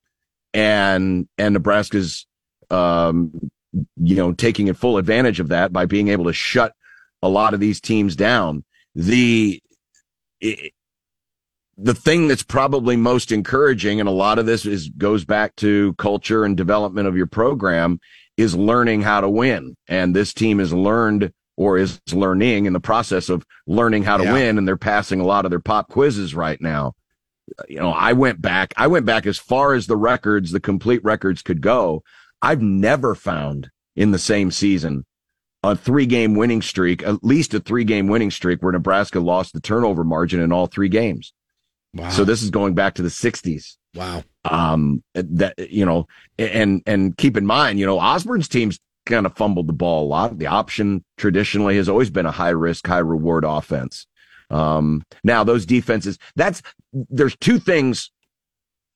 [0.52, 2.26] And and Nebraska's
[2.70, 3.50] um
[3.96, 6.74] you know taking full advantage of that by being able to shut
[7.22, 8.64] a lot of these teams down.
[8.94, 9.60] The
[10.40, 10.72] it,
[11.76, 15.94] the thing that's probably most encouraging, and a lot of this is goes back to
[15.94, 17.98] culture and development of your program,
[18.36, 19.74] is learning how to win.
[19.88, 24.24] And this team has learned or is learning in the process of learning how to
[24.24, 24.32] Yeah.
[24.32, 26.92] win, and they're passing a lot of their pop quizzes right now.
[27.68, 31.04] You know, I went back, I went back as far as the records, the complete
[31.04, 32.02] records could go.
[32.42, 35.04] I've never found in the same season
[35.62, 39.52] a three game winning streak, at least a three game winning streak where Nebraska lost
[39.54, 41.32] the turnover margin in all three games.
[41.94, 42.10] Wow.
[42.10, 43.76] So this is going back to the 60s.
[43.94, 44.24] Wow.
[44.44, 46.06] Um, that, you know,
[46.38, 50.08] and, and keep in mind, you know, Osborne's teams kind of fumbled the ball a
[50.08, 50.38] lot.
[50.38, 54.06] The option traditionally has always been a high risk, high reward offense.
[54.50, 56.62] Um, now those defenses, that's,
[56.92, 58.10] there's two things,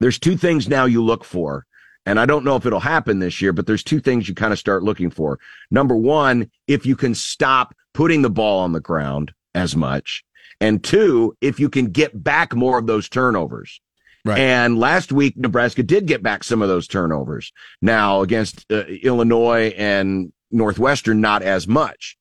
[0.00, 1.66] there's two things now you look for
[2.08, 4.50] and I don't know if it'll happen this year, but there's two things you kind
[4.50, 5.38] of start looking for.
[5.70, 10.24] Number one, if you can stop putting the ball on the ground as much.
[10.58, 13.82] And two, if you can get back more of those turnovers.
[14.24, 14.38] Right.
[14.38, 17.52] And last week, Nebraska did get back some of those turnovers.
[17.80, 22.16] Now against uh, Illinois and Northwestern, not as much.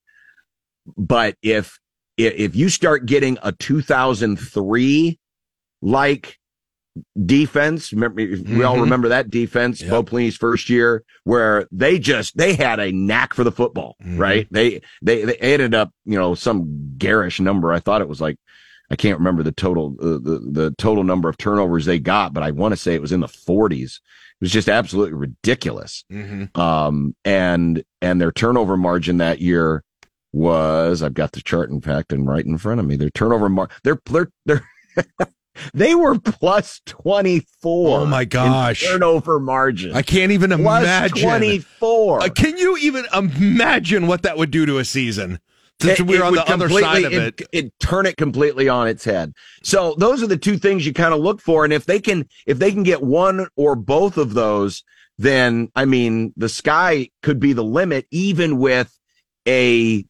[0.95, 1.79] But if,
[2.17, 5.19] if, you start getting a 2003
[5.81, 6.37] like
[7.25, 8.81] defense, remember, we all Mhm.
[8.81, 13.43] remember that defense, Bo Pelini's first year, where they just, they had a knack for
[13.43, 14.47] the football, right?
[14.49, 17.71] They, they, they ended up, you know, some garish number.
[17.71, 18.37] I thought it was like,
[18.89, 22.43] I can't remember the total, uh, the, the total number of turnovers they got, but
[22.43, 23.99] I want to say it was in the forties.
[24.39, 26.05] It was just absolutely ridiculous.
[26.11, 26.59] Mm-hmm.
[26.59, 29.83] Um, and, and their turnover margin that year
[30.31, 32.95] was, I've got the chart in fact and right in front of me.
[32.95, 34.63] Their turnover mar, they're, they're, they're,
[35.73, 37.99] they were plus 24.
[37.99, 38.83] Oh my gosh.
[38.83, 39.93] turnover margin.
[39.95, 41.23] I can't even Plus imagine.
[41.23, 42.21] 24.
[42.21, 45.39] Uh, can you even imagine what that would do to a season?
[45.79, 47.65] Since It- we're it on the other side of completely- it.
[47.65, 49.33] it turn it completely on its head.
[49.63, 52.25] So those are the two things you kind of look for, and if they can,
[52.47, 54.83] if they can get one or both of those,
[55.19, 58.97] then I mean, the sky could be the limit, even with
[59.47, 60.03] a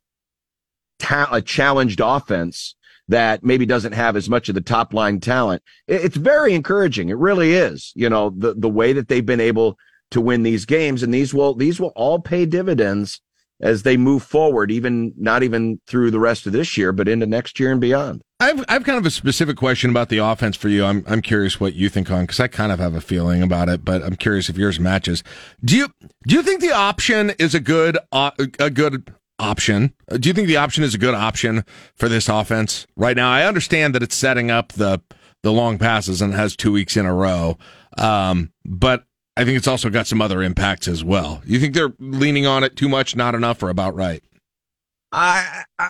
[0.99, 2.75] ta- a challenged offense
[3.09, 5.61] that maybe doesn't have as much of the top line talent.
[5.87, 7.09] It's very encouraging.
[7.09, 7.91] It really is.
[7.95, 9.77] You know, the the way that they've been able
[10.11, 13.19] to win these games, and these will these will all pay dividends
[13.59, 17.25] as they move forward, even not even through the rest of this year, but into
[17.25, 18.21] next year and beyond.
[18.39, 20.85] I've I've kind of a specific question about the offense for you.
[20.85, 23.67] I'm I'm curious what you think on because I kind of have a feeling about
[23.67, 25.23] it, but I'm curious if yours matches.
[25.65, 25.87] Do you
[26.27, 29.93] do you think the option is a good uh, a good option?
[30.07, 31.65] Do you think the option is a good option
[31.95, 33.31] for this offense right now?
[33.31, 35.01] I understand that it's setting up the
[35.41, 37.57] the long passes and has two weeks in a row,
[37.97, 39.06] um, but
[39.37, 41.43] I think it's also got some other impacts as well.
[41.45, 44.23] You think they're leaning on it too much, not enough, or about right?
[45.11, 45.89] I, I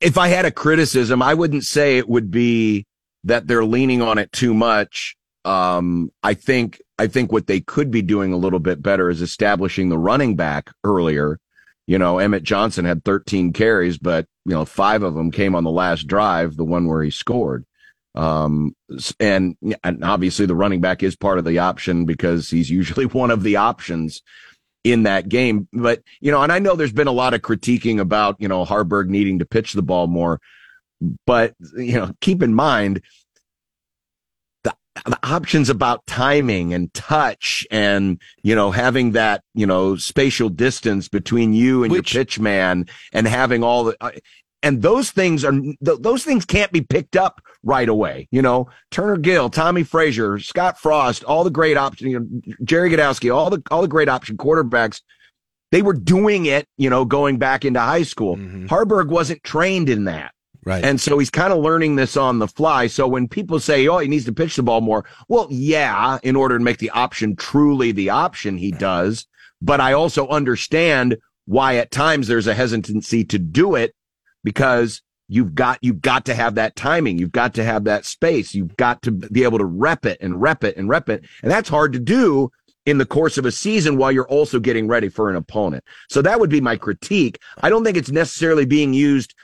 [0.00, 2.86] if I had a criticism, I wouldn't say it would be
[3.24, 5.14] that they're leaning on it too much.
[5.44, 9.20] Um, I think I think what they could be doing a little bit better is
[9.20, 11.38] establishing the running back earlier.
[11.86, 15.64] You know, Emmett Johnson had 13 carries, but you know, five of them came on
[15.64, 17.66] the last drive, the one where he scored.
[18.14, 18.74] Um,
[19.18, 23.30] and, and obviously the running back is part of the option because he's usually one
[23.30, 24.22] of the options
[24.84, 25.68] in that game.
[25.72, 28.64] But, you know, and I know there's been a lot of critiquing about, you know,
[28.64, 30.40] Haarberg needing to pitch the ball more.
[31.26, 33.02] But, you know, keep in mind
[34.64, 34.74] the,
[35.06, 41.08] the options about timing and touch and, you know, having that, you know, spatial distance
[41.08, 44.10] between you and your pitch man and having all the, uh,
[44.62, 48.28] and those things are, th- those things can't be picked up right away.
[48.30, 52.90] You know, Turner Gill, Tommie Frazier, Scott Frost, all the great option, you know, Gerry
[52.90, 55.00] Gdowski, all the, all the great option quarterbacks.
[55.72, 58.36] They were doing it, you know, going back into high school.
[58.36, 58.66] Mm-hmm.
[58.66, 60.32] Haarberg wasn't trained in that.
[60.64, 60.84] Right.
[60.84, 62.86] And so he's kind of learning this on the fly.
[62.86, 66.36] So when people say, oh, he needs to pitch the ball more, well, yeah, in
[66.36, 69.26] order to make the option truly the option, he does.
[69.62, 71.16] But I also understand
[71.46, 73.94] why at times there's a hesitancy to do it
[74.44, 77.18] because you've got, you've got to have that timing.
[77.18, 78.54] You've got to have that space.
[78.54, 81.24] You've got to be able to rep it and rep it and rep it.
[81.42, 82.50] And that's hard to do
[82.86, 85.84] in the course of a season while you're also getting ready for an opponent.
[86.08, 87.38] So that would be my critique.
[87.62, 89.34] I don't think it's necessarily being used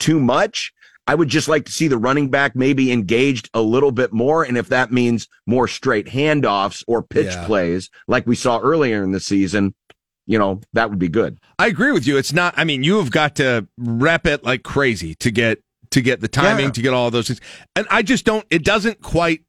[0.00, 0.72] too much.
[1.06, 4.42] I would just like to see the running back maybe engaged a little bit more.
[4.42, 7.46] And if that means more straight handoffs or pitch Yeah.
[7.46, 9.74] plays like we saw earlier in the season,
[10.26, 11.38] you know, that would be good.
[11.58, 12.16] I agree with you.
[12.18, 12.54] It's not.
[12.56, 16.28] I mean, you have got to rep it like crazy to get to get the
[16.28, 16.70] timing Yeah.
[16.72, 17.40] to get all those things.
[17.74, 18.44] And I just don't.
[18.50, 19.42] It doesn't quite.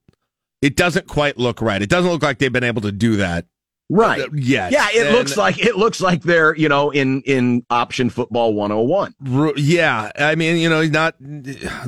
[0.62, 1.82] It doesn't quite look right.
[1.82, 3.46] It doesn't look like they've been able to do that
[3.90, 4.22] Right.
[4.22, 4.72] Uh, yet.
[4.74, 4.88] Yeah.
[4.94, 9.14] It And- looks like, it looks like they're, you know, in, in option football 101.
[9.22, 11.16] Ru- Yeah, I mean, you know, not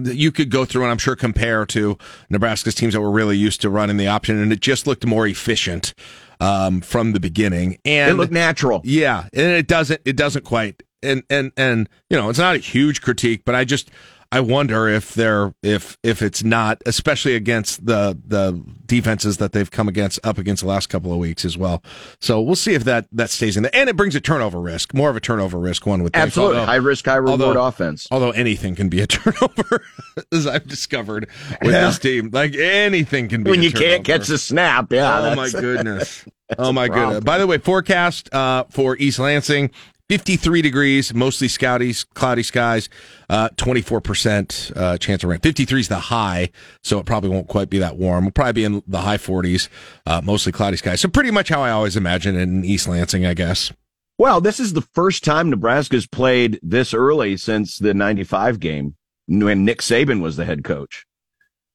[0.06, 1.98] you could go through and I'm sure compare to
[2.30, 5.28] Nebraska's teams that were really used to running the option, and it just looked more
[5.28, 5.94] efficient
[6.40, 7.78] um, from the beginning.
[7.86, 8.82] And It looked natural.
[8.84, 10.02] Yeah, and it doesn't.
[10.06, 10.84] It doesn't quite.
[11.02, 13.90] And and and you know, it's not a huge critique, but I just
[14.32, 19.70] I wonder if they're if if it's not, especially against the the defenses that they've
[19.72, 21.82] come against up against the last couple of weeks as well.
[22.22, 24.94] So we'll see if that that stays in there, and it brings a turnover risk,
[24.94, 25.88] more of a turnover risk.
[25.88, 26.16] One with.
[26.16, 26.58] Absolutely.
[26.58, 28.08] Although- high risk, high reward although- offense.
[28.12, 29.84] Although anything can be a turnover,
[30.32, 31.28] as I've discovered
[31.64, 31.88] with Yeah.
[31.88, 33.50] this team, like anything can be.
[33.50, 34.92] When you can't catch the snap.
[34.92, 35.32] Yeah.
[35.32, 36.24] Oh my goodness.
[36.60, 37.08] oh my problem.
[37.10, 37.24] goodness.
[37.24, 39.72] By the way, forecast uh, for East Lansing
[40.10, 42.90] 53 degrees, mostly cloudy, cloudy skies,
[43.30, 45.40] uh, 24% uh, chance of rain.
[45.40, 46.50] 53 is the high,
[46.84, 48.26] so it probably won't quite be that warm.
[48.26, 49.70] We'll probably be in the high 40s,
[50.08, 51.00] uh, mostly cloudy skies.
[51.02, 53.72] So pretty much how I always imagine it in East Lansing, I guess.
[54.18, 58.96] Well, this is the first time Nebraska's played this early since the 95 game
[59.28, 61.06] when Nick Saban was the head coach.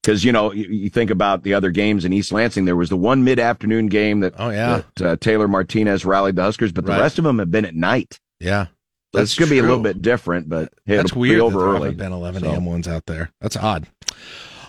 [0.03, 2.89] Because, you know, you, you think about the other games in East Lansing, there was
[2.89, 4.81] the one mid afternoon game that, oh, yeah.
[4.97, 6.99] that uh, Taylor Martinez rallied the Huskers, but the Right.
[7.01, 8.19] rest of them have been at night.
[8.45, 8.67] Yeah.
[9.13, 11.35] That's it's going to be a little bit different, but hey, That's weird.
[11.35, 11.93] be that over there early.
[11.95, 12.65] been 11 So- a.m.
[12.65, 13.31] ones out there.
[13.41, 13.87] That's odd.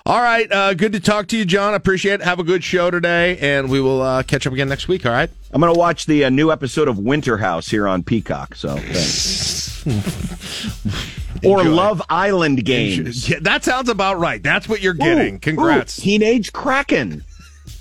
[0.05, 0.51] All right.
[0.53, 1.74] Uh, good to talk to you, John.
[1.74, 2.23] Appreciate it.
[2.23, 5.05] Have a good show today, and we will uh, catch up again next week.
[5.05, 5.28] All right.
[5.53, 8.55] I'm going to watch the uh, new episode of Winter House here on Peacock.
[8.55, 9.85] So thanks.
[11.44, 13.28] or Love Island games.
[13.28, 14.40] Yeah, that sounds about right.
[14.40, 15.36] That's what you're getting.
[15.36, 15.98] Ooh, Congrats.
[15.98, 17.24] ooh, Teenage Kraken.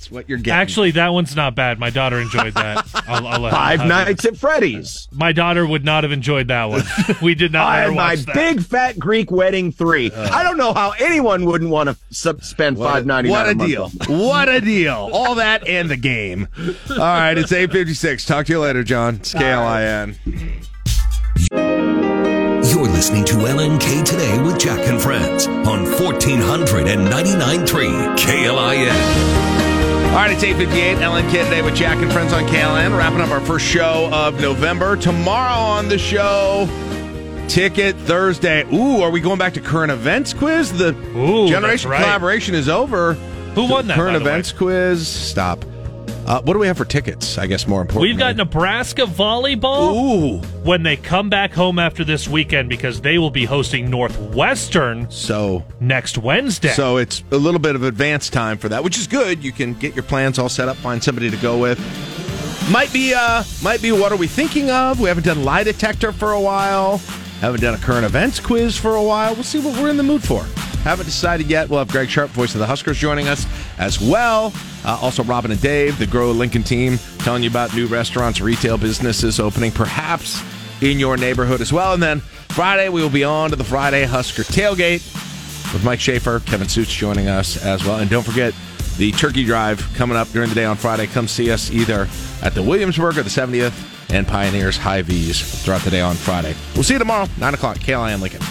[0.06, 0.54] That's what you're getting.
[0.54, 1.80] Actually, that one's not bad.
[1.80, 2.88] My daughter enjoyed that.
[3.08, 5.08] I'll, I'll let her Five have Nights at Freddy's.
[5.12, 6.84] My daughter would not have enjoyed that one.
[7.24, 8.36] we did not I her my that.
[8.36, 10.12] big fat Greek wedding three.
[10.12, 10.30] Uh.
[10.32, 13.58] I don't know how anyone wouldn't want to sub- spend What a- five ninety nine.
[13.58, 13.90] What a deal.
[14.08, 15.10] what a deal.
[15.12, 16.48] All that and the game.
[16.92, 18.26] All right, it's 856.
[18.26, 19.16] Talk to you later, John.
[19.16, 20.18] It's KLIN.
[21.52, 29.55] You're listening to LNK Today with Jack and Friends on 1499.3 KLIN.
[30.16, 31.00] All right, it's 858.
[31.00, 32.98] LNK today with Jack and Friends on KLN.
[32.98, 34.96] Wrapping up our first show of November.
[34.96, 36.70] Tomorrow on the show,
[37.50, 38.64] Ticket Thursday.
[38.74, 40.72] Ooh, are we going back to current events quiz?
[40.72, 42.02] The Ooh, Generation right.
[42.02, 43.16] Collaboration is over.
[43.56, 44.32] Who won that, Current the way?
[44.32, 45.06] events quiz.
[45.06, 45.66] Stop.
[46.26, 47.38] Uh, what do we have for tickets?
[47.38, 48.02] I guess more important.
[48.02, 50.38] We've got Nebraska volleyball Ooh.
[50.64, 55.64] when they come back home after this weekend because they will be hosting Northwestern So
[55.80, 56.70] next Wednesday.
[56.70, 59.44] So it's a little bit of advance time for that, which is good.
[59.44, 61.80] You can get your plans all set up, find somebody to go with.
[62.72, 65.00] Might be uh might be what are we thinking of?
[65.00, 66.98] We haven't done lie detector for a while.
[67.40, 69.36] Haven't done a current events quiz for a while.
[69.36, 70.44] We'll see what we're in the mood for.
[70.86, 71.68] Haven't decided yet.
[71.68, 73.48] We'll have Greg Sharpe, voice of the Huskers, joining us
[73.80, 74.54] as well.
[74.86, 78.78] Uh, also, Robin and Dave, the Grow Lincoln team, telling you about new restaurants, retail
[78.78, 80.44] businesses opening, perhaps
[80.84, 81.94] in your neighborhood as well.
[81.96, 85.02] And then Friday, we will be on to the Friday Husker tailgate
[85.74, 87.98] with Mike Schaefer, Kevin Suits joining us as well.
[87.98, 88.54] And don't forget
[88.98, 91.08] the turkey drive coming up during the day on Friday.
[91.08, 92.08] Come see us either
[92.44, 93.74] at the Williamsburg or the 70th
[94.14, 96.54] and Pioneers Hy-Vee's throughout the day on Friday.
[96.76, 98.42] We'll see you tomorrow, 9 o'clock, KLIN Lincoln.